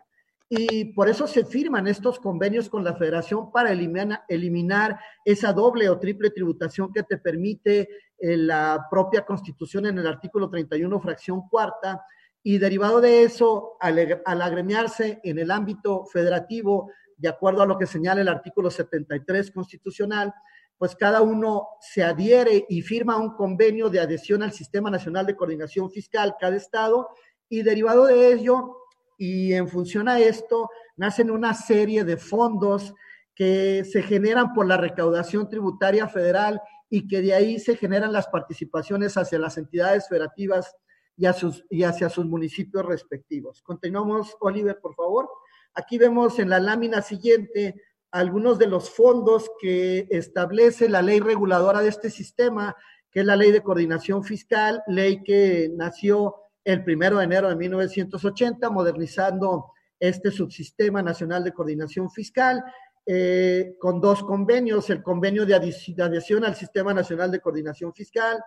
y 0.52 0.86
por 0.94 1.08
eso 1.08 1.28
se 1.28 1.46
firman 1.46 1.88
estos 1.88 2.20
convenios 2.20 2.70
con 2.70 2.84
la 2.84 2.96
federación 2.96 3.52
para 3.52 3.72
eliminar, 3.72 5.00
esa 5.24 5.54
doble 5.54 5.88
o 5.90 6.00
triple 6.00 6.32
tributación 6.32 6.92
que 6.92 7.04
te 7.04 7.18
permite 7.18 7.88
eh, 8.18 8.36
la 8.36 8.88
propia 8.90 9.24
constitución 9.24 9.86
en 9.86 10.00
el 10.00 10.08
artículo 10.08 10.50
31, 10.50 11.00
fracción 11.00 11.48
cuarta, 11.48 12.04
y 12.42 12.58
derivado 12.58 13.00
de 13.00 13.24
eso, 13.24 13.78
al, 13.80 14.22
al 14.26 14.42
agremiarse 14.42 15.20
en 15.24 15.38
el 15.38 15.52
ámbito 15.52 16.06
federativo, 16.06 16.92
de 17.16 17.30
acuerdo 17.30 17.62
a 17.62 17.68
lo 17.68 17.78
que 17.78 17.86
señala 17.86 18.22
el 18.22 18.28
artículo 18.28 18.72
73 18.72 19.52
constitucional, 19.52 20.34
pues 20.80 20.96
cada 20.96 21.22
uno 21.22 21.68
se 21.82 22.02
adhiere 22.02 22.66
y 22.70 22.82
firma 22.82 23.18
un 23.18 23.36
convenio 23.36 23.90
de 23.90 24.00
adhesión 24.00 24.42
al 24.42 24.54
Sistema 24.54 24.90
Nacional 24.90 25.26
de 25.26 25.36
Coordinación 25.36 25.92
Fiscal, 25.92 26.36
cada 26.40 26.56
estado, 26.56 27.10
y 27.50 27.64
derivado 27.64 28.06
de 28.06 28.32
ello, 28.32 28.78
y 29.18 29.52
en 29.54 29.68
función 29.68 30.08
a 30.08 30.20
esto, 30.20 30.70
nacen 30.96 31.32
una 31.32 31.54
serie 31.54 32.06
de 32.06 32.16
fondos 32.16 32.94
que 33.36 33.84
se 33.84 34.02
generan 34.02 34.54
por 34.54 34.68
la 34.68 34.78
recaudación 34.78 35.50
tributaria 35.50 36.08
federal 36.08 36.62
y 36.90 37.10
que 37.10 37.22
de 37.22 37.34
ahí 37.34 37.60
se 37.60 37.76
generan 37.76 38.14
las 38.14 38.28
participaciones 38.28 39.18
hacia 39.18 39.38
las 39.38 39.58
entidades 39.58 40.08
federativas 40.08 40.74
y, 41.18 41.26
y 41.70 41.84
hacia 41.84 42.08
sus 42.08 42.26
municipios 42.26 42.86
respectivos. 42.86 43.62
Continuamos, 43.62 44.38
Oliver, 44.40 44.80
por 44.82 44.96
favor. 44.96 45.30
Aquí 45.74 45.98
vemos 45.98 46.40
en 46.40 46.50
la 46.50 46.60
lámina 46.60 47.02
siguiente 47.02 47.82
algunos 48.12 48.58
de 48.58 48.68
los 48.68 48.90
fondos 48.90 49.50
que 49.60 50.08
establece 50.10 50.90
la 50.90 51.02
ley 51.02 51.20
reguladora 51.20 51.82
de 51.82 51.90
este 51.90 52.10
sistema, 52.10 52.76
que 53.12 53.22
es 53.22 53.26
la 53.26 53.36
ley 53.36 53.52
de 53.52 53.62
coordinación 53.62 54.24
fiscal, 54.24 54.82
ley 54.88 55.24
que 55.24 55.70
nació 55.76 56.36
el 56.64 56.84
primero 56.84 57.18
de 57.18 57.26
enero 57.26 57.50
de 57.50 57.56
1980, 57.56 58.70
modernizando 58.70 59.72
este 60.00 60.32
subsistema 60.32 61.02
nacional 61.02 61.44
de 61.44 61.54
coordinación 61.54 62.10
fiscal, 62.10 62.64
eh, 63.06 63.76
con 63.80 64.00
dos 64.00 64.24
convenios, 64.24 64.90
el 64.90 65.02
convenio 65.02 65.46
de 65.46 65.56
adhesión 65.56 66.46
al 66.46 66.56
Sistema 66.56 66.94
Nacional 66.94 67.32
de 67.32 67.40
Coordinación 67.40 67.94
Fiscal, 67.94 68.40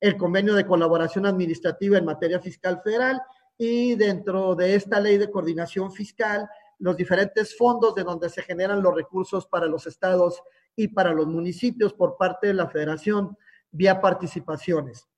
el 0.00 0.16
convenio 0.16 0.54
de 0.54 0.66
colaboración 0.66 1.26
administrativa 1.26 1.98
en 1.98 2.04
materia 2.04 2.40
fiscal 2.40 2.80
federal 2.82 3.20
y 3.56 3.94
dentro 3.96 4.54
de 4.54 4.74
esta 4.74 5.00
ley 5.00 5.18
de 5.18 5.30
coordinación 5.30 5.92
fiscal, 5.92 6.48
los 6.78 6.96
diferentes 6.96 7.56
fondos 7.56 7.94
de 7.94 8.04
donde 8.04 8.28
se 8.28 8.42
generan 8.42 8.82
los 8.82 8.94
recursos 8.94 9.46
para 9.46 9.66
los 9.66 9.86
estados 9.86 10.42
y 10.76 10.88
para 10.88 11.12
los 11.12 11.26
municipios 11.26 11.92
por 11.92 12.16
parte 12.16 12.48
de 12.48 12.54
la 12.54 12.68
federación 12.68 13.36
vía 13.70 14.00
participaciones. 14.00 15.08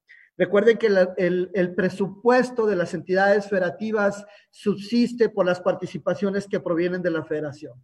Recuerden 0.40 0.78
que 0.78 0.86
el, 0.86 1.74
presupuesto 1.74 2.66
de 2.66 2.74
las 2.74 2.94
entidades 2.94 3.46
federativas 3.46 4.24
subsiste 4.48 5.28
por 5.28 5.44
las 5.44 5.60
participaciones 5.60 6.46
que 6.48 6.60
provienen 6.60 7.02
de 7.02 7.10
la 7.10 7.22
federación. 7.24 7.74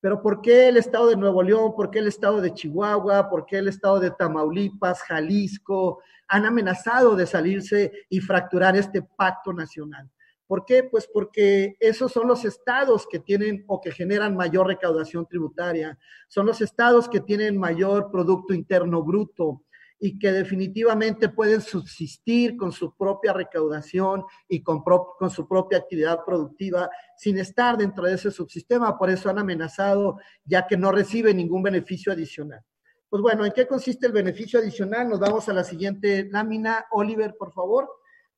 Pero 0.00 0.22
¿por 0.22 0.40
qué 0.40 0.68
el 0.68 0.76
estado 0.76 1.08
de 1.08 1.16
Nuevo 1.16 1.42
León? 1.42 1.74
¿Por 1.74 1.90
qué 1.90 1.98
el 1.98 2.06
estado 2.06 2.40
de 2.40 2.54
Chihuahua? 2.54 3.28
¿Por 3.28 3.46
qué 3.46 3.58
el 3.58 3.66
estado 3.66 3.98
de 3.98 4.12
Tamaulipas, 4.12 5.02
Jalisco 5.02 6.02
han 6.28 6.46
amenazado 6.46 7.16
de 7.16 7.26
salirse 7.26 7.90
y 8.08 8.20
fracturar 8.20 8.76
este 8.76 9.02
pacto 9.02 9.52
nacional? 9.52 10.08
¿Por 10.46 10.66
qué? 10.66 10.82
Pues 10.82 11.08
porque 11.12 11.76
esos 11.80 12.12
son 12.12 12.28
los 12.28 12.44
estados 12.44 13.06
que 13.10 13.18
tienen 13.18 13.64
o 13.66 13.80
que 13.80 13.92
generan 13.92 14.36
mayor 14.36 14.66
recaudación 14.66 15.26
tributaria, 15.26 15.98
son 16.28 16.46
los 16.46 16.60
estados 16.60 17.08
que 17.08 17.20
tienen 17.20 17.56
mayor 17.56 18.10
Producto 18.10 18.52
Interno 18.52 19.02
Bruto 19.02 19.62
y 19.98 20.18
que 20.18 20.32
definitivamente 20.32 21.30
pueden 21.30 21.62
subsistir 21.62 22.58
con 22.58 22.72
su 22.72 22.94
propia 22.94 23.32
recaudación 23.32 24.24
y 24.46 24.62
con, 24.62 24.82
su 25.30 25.48
propia 25.48 25.78
actividad 25.78 26.18
productiva 26.26 26.90
sin 27.16 27.38
estar 27.38 27.78
dentro 27.78 28.04
de 28.04 28.14
ese 28.14 28.30
subsistema. 28.30 28.98
Por 28.98 29.08
eso 29.08 29.30
han 29.30 29.38
amenazado 29.38 30.18
ya 30.44 30.66
que 30.66 30.76
no 30.76 30.92
reciben 30.92 31.38
ningún 31.38 31.62
beneficio 31.62 32.12
adicional. 32.12 32.60
Pues 33.08 33.22
bueno, 33.22 33.46
¿en 33.46 33.52
qué 33.52 33.66
consiste 33.66 34.06
el 34.06 34.12
beneficio 34.12 34.58
adicional? 34.58 35.08
Nos 35.08 35.20
vamos 35.20 35.48
a 35.48 35.54
la 35.54 35.64
siguiente 35.64 36.28
lámina. 36.30 36.84
Oliver, 36.90 37.34
por 37.38 37.52
favor 37.52 37.88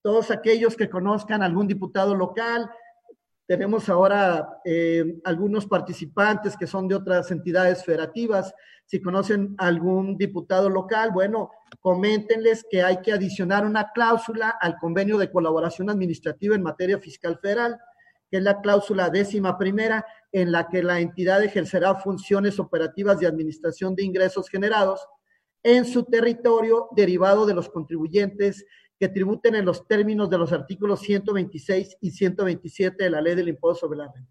todos 0.07 0.31
aquellos 0.31 0.77
que 0.77 0.89
conozcan 0.89 1.43
algún 1.43 1.67
diputado 1.67 2.15
local. 2.15 2.71
Tenemos 3.45 3.89
ahora 3.89 4.61
eh, 4.65 5.19
algunos 5.25 5.67
participantes 5.67 6.57
que 6.57 6.69
son 6.69 6.87
de 6.87 6.95
otras 6.95 7.29
entidades 7.33 7.85
federativas. 7.85 8.55
Si 8.85 9.03
conocen 9.03 9.57
algún 9.59 10.17
diputado 10.17 10.71
local, 10.71 11.11
bueno, 11.11 11.51
coméntenles 11.81 12.65
que 12.71 12.85
hay 12.85 12.99
que 12.99 13.11
adicionar 13.11 13.67
una 13.67 13.91
cláusula 13.91 14.51
al 14.61 14.77
convenio 14.77 15.19
de 15.19 15.29
colaboración 15.29 15.91
administrativa 15.91 16.55
en 16.55 16.63
materia 16.63 17.01
fiscal 17.01 17.41
federal, 17.43 17.77
que 18.31 18.37
es 18.37 18.45
la 18.45 18.61
cláusula 18.61 19.11
décima 19.11 19.59
primera, 19.59 20.07
en 20.31 20.53
la 20.53 20.69
que 20.69 20.85
la 20.85 21.01
entidad 21.01 21.43
ejercerá 21.43 21.97
funciones 21.97 22.61
operativas 22.61 23.19
de 23.19 23.27
administración 23.27 23.97
de 23.97 24.05
ingresos 24.05 24.49
generados 24.49 25.05
en 25.65 25.85
su 25.85 26.05
territorio 26.05 26.91
derivado 26.93 27.45
de 27.45 27.55
los 27.55 27.69
contribuyentes 27.69 28.65
que 28.99 29.09
tributen 29.09 29.55
en 29.55 29.65
los 29.65 29.87
términos 29.87 30.31
de 30.31 30.39
los 30.39 30.53
artículos 30.53 31.01
126 31.01 31.99
y 32.01 32.11
127 32.11 33.05
de 33.05 33.11
la 33.11 33.21
ley 33.21 33.35
del 33.35 33.49
impuesto 33.49 33.87
sobre 33.87 33.99
la 33.99 34.13
renta. 34.13 34.31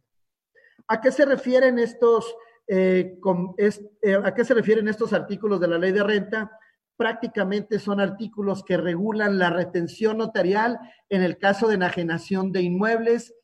¿A 0.88 1.02
qué 1.02 1.12
se 1.12 1.26
refieren 1.26 1.80
estos 1.80 2.36
Eh, 2.68 3.20
eh, 3.58 4.20
¿A 4.24 4.34
qué 4.34 4.44
se 4.44 4.54
refieren 4.54 4.88
estos 4.88 5.14
artículos 5.14 5.60
de 5.60 5.68
la 5.68 5.78
ley 5.78 5.92
de 5.92 6.04
renta? 6.04 6.52
Prácticamente 6.98 7.78
son 7.80 8.00
artículos 8.00 8.64
que 8.64 8.78
regulan 8.78 9.38
la 9.38 9.50
retención 9.50 10.18
notarial 10.18 10.80
en 11.10 11.22
el 11.22 11.38
caso 11.38 11.68
de 11.68 11.76
enajenación 11.76 12.52
de 12.52 12.62
inmuebles, 12.64 13.36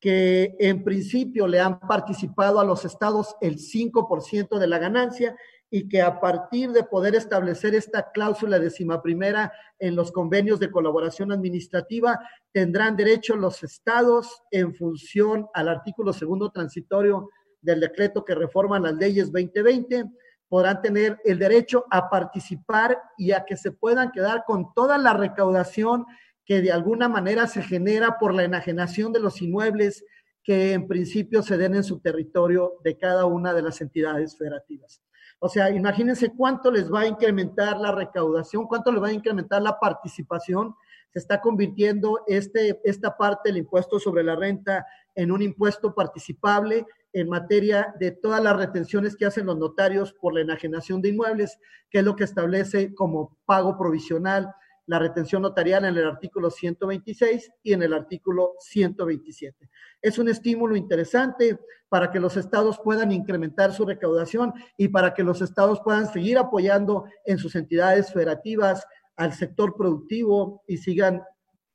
que 0.00 0.54
en 0.60 0.84
principio 0.84 1.46
le 1.46 1.60
han 1.60 1.80
participado 1.80 2.60
a 2.60 2.64
los 2.64 2.84
estados 2.84 3.36
el 3.40 3.58
5% 3.58 4.58
de 4.58 4.66
la 4.66 4.78
ganancia 4.78 5.36
y 5.70 5.88
que 5.88 6.02
a 6.02 6.20
partir 6.20 6.72
de 6.72 6.82
poder 6.82 7.14
establecer 7.14 7.74
esta 7.74 8.10
cláusula 8.10 8.58
décima 8.58 9.00
primera 9.00 9.52
en 9.78 9.94
los 9.94 10.10
convenios 10.10 10.58
de 10.58 10.70
colaboración 10.70 11.30
administrativa, 11.30 12.18
tendrán 12.52 12.96
derecho 12.96 13.36
los 13.36 13.62
estados 13.62 14.42
en 14.50 14.74
función 14.74 15.48
al 15.54 15.68
artículo 15.68 16.12
segundo 16.12 16.50
transitorio 16.50 17.30
del 17.62 17.80
decreto 17.80 18.24
que 18.24 18.34
reforma 18.34 18.80
las 18.80 18.94
leyes 18.94 19.30
2020, 19.30 20.06
podrán 20.48 20.82
tener 20.82 21.20
el 21.24 21.38
derecho 21.38 21.84
a 21.90 22.10
participar 22.10 23.00
y 23.16 23.30
a 23.30 23.44
que 23.44 23.56
se 23.56 23.70
puedan 23.70 24.10
quedar 24.10 24.42
con 24.44 24.74
toda 24.74 24.98
la 24.98 25.12
recaudación 25.14 26.04
que 26.44 26.60
de 26.60 26.72
alguna 26.72 27.08
manera 27.08 27.46
se 27.46 27.62
genera 27.62 28.18
por 28.18 28.34
la 28.34 28.42
enajenación 28.42 29.12
de 29.12 29.20
los 29.20 29.40
inmuebles 29.40 30.04
que 30.42 30.72
en 30.72 30.88
principio 30.88 31.42
se 31.42 31.56
den 31.56 31.76
en 31.76 31.84
su 31.84 32.00
territorio 32.00 32.78
de 32.82 32.98
cada 32.98 33.26
una 33.26 33.54
de 33.54 33.62
las 33.62 33.80
entidades 33.80 34.36
federativas. 34.36 35.00
O 35.42 35.48
sea, 35.48 35.70
imagínense 35.70 36.34
cuánto 36.36 36.70
les 36.70 36.92
va 36.92 37.00
a 37.00 37.06
incrementar 37.06 37.78
la 37.78 37.92
recaudación, 37.92 38.66
cuánto 38.66 38.92
les 38.92 39.02
va 39.02 39.08
a 39.08 39.12
incrementar 39.12 39.62
la 39.62 39.80
participación. 39.80 40.76
Se 41.12 41.18
está 41.18 41.40
convirtiendo 41.40 42.20
este, 42.26 42.78
esta 42.84 43.16
parte 43.16 43.48
del 43.48 43.56
impuesto 43.56 43.98
sobre 43.98 44.22
la 44.22 44.36
renta 44.36 44.86
en 45.14 45.32
un 45.32 45.40
impuesto 45.40 45.94
participable 45.94 46.86
en 47.14 47.30
materia 47.30 47.94
de 47.98 48.10
todas 48.10 48.42
las 48.42 48.54
retenciones 48.54 49.16
que 49.16 49.24
hacen 49.24 49.46
los 49.46 49.56
notarios 49.56 50.12
por 50.12 50.34
la 50.34 50.42
enajenación 50.42 51.00
de 51.00 51.08
inmuebles, 51.08 51.58
que 51.90 52.00
es 52.00 52.04
lo 52.04 52.16
que 52.16 52.24
establece 52.24 52.94
como 52.94 53.38
pago 53.46 53.78
provisional 53.78 54.54
la 54.90 54.98
retención 54.98 55.42
notarial 55.42 55.84
en 55.84 55.96
el 55.96 56.04
artículo 56.04 56.50
126 56.50 57.52
y 57.62 57.74
en 57.74 57.84
el 57.84 57.92
artículo 57.92 58.54
127. 58.58 59.70
Es 60.02 60.18
un 60.18 60.28
estímulo 60.28 60.74
interesante 60.74 61.60
para 61.88 62.10
que 62.10 62.18
los 62.18 62.36
estados 62.36 62.80
puedan 62.82 63.12
incrementar 63.12 63.72
su 63.72 63.86
recaudación 63.86 64.52
y 64.76 64.88
para 64.88 65.14
que 65.14 65.22
los 65.22 65.42
estados 65.42 65.80
puedan 65.84 66.12
seguir 66.12 66.38
apoyando 66.38 67.04
en 67.24 67.38
sus 67.38 67.54
entidades 67.54 68.12
federativas 68.12 68.84
al 69.14 69.32
sector 69.32 69.76
productivo 69.76 70.64
y 70.66 70.78
sigan 70.78 71.22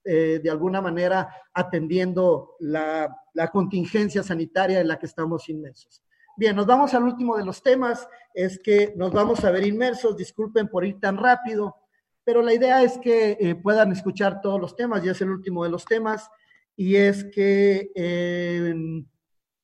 eh, 0.04 0.42
de 0.44 0.50
alguna 0.50 0.82
manera 0.82 1.30
atendiendo 1.54 2.58
la, 2.60 3.16
la 3.34 3.48
contingencia 3.48 4.24
sanitaria 4.24 4.82
en 4.82 4.90
la 4.90 5.00
que 5.00 5.06
estamos 5.06 5.48
inmersos. 5.48 6.04
Bien, 6.36 6.54
nos 6.54 6.66
vamos 6.66 6.94
al 6.94 7.04
último 7.04 7.38
de 7.38 7.46
los 7.46 7.64
temas, 7.64 8.10
es 8.34 8.60
que 8.60 8.94
nos 8.98 9.14
vamos 9.14 9.46
a 9.46 9.52
ver 9.52 9.66
inmersos, 9.66 10.18
disculpen 10.18 10.68
por 10.68 10.86
ir 10.86 11.00
tan 11.00 11.16
rápido, 11.16 11.78
pero 12.26 12.42
la 12.42 12.54
idea 12.54 12.84
es 12.84 12.98
que 12.98 13.38
eh, 13.40 13.56
puedan 13.56 13.94
escuchar 13.94 14.42
todos 14.42 14.60
los 14.60 14.76
temas, 14.76 15.04
ya 15.04 15.12
es 15.12 15.22
el 15.22 15.30
último 15.30 15.64
de 15.64 15.70
los 15.70 15.86
temas, 15.86 16.30
y 16.76 16.98
es 16.98 17.24
que 17.24 17.92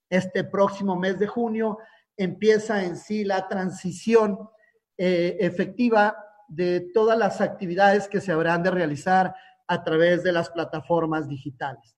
este 0.10 0.44
próximo 0.46 0.96
mes 0.96 1.20
de 1.20 1.28
junio 1.28 1.78
empieza 2.16 2.84
en 2.84 2.96
sí 2.96 3.24
la 3.26 3.48
transición 3.48 4.38
eh, 4.98 5.38
efectiva 5.40 6.16
de 6.48 6.92
todas 6.94 7.18
las 7.18 7.42
actividades 7.42 8.08
que 8.08 8.22
se 8.22 8.32
habrán 8.32 8.62
de 8.62 8.72
realizar 8.72 9.34
a 9.68 9.84
través 9.84 10.22
de 10.22 10.32
las 10.32 10.50
plataformas 10.50 11.28
digitales. 11.28 11.98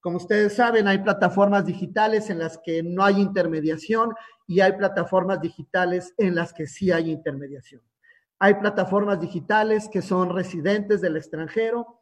Como 0.00 0.16
ustedes 0.16 0.54
saben, 0.54 0.88
hay 0.88 0.98
plataformas 0.98 1.64
digitales 1.64 2.28
en 2.28 2.40
las 2.40 2.58
que 2.58 2.82
no 2.82 3.04
hay 3.04 3.20
intermediación 3.20 4.12
y 4.48 4.60
hay 4.60 4.72
plataformas 4.72 5.40
digitales 5.40 6.12
en 6.18 6.34
las 6.34 6.52
que 6.52 6.66
sí 6.66 6.90
hay 6.90 7.10
intermediación. 7.10 7.80
Hay 8.44 8.54
plataformas 8.54 9.20
digitales 9.20 9.88
que 9.88 10.02
son 10.02 10.34
residentes 10.34 11.00
del 11.00 11.16
extranjero, 11.16 12.00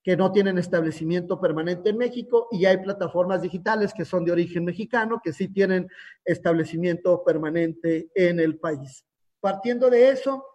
que 0.00 0.16
no 0.16 0.30
tienen 0.30 0.56
establecimiento 0.56 1.40
permanente 1.40 1.90
en 1.90 1.98
México, 1.98 2.46
y 2.52 2.66
hay 2.66 2.76
plataformas 2.76 3.42
digitales 3.42 3.92
que 3.92 4.04
son 4.04 4.24
de 4.24 4.30
origen 4.30 4.64
mexicano, 4.64 5.20
que 5.20 5.32
sí 5.32 5.48
tienen 5.48 5.88
establecimiento 6.24 7.24
permanente 7.24 8.12
en 8.14 8.38
el 8.38 8.60
país. 8.60 9.04
Partiendo 9.40 9.90
de 9.90 10.10
eso, 10.10 10.46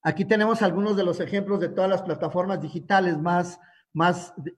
aquí 0.00 0.24
tenemos 0.24 0.62
algunos 0.62 0.96
de 0.96 1.04
los 1.04 1.20
ejemplos 1.20 1.60
de 1.60 1.68
todas 1.68 1.90
las 1.90 2.00
plataformas 2.00 2.58
digitales 2.62 3.18
más, 3.18 3.60
más 3.92 4.32
de, 4.38 4.56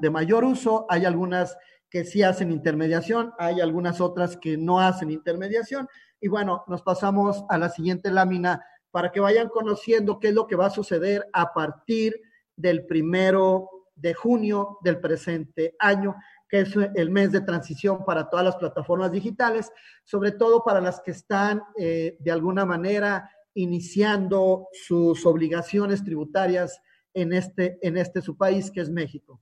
de 0.00 0.10
mayor 0.10 0.42
uso. 0.42 0.86
Hay 0.88 1.04
algunas 1.04 1.56
que 1.90 2.02
sí 2.02 2.24
hacen 2.24 2.50
intermediación, 2.50 3.34
hay 3.38 3.60
algunas 3.60 4.00
otras 4.00 4.36
que 4.36 4.56
no 4.56 4.80
hacen 4.80 5.12
intermediación. 5.12 5.86
Y 6.20 6.26
bueno, 6.26 6.64
nos 6.66 6.82
pasamos 6.82 7.44
a 7.48 7.56
la 7.56 7.68
siguiente 7.68 8.10
lámina 8.10 8.60
para 8.90 9.12
que 9.12 9.20
vayan 9.20 9.48
conociendo 9.48 10.18
qué 10.18 10.28
es 10.28 10.34
lo 10.34 10.46
que 10.46 10.56
va 10.56 10.66
a 10.66 10.70
suceder 10.70 11.28
a 11.32 11.52
partir 11.52 12.20
del 12.56 12.86
primero 12.86 13.68
de 13.94 14.14
junio 14.14 14.78
del 14.82 15.00
presente 15.00 15.74
año, 15.78 16.16
que 16.48 16.60
es 16.60 16.74
el 16.94 17.10
mes 17.10 17.32
de 17.32 17.42
transición 17.42 18.04
para 18.04 18.28
todas 18.28 18.44
las 18.44 18.56
plataformas 18.56 19.12
digitales, 19.12 19.70
sobre 20.04 20.32
todo 20.32 20.64
para 20.64 20.80
las 20.80 21.00
que 21.00 21.12
están 21.12 21.62
eh, 21.78 22.16
de 22.18 22.30
alguna 22.30 22.64
manera 22.64 23.30
iniciando 23.54 24.68
sus 24.72 25.24
obligaciones 25.26 26.04
tributarias 26.04 26.80
en 27.14 27.32
este, 27.32 27.78
en 27.82 27.96
este 27.96 28.22
su 28.22 28.36
país, 28.36 28.70
que 28.70 28.80
es 28.80 28.90
México. 28.90 29.40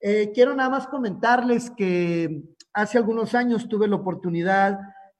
Eh, 0.00 0.32
quiero 0.34 0.54
nada 0.54 0.70
más 0.70 0.86
comentarles 0.86 1.70
que 1.70 2.42
hace 2.72 2.98
algunos 2.98 3.34
años 3.34 3.68
tuve 3.68 3.86
la 3.86 3.96
oportunidad 3.96 4.78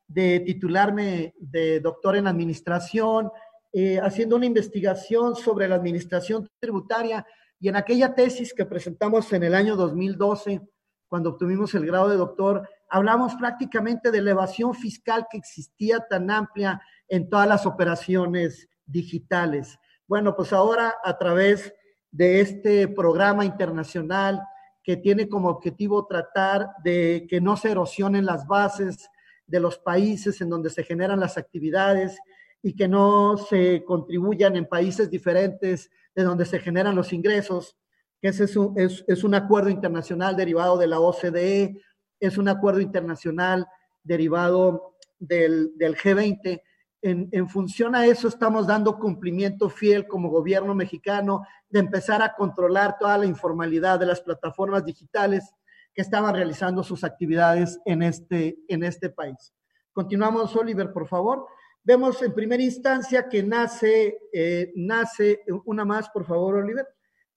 de 0.09 0.41
titularme 0.41 1.35
de 1.39 1.81
doctor 1.81 2.17
en 2.17 2.27
administración 2.27 3.31
eh, 3.73 4.01
haciendo 4.01 4.37
una 4.37 4.47
investigación 4.47 5.37
sobre 5.37 5.69
la 5.69 5.77
administración 5.77 6.49
tributaria 6.59 7.25
y 7.61 7.69
en 7.69 7.77
aquella 7.77 8.15
tesis 8.15 8.55
que 8.55 8.65
presentamos 8.65 9.33
en 9.33 9.43
el 9.43 9.55
año 9.55 9.77
2012, 9.77 10.63
cuando 11.07 11.31
obtuvimos 11.31 11.75
el 11.75 11.87
grado 11.87 12.09
de 12.09 12.17
doctor, 12.17 12.69
hablamos 12.89 13.35
prácticamente 13.35 14.11
de 14.11 14.23
la 14.23 14.31
evasión 14.31 14.75
fiscal 14.75 15.27
que 15.31 15.37
existía 15.37 16.01
tan 16.09 16.31
amplia 16.31 16.81
en 17.07 17.29
todas 17.29 17.47
las 17.47 17.67
operaciones 17.67 18.69
digitales. 18.87 19.79
Bueno, 20.07 20.35
pues 20.35 20.53
ahora 20.53 20.95
a 21.05 21.19
través 21.19 21.73
de 22.11 22.41
este 22.41 22.89
programa 22.89 23.45
internacional 23.45 24.41
que 24.83 24.97
tiene 24.97 25.29
como 25.29 25.49
objetivo 25.49 26.07
tratar 26.07 26.71
de 26.83 27.27
que 27.29 27.41
no 27.41 27.57
se 27.57 27.71
erosionen 27.71 28.25
las 28.25 28.47
bases 28.47 29.09
de 29.47 29.61
los 29.61 29.79
países 29.79 30.41
en 30.41 30.49
donde 30.49 30.71
se 30.71 30.83
generan 30.83 31.21
las 31.21 31.37
actividades 31.37 32.19
y 32.63 32.75
que 32.75 32.89
no 32.89 33.37
se 33.37 33.85
contribuyan 33.85 34.57
en 34.57 34.67
países 34.67 35.11
diferentes 35.11 35.91
de 36.15 36.23
donde 36.23 36.45
se 36.45 36.59
generan 36.59 36.95
los 36.95 37.13
ingresos, 37.13 37.77
que 38.21 38.29
ese 38.29 38.45
es 38.45 38.57
un, 38.57 38.75
es, 38.79 39.25
un 39.25 39.35
acuerdo 39.35 39.71
internacional 39.71 40.37
derivado 40.37 40.77
de 40.77 40.87
la 40.87 41.01
OCDE, 41.01 41.81
es 42.19 42.37
un 42.37 42.49
acuerdo 42.49 42.81
internacional 42.81 43.67
derivado 44.03 44.97
del, 45.19 45.73
del 45.77 45.97
G20. 45.97 46.63
En, 47.03 47.31
en, 47.33 47.49
función 47.49 47.95
a 47.95 48.05
eso 48.05 48.29
estamos 48.29 48.67
dando 48.67 48.99
cumplimiento 48.99 49.71
fiel 49.71 50.07
como 50.07 50.29
gobierno 50.29 50.75
mexicano 50.75 51.47
de 51.71 51.81
empezar 51.81 52.21
a 52.21 52.35
controlar 52.35 52.99
toda 52.99 53.17
la 53.17 53.25
informalidad 53.25 53.99
de 53.99 54.05
las 54.05 54.21
plataformas 54.21 54.85
digitales 54.85 55.51
que 55.95 56.03
estaban 56.03 56.35
realizando 56.35 56.83
sus 56.83 57.03
actividades 57.03 57.81
en 57.87 58.03
este, 58.03 58.59
en 58.69 58.85
este 58.85 59.09
país. 59.09 59.55
Continuamos, 59.93 60.55
Oliver, 60.57 60.93
por 60.93 61.09
favor. 61.09 61.47
Vemos 61.83 62.21
en 62.23 62.35
primera 62.35 62.63
instancia 62.63 63.29
que 63.29 63.43
nace, 63.43 64.19
eh, 64.33 64.71
nace, 64.77 65.43
una 65.65 65.85
más, 65.85 66.11
por 66.11 66.27
favor, 66.27 66.57
Oliver, 66.57 66.87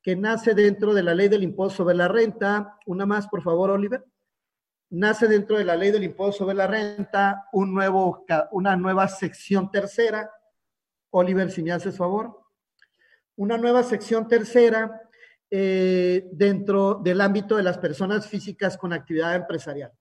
que 0.01 0.17
nace 0.17 0.53
dentro 0.53 0.93
de 0.93 1.01
la 1.01 1.15
ley 1.15 1.29
del 1.29 1.43
impuesto 1.43 1.77
sobre 1.77 1.95
la 1.95 2.09
renta, 2.09 2.77
una 2.85 3.05
más, 3.05 3.27
por 3.27 3.41
favor, 3.41 3.71
Oliver. 3.71 4.03
Nace 4.89 5.27
dentro 5.27 5.57
de 5.57 5.63
la 5.63 5.77
ley 5.77 5.91
del 5.91 6.03
impuesto 6.03 6.39
sobre 6.39 6.55
la 6.55 6.67
renta 6.67 7.47
un 7.53 7.73
nuevo, 7.73 8.25
una 8.51 8.75
nueva 8.75 9.07
sección 9.07 9.71
tercera. 9.71 10.29
Oliver, 11.11 11.49
si 11.49 11.63
me 11.63 11.71
haces 11.71 11.97
favor. 11.97 12.41
Una 13.37 13.57
nueva 13.57 13.81
sección 13.81 14.27
tercera 14.27 15.09
eh, 15.49 16.27
dentro 16.33 16.95
del 16.95 17.21
ámbito 17.21 17.55
de 17.55 17.63
las 17.63 17.77
personas 17.77 18.27
físicas 18.27 18.77
con 18.77 18.91
actividad 18.91 19.35
empresarial. 19.35 19.93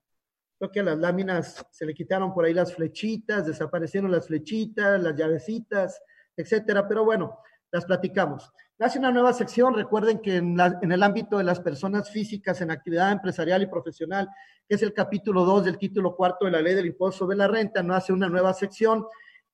Creo 0.63 0.71
que 0.71 0.79
a 0.79 0.85
las 0.85 0.99
láminas 0.99 1.67
se 1.73 1.85
le 1.85 1.93
quitaron 1.93 2.33
por 2.33 2.45
ahí 2.45 2.55
las 2.55 2.73
flechitas, 2.73 3.45
desaparecieron 3.45 4.13
las 4.13 4.29
flechitas, 4.29 5.03
las 5.03 5.17
llavecitas, 5.17 6.01
etcétera, 6.37 6.87
pero 6.87 7.05
bueno, 7.05 7.41
las 7.73 7.85
platicamos. 7.85 8.49
Nace 8.79 9.01
una 9.01 9.11
nueva 9.11 9.33
sección, 9.33 9.75
recuerden 9.75 10.21
que 10.21 10.37
en, 10.37 10.57
el 10.61 11.03
ámbito 11.03 11.37
de 11.39 11.43
las 11.43 11.59
personas 11.59 12.11
físicas 12.11 12.61
en 12.61 12.71
actividad 12.71 13.11
empresarial 13.11 13.63
y 13.63 13.67
profesional, 13.67 14.29
que 14.69 14.77
es 14.77 14.83
el 14.85 14.93
capítulo 14.93 15.45
2 15.45 15.65
del 15.65 15.79
título 15.79 16.15
cuarto 16.15 16.45
de 16.45 16.53
la 16.53 16.63
ley 16.63 16.77
del 16.77 16.87
impuesto 16.87 17.19
sobre 17.19 17.37
la 17.37 17.49
renta, 17.49 17.83
nace 17.83 18.13
una 18.13 18.29
nueva 18.29 18.55
sección 18.55 19.05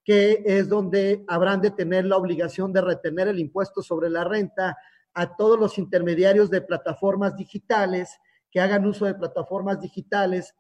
que 0.04 0.42
es 0.44 0.68
donde 0.68 1.24
habrán 1.26 1.62
de 1.62 1.70
tener 1.70 2.04
la 2.04 2.18
obligación 2.18 2.70
de 2.70 2.82
retener 2.82 3.28
el 3.28 3.38
impuesto 3.38 3.80
sobre 3.80 4.10
la 4.10 4.24
renta 4.24 4.76
a 5.14 5.36
todos 5.36 5.58
los 5.58 5.78
intermediarios 5.78 6.50
de 6.50 6.60
plataformas 6.60 7.34
digitales 7.34 8.18
que 8.50 8.60
hagan 8.60 8.84
uso 8.84 9.06
de 9.06 9.14
plataformas 9.14 9.80
digitales 9.80 10.54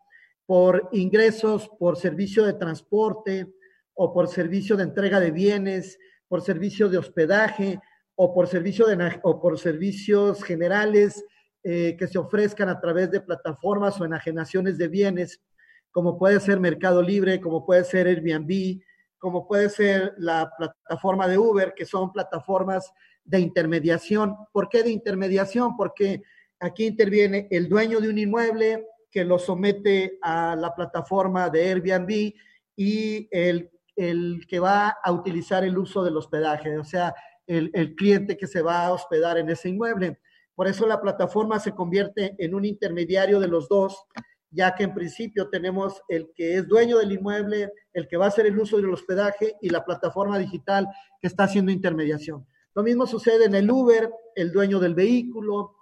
por 0.48 0.88
ingresos 0.92 1.68
por 1.78 1.98
servicio 1.98 2.42
de 2.46 2.54
transporte 2.54 3.52
o 3.92 4.14
por 4.14 4.28
servicio 4.28 4.78
de 4.78 4.84
entrega 4.84 5.20
de 5.20 5.30
bienes, 5.30 5.98
por 6.26 6.40
servicio 6.40 6.88
de 6.88 6.96
hospedaje 6.96 7.78
o 8.14 8.32
por, 8.32 8.48
servicio 8.48 8.86
o 9.24 9.42
por 9.42 9.58
servicios 9.58 10.42
generales 10.42 11.22
eh, 11.62 11.96
que 11.98 12.06
se 12.06 12.16
ofrezcan 12.16 12.70
a 12.70 12.80
través 12.80 13.10
de 13.10 13.20
plataformas 13.20 14.00
o 14.00 14.06
enajenaciones 14.06 14.78
de 14.78 14.88
bienes, 14.88 15.42
como 15.90 16.16
puede 16.16 16.40
ser 16.40 16.58
Mercado 16.60 17.02
Libre, 17.02 17.42
como 17.42 17.66
puede 17.66 17.84
ser 17.84 18.06
Airbnb, 18.06 18.80
como 19.18 19.46
puede 19.46 19.68
ser 19.68 20.14
la 20.16 20.50
plataforma 20.56 21.28
de 21.28 21.36
Uber, 21.36 21.74
que 21.76 21.84
son 21.84 22.10
plataformas 22.10 22.90
de 23.22 23.40
intermediación. 23.40 24.34
¿Por 24.50 24.70
qué 24.70 24.82
de 24.82 24.92
intermediación? 24.92 25.76
Porque 25.76 26.22
aquí 26.58 26.86
interviene 26.86 27.48
el 27.50 27.68
dueño 27.68 28.00
de 28.00 28.08
un 28.08 28.16
inmueble 28.16 28.86
que 29.10 29.24
lo 29.24 29.38
somete 29.38 30.18
a 30.22 30.56
la 30.56 30.74
plataforma 30.74 31.48
de 31.48 31.70
Airbnb 31.70 32.34
y 32.76 33.28
el, 33.30 33.70
el 33.96 34.46
que 34.48 34.60
va 34.60 34.96
a 35.02 35.12
utilizar 35.12 35.64
el 35.64 35.78
uso 35.78 36.04
del 36.04 36.16
hospedaje, 36.16 36.78
o 36.78 36.84
sea, 36.84 37.14
el, 37.46 37.70
el 37.74 37.94
cliente 37.94 38.36
que 38.36 38.46
se 38.46 38.62
va 38.62 38.86
a 38.86 38.92
hospedar 38.92 39.38
en 39.38 39.48
ese 39.48 39.70
inmueble. 39.70 40.20
Por 40.54 40.68
eso 40.68 40.86
la 40.86 41.00
plataforma 41.00 41.58
se 41.60 41.72
convierte 41.72 42.34
en 42.38 42.54
un 42.54 42.64
intermediario 42.64 43.40
de 43.40 43.48
los 43.48 43.68
dos 43.68 44.06
ya 44.50 44.74
que 44.74 44.84
en 44.84 44.94
principio 44.94 45.48
tenemos 45.48 46.02
el 46.08 46.30
que 46.34 46.56
es 46.56 46.66
dueño 46.66 46.98
del 46.98 47.12
inmueble, 47.12 47.72
el 47.92 48.08
que 48.08 48.16
va 48.16 48.26
a 48.26 48.28
hacer 48.28 48.46
el 48.46 48.58
uso 48.58 48.76
del 48.76 48.92
hospedaje 48.92 49.56
y 49.60 49.68
la 49.70 49.84
plataforma 49.84 50.38
digital 50.38 50.88
que 51.20 51.26
está 51.26 51.44
haciendo 51.44 51.72
intermediación. 51.72 52.46
Lo 52.74 52.82
mismo 52.82 53.06
sucede 53.06 53.46
en 53.46 53.54
el 53.54 53.70
Uber, 53.70 54.10
el 54.34 54.52
dueño 54.52 54.78
del 54.78 54.94
vehículo, 54.94 55.76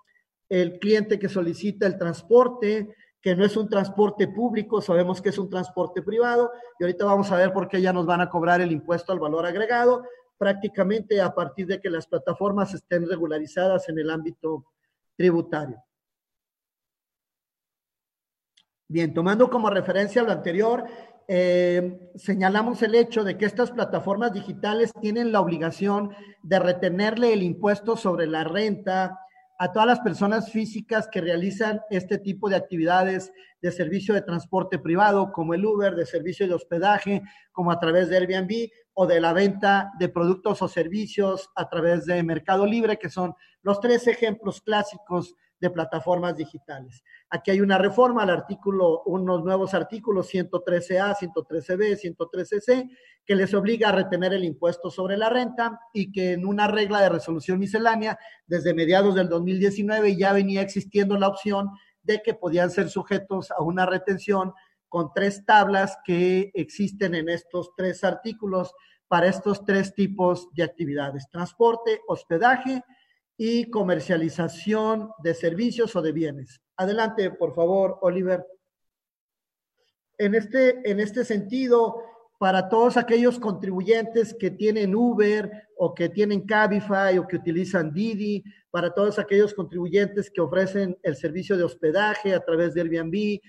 el 0.48 0.78
cliente 0.78 1.18
que 1.18 1.28
solicita 1.28 1.86
el 1.86 1.98
transporte, 1.98 2.94
que 3.26 3.34
no 3.34 3.44
es 3.44 3.56
un 3.56 3.68
transporte 3.68 4.28
público, 4.28 4.80
sabemos 4.80 5.20
que 5.20 5.30
es 5.30 5.38
un 5.38 5.50
transporte 5.50 6.00
privado, 6.00 6.52
y 6.78 6.84
ahorita 6.84 7.04
vamos 7.04 7.32
a 7.32 7.36
ver 7.36 7.52
por 7.52 7.66
qué 7.66 7.82
ya 7.82 7.92
nos 7.92 8.06
van 8.06 8.20
a 8.20 8.30
cobrar 8.30 8.60
el 8.60 8.70
impuesto 8.70 9.10
al 9.12 9.18
valor 9.18 9.44
agregado, 9.44 10.04
prácticamente 10.38 11.20
a 11.20 11.34
partir 11.34 11.66
de 11.66 11.80
que 11.80 11.90
las 11.90 12.06
plataformas 12.06 12.72
estén 12.72 13.04
regularizadas 13.08 13.88
en 13.88 13.98
el 13.98 14.10
ámbito 14.10 14.66
tributario. 15.16 15.82
Bien, 18.86 19.12
tomando 19.12 19.50
como 19.50 19.70
referencia 19.70 20.22
lo 20.22 20.30
anterior, 20.30 20.84
eh, 21.26 22.12
señalamos 22.14 22.80
el 22.84 22.94
hecho 22.94 23.24
de 23.24 23.36
que 23.36 23.46
estas 23.46 23.72
plataformas 23.72 24.34
digitales 24.34 24.92
tienen 25.00 25.32
la 25.32 25.40
obligación 25.40 26.14
de 26.44 26.60
retenerle 26.60 27.32
el 27.32 27.42
impuesto 27.42 27.96
sobre 27.96 28.28
la 28.28 28.44
renta 28.44 29.18
a 29.58 29.72
todas 29.72 29.86
las 29.86 30.00
personas 30.00 30.50
físicas 30.50 31.08
que 31.10 31.20
realizan 31.20 31.80
este 31.90 32.18
tipo 32.18 32.48
de 32.48 32.56
actividades 32.56 33.32
de 33.62 33.72
servicio 33.72 34.14
de 34.14 34.22
transporte 34.22 34.78
privado, 34.78 35.32
como 35.32 35.54
el 35.54 35.64
Uber, 35.64 35.94
de 35.94 36.06
servicio 36.06 36.46
de 36.46 36.54
hospedaje, 36.54 37.22
como 37.52 37.70
a 37.70 37.78
través 37.78 38.08
de 38.08 38.18
Airbnb 38.18 38.70
o 38.92 39.06
de 39.06 39.20
la 39.20 39.32
venta 39.32 39.92
de 39.98 40.08
productos 40.08 40.62
o 40.62 40.68
servicios 40.68 41.50
a 41.54 41.68
través 41.68 42.06
de 42.06 42.22
Mercado 42.22 42.66
Libre, 42.66 42.98
que 42.98 43.10
son 43.10 43.34
los 43.62 43.80
tres 43.80 44.06
ejemplos 44.06 44.60
clásicos 44.60 45.34
de 45.58 45.70
plataformas 45.70 46.36
digitales. 46.36 47.02
Aquí 47.30 47.50
hay 47.50 47.60
una 47.60 47.78
reforma 47.78 48.22
al 48.22 48.30
artículo, 48.30 49.02
unos 49.04 49.42
nuevos 49.42 49.74
artículos 49.74 50.32
113A, 50.32 51.16
113B, 51.16 51.98
113C, 51.98 52.90
que 53.24 53.34
les 53.34 53.54
obliga 53.54 53.88
a 53.88 53.92
retener 53.92 54.34
el 54.34 54.44
impuesto 54.44 54.90
sobre 54.90 55.16
la 55.16 55.28
renta 55.28 55.80
y 55.92 56.12
que 56.12 56.32
en 56.32 56.46
una 56.46 56.68
regla 56.68 57.00
de 57.00 57.08
resolución 57.08 57.58
miscelánea, 57.58 58.18
desde 58.46 58.74
mediados 58.74 59.14
del 59.14 59.28
2019 59.28 60.16
ya 60.16 60.32
venía 60.32 60.60
existiendo 60.60 61.18
la 61.18 61.28
opción 61.28 61.70
de 62.02 62.22
que 62.22 62.34
podían 62.34 62.70
ser 62.70 62.88
sujetos 62.88 63.50
a 63.50 63.62
una 63.62 63.86
retención 63.86 64.52
con 64.88 65.12
tres 65.12 65.44
tablas 65.44 65.98
que 66.04 66.50
existen 66.54 67.14
en 67.14 67.28
estos 67.28 67.70
tres 67.76 68.04
artículos 68.04 68.72
para 69.08 69.26
estos 69.26 69.64
tres 69.64 69.94
tipos 69.94 70.48
de 70.54 70.62
actividades, 70.62 71.28
transporte, 71.30 72.00
hospedaje 72.06 72.82
y 73.36 73.70
comercialización 73.70 75.10
de 75.22 75.34
servicios 75.34 75.94
o 75.94 76.02
de 76.02 76.12
bienes. 76.12 76.60
Adelante, 76.76 77.30
por 77.30 77.54
favor, 77.54 77.98
Oliver. 78.02 78.46
En 80.18 80.34
este, 80.34 80.90
en 80.90 81.00
este 81.00 81.24
sentido, 81.24 82.02
para 82.38 82.68
todos 82.68 82.96
aquellos 82.96 83.38
contribuyentes 83.38 84.34
que 84.34 84.50
tienen 84.50 84.94
Uber 84.94 85.50
o 85.76 85.94
que 85.94 86.08
tienen 86.08 86.46
Cabify 86.46 87.18
o 87.18 87.26
que 87.26 87.36
utilizan 87.36 87.92
Didi, 87.92 88.42
para 88.70 88.92
todos 88.92 89.18
aquellos 89.18 89.54
contribuyentes 89.54 90.30
que 90.30 90.40
ofrecen 90.40 90.98
el 91.02 91.16
servicio 91.16 91.56
de 91.56 91.64
hospedaje 91.64 92.34
a 92.34 92.40
través 92.40 92.74
de 92.74 92.82
Airbnb 92.82 93.40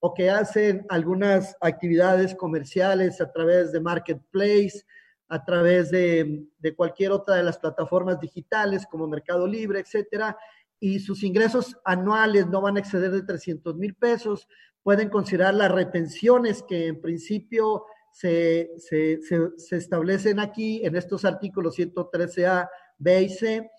o 0.00 0.14
que 0.14 0.30
hacen 0.30 0.86
algunas 0.88 1.54
actividades 1.60 2.34
comerciales 2.34 3.20
a 3.20 3.30
través 3.30 3.72
de 3.72 3.80
Marketplace, 3.80 4.82
a 5.30 5.44
través 5.44 5.90
de, 5.90 6.48
cualquier 6.76 7.12
otra 7.12 7.36
de 7.36 7.44
las 7.44 7.58
plataformas 7.58 8.20
digitales 8.20 8.84
como 8.90 9.06
Mercado 9.06 9.46
Libre, 9.46 9.78
etcétera, 9.80 10.36
y 10.80 10.98
sus 10.98 11.22
ingresos 11.22 11.76
anuales 11.84 12.48
no 12.48 12.60
van 12.60 12.76
a 12.76 12.80
exceder 12.80 13.12
de 13.12 13.22
300 13.22 13.76
mil 13.76 13.94
pesos, 13.94 14.48
pueden 14.82 15.08
considerar 15.08 15.54
las 15.54 15.70
retenciones 15.70 16.64
que 16.64 16.88
en 16.88 17.00
principio 17.00 17.84
se, 18.12 18.70
se, 18.78 19.20
se 19.22 19.76
establecen 19.76 20.40
aquí 20.40 20.84
en 20.84 20.96
estos 20.96 21.24
artículos 21.24 21.78
113A, 21.78 22.68
B 22.98 23.22
y 23.22 23.28
C, 23.28 23.70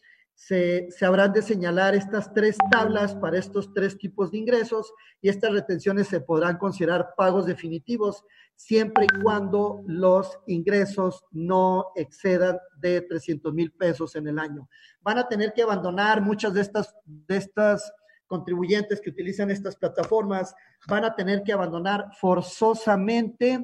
se, 0.48 0.90
habrán 1.06 1.34
de 1.34 1.44
señalar 1.44 1.94
estas 1.94 2.34
tres 2.34 2.58
tablas 2.72 3.14
para 3.16 3.38
estos 3.38 3.72
tres 3.74 3.96
tipos 3.98 4.32
de 4.32 4.40
ingresos 4.40 4.92
y 5.22 5.30
estas 5.30 5.52
retenciones 5.52 6.08
se 6.08 6.20
podrán 6.20 6.58
considerar 6.58 7.14
pagos 7.16 7.46
definitivos 7.46 8.26
siempre 8.56 9.06
y 9.06 9.22
cuando 9.22 9.84
los 9.86 10.40
ingresos 10.48 11.24
no 11.32 11.92
excedan 11.96 12.58
de 12.78 13.02
300 13.02 13.54
mil 13.54 13.72
pesos 13.72 14.16
en 14.16 14.28
el 14.28 14.40
año. 14.40 14.68
Van 15.02 15.20
a 15.20 15.28
tener 15.28 15.54
que 15.54 15.62
abandonar 15.62 16.22
muchas 16.22 16.56
de 16.56 16.62
estas, 16.62 16.96
de 17.06 17.38
estas 17.38 17.94
contribuyentes 18.26 19.00
que 19.00 19.12
utilizan 19.12 19.52
estas 19.52 19.76
plataformas, 19.76 20.56
van 20.88 21.06
a 21.06 21.16
tener 21.16 21.44
que 21.44 21.54
abandonar 21.54 22.08
forzosamente 22.20 23.64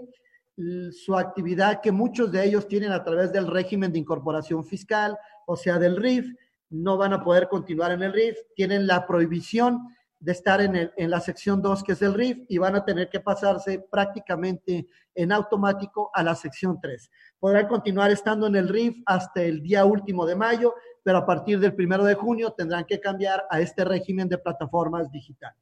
su 0.92 1.16
actividad 1.16 1.82
que 1.82 1.92
muchos 1.92 2.32
de 2.32 2.44
ellos 2.44 2.68
tienen 2.68 2.92
a 2.92 3.04
través 3.04 3.32
del 3.32 3.48
régimen 3.48 3.92
de 3.92 4.00
incorporación 4.00 4.64
fiscal, 4.64 5.18
o 5.46 5.56
sea, 5.56 5.80
del 5.80 5.96
RIF, 5.98 6.36
no 6.70 6.98
van 6.98 7.14
a 7.14 7.24
poder 7.24 7.48
continuar 7.48 7.92
en 7.92 8.04
el 8.04 8.14
RIF, 8.14 8.38
tienen 8.56 8.88
la 8.88 9.06
prohibición 9.08 9.96
de 10.20 10.32
estar 10.32 10.62
en, 10.62 10.76
el, 10.76 10.94
en 10.98 11.10
la 11.10 11.20
sección 11.20 11.62
2, 11.62 11.84
que 11.84 11.92
es 11.94 12.02
el 12.02 12.14
RIF, 12.14 12.46
y 12.50 12.58
van 12.58 12.76
a 12.76 12.84
tener 12.84 13.10
que 13.10 13.20
pasarse 13.20 13.86
prácticamente 13.92 14.88
en 15.14 15.32
automático 15.32 16.10
a 16.14 16.24
la 16.24 16.36
sección 16.36 16.80
3. 16.82 17.12
Podrán 17.40 17.68
continuar 17.68 18.12
estando 18.12 18.48
en 18.48 18.56
el 18.56 18.68
RIF 18.68 19.04
hasta 19.06 19.44
el 19.44 19.62
día 19.62 19.86
último 19.86 20.26
de 20.26 20.36
mayo, 20.36 20.74
pero 21.04 21.20
a 21.20 21.26
partir 21.26 21.60
del 21.60 21.76
primero 21.76 22.04
de 22.04 22.16
junio 22.16 22.52
tendrán 22.52 22.86
que 22.86 23.00
cambiar 23.00 23.46
a 23.50 23.62
este 23.62 23.86
régimen 23.86 24.28
de 24.28 24.40
plataformas 24.40 25.12
digitales. 25.12 25.62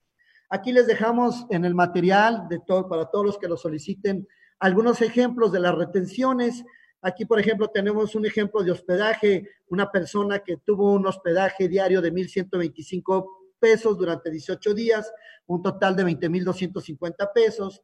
Aquí 0.49 0.71
les 0.71 0.87
dejamos 0.87 1.45
en 1.49 1.65
el 1.65 1.75
material 1.75 2.47
de 2.49 2.59
todo, 2.59 2.87
para 2.87 3.05
todos 3.05 3.25
los 3.25 3.37
que 3.37 3.47
lo 3.47 3.57
soliciten 3.57 4.27
algunos 4.59 5.01
ejemplos 5.01 5.51
de 5.51 5.59
las 5.59 5.75
retenciones. 5.75 6.63
Aquí, 7.05 7.23
por 7.23 7.39
ejemplo, 7.39 7.67
tenemos 7.67 8.15
un 8.15 8.25
ejemplo 8.25 8.63
de 8.63 8.71
hospedaje, 8.71 9.47
una 9.67 9.91
persona 9.91 10.39
que 10.39 10.57
tuvo 10.57 10.91
un 10.91 11.05
hospedaje 11.05 11.67
diario 11.67 12.01
de 12.01 12.11
1.125 12.11 13.27
pesos 13.59 13.95
durante 13.95 14.31
18 14.31 14.73
días, 14.73 15.13
un 15.45 15.61
total 15.61 15.95
de 15.95 16.03
20.250 16.03 17.31
pesos. 17.31 17.83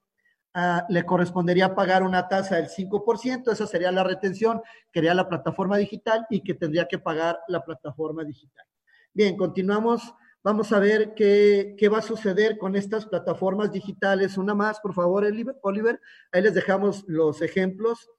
Uh, 0.55 0.81
le 0.89 1.05
correspondería 1.05 1.75
pagar 1.75 2.01
una 2.01 2.27
tasa 2.27 2.55
del 2.55 2.67
5%, 2.67 3.51
esa 3.51 3.67
sería 3.67 3.91
la 3.91 4.03
retención 4.03 4.59
que 4.91 4.99
haría 5.01 5.13
la 5.13 5.29
plataforma 5.29 5.77
digital 5.77 6.25
y 6.31 6.41
que 6.41 6.55
tendría 6.55 6.87
que 6.87 6.97
pagar 6.97 7.41
la 7.47 7.63
plataforma 7.63 8.23
digital. 8.23 8.65
Bien, 9.13 9.37
continuamos. 9.37 10.15
Vamos 10.43 10.71
a 10.71 10.79
ver 10.79 11.13
qué, 11.13 11.75
qué 11.77 11.89
va 11.89 11.99
a 11.99 12.01
suceder 12.01 12.57
con 12.57 12.75
estas 12.75 13.05
plataformas 13.05 13.71
digitales. 13.71 14.39
Una 14.39 14.55
más, 14.55 14.79
por 14.79 14.95
favor, 14.95 15.25
Oliver. 15.25 16.01
Ahí 16.31 16.41
les 16.41 16.55
dejamos 16.55 17.03
los 17.07 17.43
ejemplos 17.43 18.09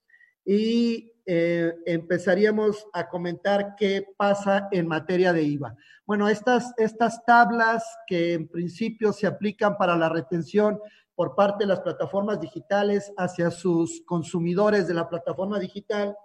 y 0.45 1.13
eh, 1.25 1.73
empezaríamos 1.87 2.85
a 2.93 3.09
comentar 3.09 3.77
qué 3.77 4.05
pasa 4.17 4.69
en 4.73 4.89
materia 4.89 5.33
de 5.33 5.43
IVA. 5.43 5.77
Bueno, 6.05 6.29
estas, 6.29 6.73
estas 6.79 7.25
tablas 7.25 7.85
que 8.07 8.33
en 8.33 8.49
principio 8.49 9.13
se 9.13 9.27
aplican 9.27 9.77
para 9.77 9.97
la 9.97 10.09
retención 10.09 10.81
por 11.15 11.37
parte 11.37 11.65
de 11.65 11.69
las 11.69 11.81
plataformas 11.81 12.41
digitales 12.41 13.13
hacia 13.17 13.51
sus 13.51 14.03
consumidores 14.05 14.89
de 14.89 14.95
la 14.95 15.09
plataforma 15.09 15.61
digital, 15.61 16.17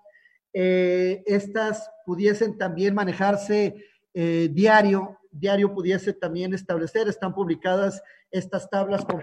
eh, 0.53 1.23
estas 1.27 1.91
pudiesen 2.05 2.57
también 2.57 2.95
manejarse 2.95 3.75
eh, 4.13 4.49
diario, 4.51 5.19
diario 5.29 5.71
pudiese 5.71 6.13
también 6.13 6.55
establecer, 6.55 7.07
están 7.07 7.35
publicadas 7.35 8.01
estas 8.31 8.67
tablas 8.67 9.05
con 9.05 9.21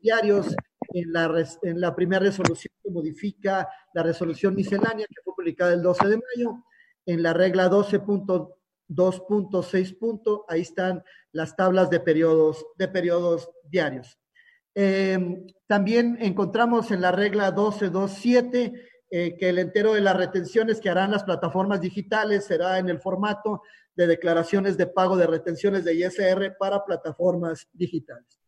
diarios 0.00 0.56
en 0.92 1.12
la, 1.12 1.46
en 1.62 1.80
la 1.80 1.94
primera 1.94 2.24
resolución 2.24 2.74
que 2.82 2.90
modifica 2.90 3.68
la 3.94 4.02
resolución 4.02 4.54
miscelánea 4.54 5.06
que 5.06 5.22
fue 5.24 5.34
publicada 5.34 5.72
el 5.74 5.82
12 5.82 6.08
de 6.08 6.16
mayo, 6.16 6.64
en 7.06 7.22
la 7.22 7.32
regla 7.32 7.70
12.2.6. 7.70 10.44
Ahí 10.48 10.60
están 10.60 11.02
las 11.32 11.56
tablas 11.56 11.88
de 11.90 12.00
periodos, 12.00 12.66
de 12.76 12.88
periodos 12.88 13.48
diarios. 13.64 14.18
Eh, 14.74 15.44
también 15.66 16.16
encontramos 16.20 16.90
en 16.90 17.02
la 17.02 17.12
regla 17.12 17.50
1227 17.50 18.72
eh, 19.10 19.36
que 19.36 19.48
el 19.50 19.58
entero 19.58 19.92
de 19.92 20.00
las 20.00 20.16
retenciones 20.16 20.80
que 20.80 20.88
harán 20.88 21.10
las 21.10 21.24
plataformas 21.24 21.82
digitales 21.82 22.46
será 22.46 22.78
en 22.78 22.88
el 22.88 22.98
formato 22.98 23.60
de 23.94 24.06
declaraciones 24.06 24.78
de 24.78 24.86
pago 24.86 25.18
de 25.18 25.26
retenciones 25.26 25.84
de 25.84 25.94
ISR 25.94 26.56
para 26.58 26.82
plataformas 26.82 27.68
digitales. 27.74 28.41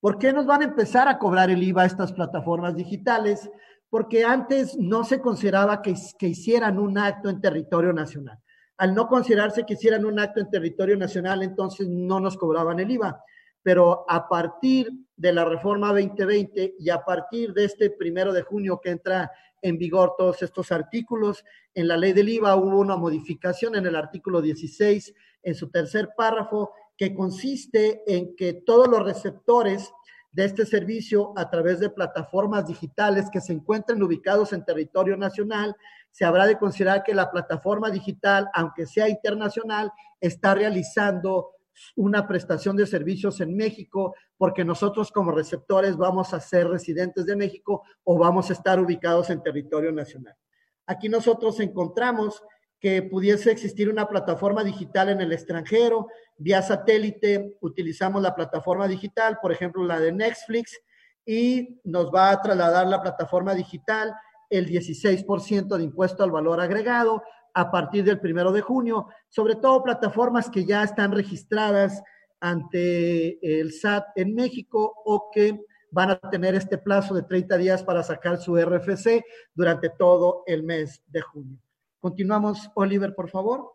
¿Por 0.00 0.16
qué 0.16 0.32
nos 0.32 0.46
van 0.46 0.62
a 0.62 0.64
empezar 0.64 1.08
a 1.08 1.18
cobrar 1.18 1.50
el 1.50 1.62
IVA 1.62 1.84
estas 1.84 2.12
plataformas 2.12 2.74
digitales? 2.74 3.50
Porque 3.90 4.24
antes 4.24 4.78
no 4.78 5.04
se 5.04 5.20
consideraba 5.20 5.82
que, 5.82 5.94
que 6.18 6.28
hicieran 6.28 6.78
un 6.78 6.96
acto 6.96 7.28
en 7.28 7.40
territorio 7.40 7.92
nacional. 7.92 8.38
Al 8.78 8.94
no 8.94 9.08
considerarse 9.08 9.66
que 9.66 9.74
hicieran 9.74 10.06
un 10.06 10.18
acto 10.18 10.40
en 10.40 10.48
territorio 10.48 10.96
nacional, 10.96 11.42
entonces 11.42 11.86
no 11.86 12.18
nos 12.18 12.38
cobraban 12.38 12.80
el 12.80 12.90
IVA. 12.90 13.22
Pero 13.62 14.06
a 14.08 14.26
partir 14.26 14.88
de 15.16 15.34
la 15.34 15.44
reforma 15.44 15.88
2020 15.88 16.76
y 16.78 16.88
a 16.88 17.04
partir 17.04 17.52
de 17.52 17.66
este 17.66 17.90
primero 17.90 18.32
de 18.32 18.40
junio 18.40 18.80
que 18.82 18.88
entra 18.88 19.30
en 19.60 19.76
vigor 19.76 20.14
todos 20.16 20.42
estos 20.42 20.72
artículos, 20.72 21.44
en 21.74 21.88
la 21.88 21.98
ley 21.98 22.14
del 22.14 22.30
IVA 22.30 22.56
hubo 22.56 22.78
una 22.78 22.96
modificación 22.96 23.76
en 23.76 23.84
el 23.84 23.96
artículo 23.96 24.40
16, 24.40 25.12
en 25.42 25.54
su 25.54 25.70
tercer 25.70 26.10
párrafo, 26.16 26.72
que 27.00 27.14
consiste 27.14 28.02
en 28.06 28.36
que 28.36 28.52
todos 28.52 28.86
los 28.86 29.02
receptores 29.02 29.90
de 30.32 30.44
este 30.44 30.66
servicio 30.66 31.32
a 31.34 31.48
través 31.48 31.80
de 31.80 31.88
plataformas 31.88 32.66
digitales 32.66 33.30
que 33.32 33.40
se 33.40 33.54
encuentren 33.54 34.02
ubicados 34.02 34.52
en 34.52 34.66
territorio 34.66 35.16
nacional, 35.16 35.74
se 36.10 36.26
habrá 36.26 36.46
de 36.46 36.58
considerar 36.58 37.02
que 37.02 37.14
la 37.14 37.30
plataforma 37.30 37.88
digital, 37.90 38.50
aunque 38.52 38.84
sea 38.84 39.08
internacional, 39.08 39.90
está 40.20 40.54
realizando 40.54 41.52
una 41.96 42.28
prestación 42.28 42.76
de 42.76 42.86
servicios 42.86 43.40
en 43.40 43.56
México, 43.56 44.14
porque 44.36 44.62
nosotros 44.62 45.10
como 45.10 45.32
receptores 45.32 45.96
vamos 45.96 46.34
a 46.34 46.40
ser 46.40 46.68
residentes 46.68 47.24
de 47.24 47.34
México 47.34 47.82
o 48.04 48.18
vamos 48.18 48.50
a 48.50 48.52
estar 48.52 48.78
ubicados 48.78 49.30
en 49.30 49.42
territorio 49.42 49.90
nacional. 49.90 50.36
Aquí 50.84 51.08
nosotros 51.08 51.60
encontramos 51.60 52.42
que 52.80 53.02
pudiese 53.02 53.50
existir 53.50 53.90
una 53.90 54.08
plataforma 54.08 54.64
digital 54.64 55.10
en 55.10 55.20
el 55.20 55.32
extranjero, 55.32 56.08
vía 56.38 56.62
satélite, 56.62 57.56
utilizamos 57.60 58.22
la 58.22 58.34
plataforma 58.34 58.88
digital, 58.88 59.38
por 59.40 59.52
ejemplo, 59.52 59.84
la 59.84 60.00
de 60.00 60.12
Netflix, 60.12 60.80
y 61.26 61.80
nos 61.84 62.10
va 62.10 62.30
a 62.30 62.40
trasladar 62.40 62.86
la 62.86 63.02
plataforma 63.02 63.54
digital 63.54 64.14
el 64.48 64.66
16% 64.66 65.76
de 65.76 65.84
impuesto 65.84 66.24
al 66.24 66.30
valor 66.30 66.60
agregado 66.60 67.22
a 67.54 67.70
partir 67.70 68.04
del 68.04 68.18
primero 68.18 68.50
de 68.50 68.62
junio, 68.62 69.08
sobre 69.28 69.56
todo 69.56 69.82
plataformas 69.82 70.48
que 70.48 70.64
ya 70.64 70.82
están 70.82 71.12
registradas 71.12 72.02
ante 72.40 73.38
el 73.60 73.72
SAT 73.72 74.06
en 74.16 74.34
México 74.34 74.94
o 75.04 75.30
que 75.30 75.60
van 75.90 76.10
a 76.10 76.18
tener 76.18 76.54
este 76.54 76.78
plazo 76.78 77.14
de 77.14 77.22
30 77.22 77.58
días 77.58 77.82
para 77.82 78.02
sacar 78.02 78.38
su 78.38 78.56
RFC 78.56 79.22
durante 79.54 79.90
todo 79.90 80.44
el 80.46 80.62
mes 80.62 81.02
de 81.08 81.20
junio. 81.20 81.58
Continuamos, 82.00 82.70
Oliver, 82.74 83.14
por 83.14 83.28
favor. 83.28 83.70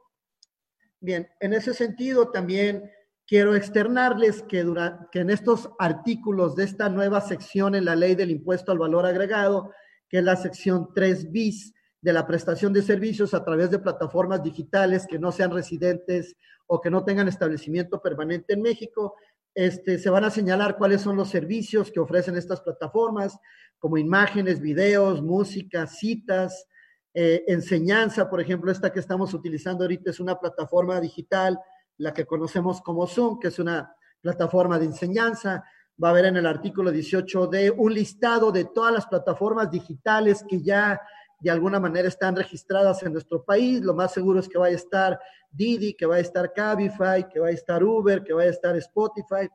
Bien, 0.99 1.30
en 1.39 1.53
ese 1.53 1.73
sentido 1.73 2.32
también 2.32 2.91
quiero 3.28 3.55
externarles 3.55 4.41
que, 4.41 4.65
que 5.11 5.19
en 5.19 5.30
estos 5.30 5.69
artículos 5.80 6.55
de 6.55 6.63
esta 6.63 6.89
nueva 6.89 7.21
sección 7.21 7.76
en 7.76 7.86
la 7.86 7.95
ley 7.95 8.15
del 8.15 8.32
impuesto 8.32 8.71
al 8.71 8.80
valor 8.80 9.05
agregado, 9.05 9.71
que 10.09 10.17
es 10.17 10.23
la 10.23 10.36
sección 10.36 10.89
3 10.93 11.32
bis 11.32 11.73
de 12.01 12.13
la 12.13 12.28
prestación 12.28 12.73
de 12.73 12.82
servicios 12.82 13.34
a 13.34 13.43
través 13.43 13.71
de 13.71 13.80
plataformas 13.80 14.43
digitales 14.43 15.07
que 15.07 15.19
no 15.19 15.32
sean 15.32 15.51
residentes 15.51 16.36
o 16.67 16.82
que 16.82 16.91
no 16.91 17.03
tengan 17.03 17.28
establecimiento 17.28 18.01
permanente 18.01 18.53
en 18.53 18.61
México, 18.61 19.15
este, 19.55 19.97
se 19.97 20.09
van 20.09 20.23
a 20.23 20.32
señalar 20.32 20.78
cuáles 20.78 21.01
son 21.01 21.15
los 21.15 21.30
servicios 21.30 21.91
que 21.91 21.99
ofrecen 21.99 22.36
estas 22.36 22.61
plataformas, 22.61 23.39
como 23.80 23.97
imágenes, 23.97 24.59
videos, 24.59 25.21
música, 25.21 25.88
citas, 25.88 26.67
eh, 27.18 27.45
enseñanza, 27.47 28.30
por 28.30 28.41
ejemplo, 28.41 28.70
esta 28.70 28.91
que 28.91 28.99
estamos 28.99 29.34
utilizando 29.34 29.86
ahorita 29.86 30.09
es 30.09 30.20
una 30.20 30.38
plataforma 30.38 30.99
digital, 30.99 31.57
la 31.97 32.13
que 32.13 32.26
conocemos 32.26 32.82
como 32.82 33.07
Zoom, 33.07 33.39
que 33.39 33.47
es 33.47 33.57
una 33.57 33.95
plataforma 34.20 34.78
de 34.78 34.88
enseñanza. 34.88 35.63
Va 36.03 36.09
a 36.09 36.11
haber 36.11 36.26
en 36.26 36.36
el 36.36 36.45
artículo 36.45 36.91
18 36.91 37.47
de 37.47 37.72
un 37.72 37.93
listado 37.93 38.51
de 38.51 38.66
todas 38.66 38.93
las 38.93 39.05
plataformas 39.05 39.72
digitales 39.72 40.43
que 40.45 40.61
ya 40.61 40.99
de 41.39 41.49
alguna 41.49 41.80
manera 41.80 42.09
están 42.09 42.36
registradas 42.36 43.01
en 43.03 43.13
nuestro 43.13 43.45
país. 43.45 43.82
Lo 43.82 43.93
más 43.93 44.11
seguro 44.11 44.41
es 44.41 44.49
que 44.49 44.57
vaya 44.57 44.76
a 44.76 44.80
estar 44.80 45.20
Didi, 45.49 45.93
que 45.93 46.05
va 46.05 46.16
a 46.16 46.20
estar 46.20 46.51
Cabify, 46.51 47.30
que 47.30 47.39
va 47.39 47.47
a 47.47 47.51
estar 47.51 47.82
Uber, 47.82 48.24
que 48.24 48.34
vaya 48.34 48.49
a 48.49 48.53
estar 48.53 48.76
Spotify. 48.76 49.47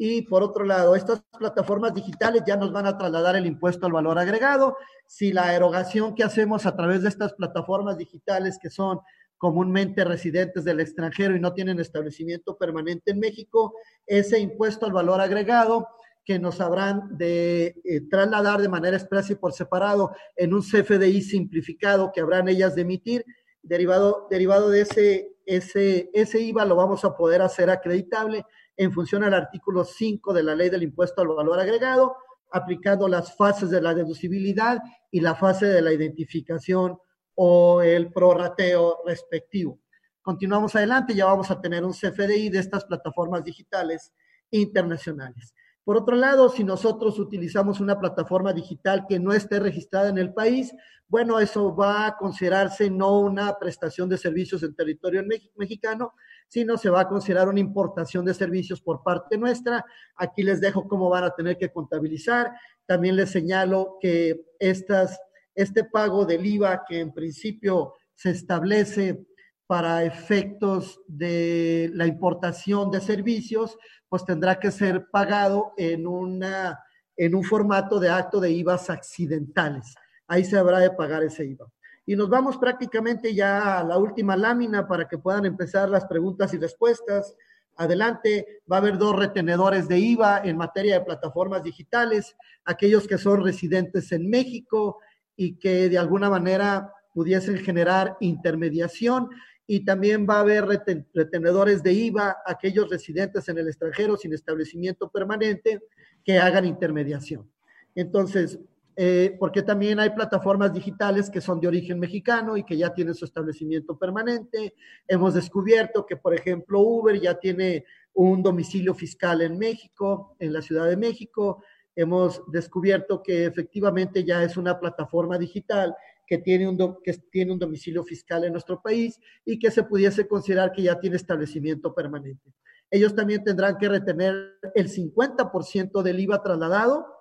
Y 0.00 0.22
por 0.22 0.44
otro 0.44 0.64
lado, 0.64 0.94
estas 0.94 1.22
plataformas 1.36 1.92
digitales 1.92 2.44
ya 2.46 2.56
nos 2.56 2.72
van 2.72 2.86
a 2.86 2.96
trasladar 2.96 3.34
el 3.34 3.46
impuesto 3.46 3.84
al 3.84 3.92
valor 3.92 4.16
agregado. 4.16 4.76
Si 5.06 5.32
la 5.32 5.52
erogación 5.52 6.14
que 6.14 6.22
hacemos 6.22 6.66
a 6.66 6.76
través 6.76 7.02
de 7.02 7.08
estas 7.08 7.34
plataformas 7.34 7.98
digitales 7.98 8.58
que 8.62 8.70
son 8.70 9.00
comúnmente 9.36 10.04
residentes 10.04 10.64
del 10.64 10.78
extranjero 10.78 11.34
y 11.34 11.40
no 11.40 11.52
tienen 11.52 11.80
establecimiento 11.80 12.56
permanente 12.56 13.10
en 13.10 13.18
México, 13.18 13.74
ese 14.06 14.38
impuesto 14.38 14.86
al 14.86 14.92
valor 14.92 15.20
agregado 15.20 15.88
que 16.24 16.38
nos 16.38 16.60
habrán 16.60 17.16
de 17.16 17.74
eh, 17.84 18.02
trasladar 18.08 18.60
de 18.60 18.68
manera 18.68 18.96
expresa 18.96 19.32
y 19.32 19.36
por 19.36 19.52
separado 19.52 20.12
en 20.36 20.54
un 20.54 20.62
CFDI 20.62 21.22
simplificado 21.22 22.12
que 22.12 22.20
habrán 22.20 22.48
ellas 22.48 22.74
de 22.74 22.82
emitir, 22.82 23.24
derivado, 23.62 24.28
derivado 24.30 24.70
de 24.70 24.82
ese, 24.82 25.32
ese, 25.46 26.10
ese 26.12 26.40
IVA 26.40 26.64
lo 26.66 26.76
vamos 26.76 27.04
a 27.04 27.16
poder 27.16 27.42
hacer 27.42 27.70
acreditable 27.70 28.44
en 28.78 28.92
función 28.92 29.24
al 29.24 29.34
artículo 29.34 29.84
5 29.84 30.32
de 30.32 30.42
la 30.44 30.54
ley 30.54 30.70
del 30.70 30.84
impuesto 30.84 31.20
al 31.20 31.28
valor 31.28 31.58
agregado, 31.58 32.16
aplicando 32.50 33.08
las 33.08 33.36
fases 33.36 33.70
de 33.70 33.82
la 33.82 33.92
deducibilidad 33.92 34.78
y 35.10 35.20
la 35.20 35.34
fase 35.34 35.66
de 35.66 35.82
la 35.82 35.92
identificación 35.92 36.96
o 37.34 37.82
el 37.82 38.12
prorrateo 38.12 38.98
respectivo. 39.04 39.80
Continuamos 40.22 40.76
adelante, 40.76 41.14
ya 41.14 41.24
vamos 41.26 41.50
a 41.50 41.60
tener 41.60 41.84
un 41.84 41.92
CFDI 41.92 42.50
de 42.50 42.60
estas 42.60 42.84
plataformas 42.84 43.42
digitales 43.42 44.12
internacionales. 44.50 45.54
Por 45.82 45.96
otro 45.96 46.14
lado, 46.14 46.48
si 46.48 46.62
nosotros 46.62 47.18
utilizamos 47.18 47.80
una 47.80 47.98
plataforma 47.98 48.52
digital 48.52 49.06
que 49.08 49.18
no 49.18 49.32
esté 49.32 49.58
registrada 49.58 50.08
en 50.10 50.18
el 50.18 50.32
país, 50.34 50.72
bueno, 51.08 51.40
eso 51.40 51.74
va 51.74 52.06
a 52.06 52.16
considerarse 52.16 52.90
no 52.90 53.18
una 53.20 53.58
prestación 53.58 54.08
de 54.08 54.18
servicios 54.18 54.62
en 54.62 54.74
territorio 54.74 55.24
mexicano, 55.56 56.12
sino 56.48 56.76
se 56.78 56.90
va 56.90 57.02
a 57.02 57.08
considerar 57.08 57.48
una 57.48 57.60
importación 57.60 58.24
de 58.24 58.34
servicios 58.34 58.80
por 58.80 59.02
parte 59.02 59.36
nuestra. 59.36 59.84
Aquí 60.16 60.42
les 60.42 60.60
dejo 60.60 60.88
cómo 60.88 61.08
van 61.10 61.24
a 61.24 61.34
tener 61.34 61.56
que 61.58 61.70
contabilizar. 61.70 62.52
También 62.86 63.16
les 63.16 63.30
señalo 63.30 63.98
que 64.00 64.46
estas, 64.58 65.20
este 65.54 65.84
pago 65.84 66.24
del 66.24 66.44
IVA 66.44 66.84
que 66.88 67.00
en 67.00 67.12
principio 67.12 67.94
se 68.14 68.30
establece 68.30 69.24
para 69.66 70.02
efectos 70.02 71.00
de 71.06 71.90
la 71.92 72.06
importación 72.06 72.90
de 72.90 73.02
servicios, 73.02 73.76
pues 74.08 74.24
tendrá 74.24 74.58
que 74.58 74.70
ser 74.70 75.08
pagado 75.10 75.72
en, 75.76 76.06
una, 76.06 76.82
en 77.14 77.34
un 77.34 77.44
formato 77.44 78.00
de 78.00 78.08
acto 78.08 78.40
de 78.40 78.50
IVAs 78.50 78.88
accidentales. 78.88 79.94
Ahí 80.26 80.44
se 80.44 80.56
habrá 80.56 80.78
de 80.78 80.90
pagar 80.90 81.22
ese 81.22 81.44
IVA. 81.44 81.66
Y 82.08 82.16
nos 82.16 82.30
vamos 82.30 82.56
prácticamente 82.56 83.34
ya 83.34 83.80
a 83.80 83.84
la 83.84 83.98
última 83.98 84.34
lámina 84.34 84.88
para 84.88 85.06
que 85.06 85.18
puedan 85.18 85.44
empezar 85.44 85.90
las 85.90 86.06
preguntas 86.06 86.54
y 86.54 86.56
respuestas. 86.56 87.36
Adelante, 87.76 88.62
va 88.72 88.76
a 88.76 88.78
haber 88.78 88.96
dos 88.96 89.14
retenedores 89.14 89.88
de 89.88 89.98
IVA 89.98 90.40
en 90.42 90.56
materia 90.56 90.98
de 90.98 91.04
plataformas 91.04 91.62
digitales, 91.62 92.34
aquellos 92.64 93.06
que 93.06 93.18
son 93.18 93.44
residentes 93.44 94.10
en 94.12 94.30
México 94.30 95.00
y 95.36 95.58
que 95.58 95.90
de 95.90 95.98
alguna 95.98 96.30
manera 96.30 96.90
pudiesen 97.12 97.58
generar 97.58 98.16
intermediación. 98.20 99.28
Y 99.66 99.84
también 99.84 100.26
va 100.26 100.36
a 100.36 100.40
haber 100.40 100.64
retenedores 101.12 101.82
de 101.82 101.92
IVA, 101.92 102.38
aquellos 102.46 102.88
residentes 102.88 103.46
en 103.50 103.58
el 103.58 103.68
extranjero 103.68 104.16
sin 104.16 104.32
establecimiento 104.32 105.10
permanente 105.10 105.82
que 106.24 106.38
hagan 106.38 106.64
intermediación. 106.64 107.52
Entonces, 107.94 108.58
eh, 109.00 109.36
porque 109.38 109.62
también 109.62 110.00
hay 110.00 110.10
plataformas 110.10 110.72
digitales 110.72 111.30
que 111.30 111.40
son 111.40 111.60
de 111.60 111.68
origen 111.68 112.00
mexicano 112.00 112.56
y 112.56 112.64
que 112.64 112.76
ya 112.76 112.92
tienen 112.92 113.14
su 113.14 113.26
establecimiento 113.26 113.96
permanente. 113.96 114.74
Hemos 115.06 115.34
descubierto 115.34 116.04
que, 116.04 116.16
por 116.16 116.34
ejemplo, 116.34 116.80
Uber 116.80 117.20
ya 117.20 117.38
tiene 117.38 117.84
un 118.14 118.42
domicilio 118.42 118.94
fiscal 118.94 119.40
en 119.42 119.56
México, 119.56 120.34
en 120.40 120.52
la 120.52 120.62
Ciudad 120.62 120.88
de 120.88 120.96
México. 120.96 121.62
Hemos 121.94 122.42
descubierto 122.50 123.22
que 123.22 123.44
efectivamente 123.44 124.24
ya 124.24 124.42
es 124.42 124.56
una 124.56 124.80
plataforma 124.80 125.38
digital 125.38 125.94
que 126.26 126.38
tiene 126.38 126.68
un, 126.68 126.96
que 127.04 127.12
tiene 127.30 127.52
un 127.52 127.60
domicilio 127.60 128.02
fiscal 128.02 128.42
en 128.42 128.50
nuestro 128.50 128.82
país 128.82 129.20
y 129.44 129.60
que 129.60 129.70
se 129.70 129.84
pudiese 129.84 130.26
considerar 130.26 130.72
que 130.72 130.82
ya 130.82 130.98
tiene 130.98 131.14
establecimiento 131.14 131.94
permanente. 131.94 132.52
Ellos 132.90 133.14
también 133.14 133.44
tendrán 133.44 133.78
que 133.78 133.88
retener 133.88 134.58
el 134.74 134.88
50% 134.90 136.02
del 136.02 136.18
IVA 136.18 136.42
trasladado 136.42 137.17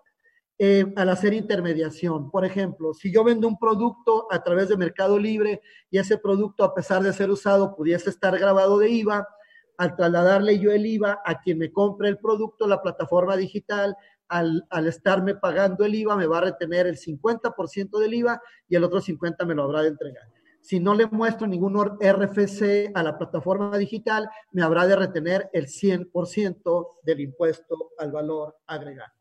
eh, 0.60 0.92
al 0.96 1.10
hacer 1.10 1.34
intermediación. 1.34 2.32
Por 2.32 2.44
ejemplo, 2.44 2.94
si 2.94 3.12
yo 3.12 3.24
vendo 3.24 3.48
un 3.48 3.60
producto 3.60 4.28
a 4.32 4.42
través 4.42 4.70
de 4.70 4.78
Mercado 4.78 5.20
Libre 5.20 5.62
y 5.92 6.00
ese 6.00 6.18
producto, 6.18 6.64
a 6.64 6.74
pesar 6.74 7.04
de 7.04 7.14
ser 7.14 7.30
usado, 7.30 7.76
pudiese 7.76 8.10
estar 8.10 8.38
grabado 8.40 8.80
de 8.80 8.90
IVA, 8.90 9.28
al 9.78 9.96
trasladarle 9.96 10.58
yo 10.58 10.72
el 10.72 10.86
IVA 10.86 11.22
a 11.24 11.40
quien 11.40 11.60
me 11.60 11.72
compre 11.72 12.10
el 12.10 12.18
producto, 12.18 12.68
la 12.68 12.82
plataforma 12.82 13.38
digital, 13.38 13.96
al, 14.28 14.66
al, 14.72 14.88
estarme 14.88 15.36
pagando 15.36 15.86
el 15.86 15.94
IVA, 15.94 16.16
me 16.18 16.26
va 16.26 16.40
a 16.40 16.42
retener 16.42 16.88
el 16.88 16.98
50% 16.98 18.00
del 18.00 18.14
IVA 18.16 18.42
y 18.68 18.76
el 18.76 18.84
otro 18.84 19.00
50% 19.00 19.46
me 19.46 19.54
lo 19.54 19.64
habrá 19.64 19.84
de 19.84 19.90
entregar. 19.90 20.24
Si 20.60 20.80
no 20.80 20.96
le 20.96 21.06
muestro 21.06 21.48
ningún 21.48 21.78
RFC 21.78 22.92
a 22.94 23.04
la 23.04 23.18
plataforma 23.18 23.78
digital, 23.78 24.28
me 24.52 24.64
habrá 24.64 24.86
de 24.86 24.96
retener 24.96 25.50
el 25.54 25.68
100% 25.68 26.88
del 27.04 27.22
impuesto 27.22 27.92
al 27.98 28.12
valor 28.12 28.58
agregado. 28.66 29.17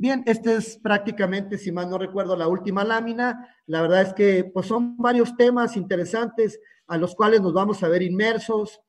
Bien, 0.00 0.22
este 0.26 0.54
es 0.54 0.78
prácticamente, 0.78 1.58
si 1.58 1.72
mal 1.72 1.90
no 1.90 1.98
recuerdo, 1.98 2.36
la 2.36 2.46
última 2.46 2.84
lámina. 2.84 3.52
La 3.66 3.82
verdad 3.82 4.02
es 4.02 4.14
que 4.14 4.44
pues, 4.44 4.66
son 4.66 4.96
varios 4.96 5.36
temas 5.36 5.76
interesantes 5.76 6.60
a 6.86 6.96
los 6.96 7.16
cuales 7.16 7.40
nos 7.40 7.52
vamos 7.52 7.82
a 7.82 7.88
ver 7.88 8.02
inmersos. 8.02 8.80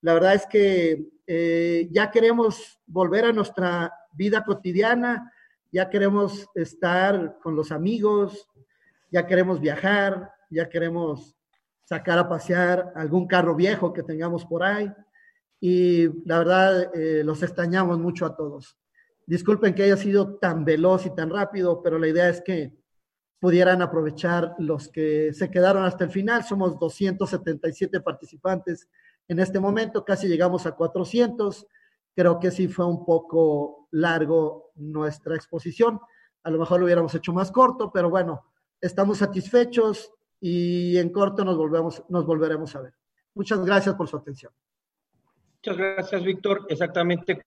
La 0.00 0.14
verdad 0.14 0.34
es 0.34 0.46
que 0.46 1.08
eh, 1.26 1.88
ya 1.90 2.10
queremos 2.10 2.80
volver 2.86 3.26
a 3.26 3.32
nuestra 3.34 3.92
vida 4.12 4.44
cotidiana, 4.44 5.30
ya 5.70 5.90
queremos 5.90 6.48
estar 6.54 7.38
con 7.42 7.54
los 7.54 7.70
amigos, 7.70 8.48
ya 9.10 9.26
queremos 9.26 9.60
viajar, 9.60 10.32
ya 10.48 10.70
queremos 10.70 11.36
sacar 11.84 12.18
a 12.18 12.30
pasear 12.30 12.94
algún 12.96 13.26
carro 13.26 13.54
viejo 13.54 13.92
que 13.92 14.02
tengamos 14.02 14.46
por 14.46 14.64
ahí. 14.64 14.90
Y 15.60 16.06
la 16.26 16.38
verdad, 16.38 16.94
eh, 16.94 17.22
los 17.22 17.42
extrañamos 17.42 17.98
mucho 17.98 18.24
a 18.24 18.34
todos. 18.34 18.78
Disculpen 19.26 19.74
que 19.74 19.82
haya 19.82 19.96
sido 19.96 20.36
tan 20.36 20.64
veloz 20.64 21.04
y 21.04 21.14
tan 21.14 21.30
rápido, 21.30 21.82
pero 21.82 21.98
la 21.98 22.06
idea 22.06 22.28
es 22.28 22.40
que 22.40 22.72
pudieran 23.40 23.82
aprovechar 23.82 24.54
los 24.58 24.88
que 24.88 25.32
se 25.32 25.50
quedaron 25.50 25.84
hasta 25.84 26.04
el 26.04 26.10
final. 26.10 26.44
Somos 26.44 26.78
277 26.78 28.00
participantes 28.00 28.88
en 29.28 29.40
este 29.40 29.58
momento, 29.58 30.04
casi 30.04 30.28
llegamos 30.28 30.66
a 30.66 30.72
400. 30.72 31.66
Creo 32.14 32.38
que 32.38 32.52
sí 32.52 32.68
fue 32.68 32.86
un 32.86 33.04
poco 33.04 33.88
largo 33.90 34.70
nuestra 34.76 35.34
exposición. 35.34 36.00
A 36.44 36.50
lo 36.50 36.58
mejor 36.60 36.78
lo 36.78 36.86
hubiéramos 36.86 37.14
hecho 37.16 37.32
más 37.32 37.50
corto, 37.50 37.90
pero 37.92 38.08
bueno, 38.08 38.44
estamos 38.80 39.18
satisfechos 39.18 40.12
y 40.40 40.96
en 40.98 41.10
corto 41.10 41.44
nos, 41.44 41.56
volvemos, 41.56 42.04
nos 42.08 42.24
volveremos 42.24 42.76
a 42.76 42.82
ver. 42.82 42.94
Muchas 43.34 43.64
gracias 43.64 43.96
por 43.96 44.06
su 44.06 44.16
atención. 44.16 44.52
Muchas 45.56 45.76
gracias, 45.76 46.22
Víctor. 46.22 46.66
Exactamente 46.68 47.42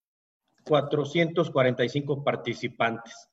445 0.70 2.24
participantes. 2.24 3.28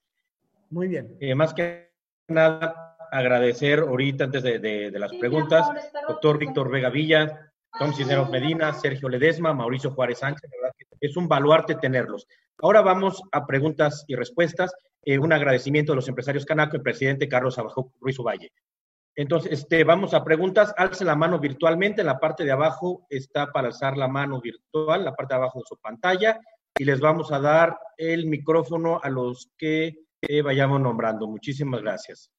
Muy 0.71 0.89
bien. 0.89 1.17
Eh, 1.21 1.35
más 1.35 1.53
que 1.53 1.93
nada, 2.29 2.97
agradecer 3.13 3.81
ahorita, 3.81 4.25
antes 4.25 4.43
de, 4.43 4.59
de, 4.59 4.99
las 4.99 5.13
preguntas, 5.15 5.69
doctor 6.09 6.39
Víctor 6.39 6.71
Vega 6.71 6.89
Villa, 6.89 7.53
Tom 7.79 7.93
Cisneros 7.93 8.31
Medina, 8.31 8.73
Sergio 8.73 9.11
Ledesma, 9.11 9.53
Mauricio 9.53 9.91
Juárez 9.91 10.21
Sánchez, 10.21 10.51
verdad 10.51 10.75
que 10.79 10.87
es 10.99 11.17
un 11.17 11.29
baluarte 11.29 11.75
tenerlos. 11.75 12.27
Ahora 12.59 12.81
vamos 12.81 13.23
a 13.33 13.47
preguntas 13.47 14.05
y 14.09 14.17
respuestas. 14.17 14.75
Eh, 15.05 15.19
un 15.19 15.33
agradecimiento 15.33 15.93
a 15.93 15.97
los 15.97 16.09
empresarios 16.09 16.47
Canaco 16.47 16.77
y 16.77 16.81
presidente 16.81 17.29
Carlos 17.29 17.59
Abajo 17.59 17.93
Ruiz 18.01 18.17
Valle. 18.19 18.51
Entonces, 19.15 19.53
este, 19.53 19.85
vamos 19.85 20.15
a 20.15 20.25
preguntas. 20.25 20.75
Alce 20.77 21.05
la 21.05 21.15
mano 21.15 21.39
virtualmente. 21.39 22.01
En 22.01 22.07
la 22.07 22.19
parte 22.19 22.45
de 22.45 22.53
abajo 22.53 23.07
está 23.11 23.53
para 23.53 23.69
alzar 23.69 23.97
la 23.97 24.09
mano 24.09 24.41
virtual, 24.41 25.05
la 25.05 25.15
parte 25.15 25.35
de 25.35 25.39
abajo 25.39 25.59
de 25.59 25.67
su 25.69 25.77
pantalla 25.77 26.41
y 26.79 26.85
les 26.85 27.01
vamos 27.01 27.33
a 27.33 27.41
dar 27.41 27.79
el 27.97 28.27
micrófono 28.27 29.01
a 29.03 29.09
los 29.09 29.51
que 29.57 30.07
vayamos 30.45 30.81
nombrando. 30.81 31.27
Muchísimas 31.27 31.81
gracias. 31.83 32.31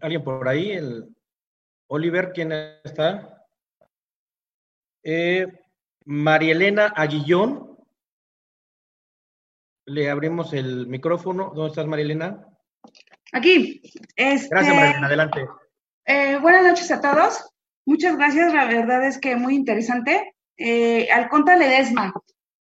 ¿Alguien 0.00 0.22
por 0.24 0.46
ahí? 0.46 0.72
El 0.72 1.16
Oliver, 1.88 2.32
¿quién 2.32 2.52
está? 2.52 3.46
Eh, 5.02 5.46
María 6.04 6.92
Aguillón. 6.94 7.78
Le 9.86 10.10
abrimos 10.10 10.52
el 10.52 10.86
micrófono. 10.88 11.52
¿Dónde 11.54 11.68
estás, 11.70 11.86
María 11.86 12.04
Elena? 12.04 12.55
Aquí. 13.36 13.82
Este, 14.16 14.48
gracias, 14.48 14.74
María, 14.74 14.98
adelante. 15.04 15.46
Eh, 16.06 16.38
buenas 16.38 16.64
noches 16.64 16.90
a 16.90 17.02
todos. 17.02 17.52
Muchas 17.84 18.16
gracias, 18.16 18.54
la 18.54 18.64
verdad 18.64 19.06
es 19.06 19.18
que 19.18 19.36
muy 19.36 19.54
interesante. 19.54 20.34
Eh, 20.56 21.10
Alconta 21.12 21.54
Ledesma. 21.54 22.14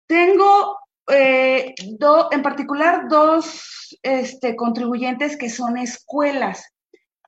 Tengo 0.07 0.79
eh, 1.13 1.75
en 2.31 2.43
particular 2.43 3.09
dos 3.11 3.99
este, 4.03 4.57
contribuyentes 4.57 5.37
que 5.37 5.51
son 5.51 5.77
escuelas. 5.77 6.73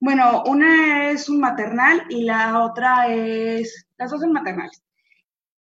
Bueno, 0.00 0.42
una 0.46 1.10
es 1.10 1.28
un 1.28 1.38
maternal 1.38 2.04
y 2.08 2.24
la 2.24 2.62
otra 2.62 3.08
es, 3.08 3.86
las 3.98 4.10
dos 4.10 4.22
son 4.22 4.32
maternales. 4.32 4.82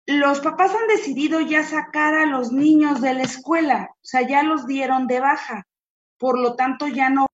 Los 0.06 0.42
papás 0.42 0.76
han 0.76 0.88
decidido 0.90 1.40
ya 1.40 1.64
sacar 1.64 2.14
a 2.14 2.28
los 2.28 2.52
niños 2.52 3.02
de 3.02 3.16
la 3.16 3.24
escuela, 3.24 3.90
o 3.94 4.06
sea, 4.06 4.22
ya 4.22 4.44
los 4.44 4.68
dieron 4.68 5.08
de 5.08 5.22
baja, 5.22 5.66
por 6.20 6.38
lo 6.38 6.56
tanto 6.56 6.88
ya 6.88 7.10
no 7.10 7.26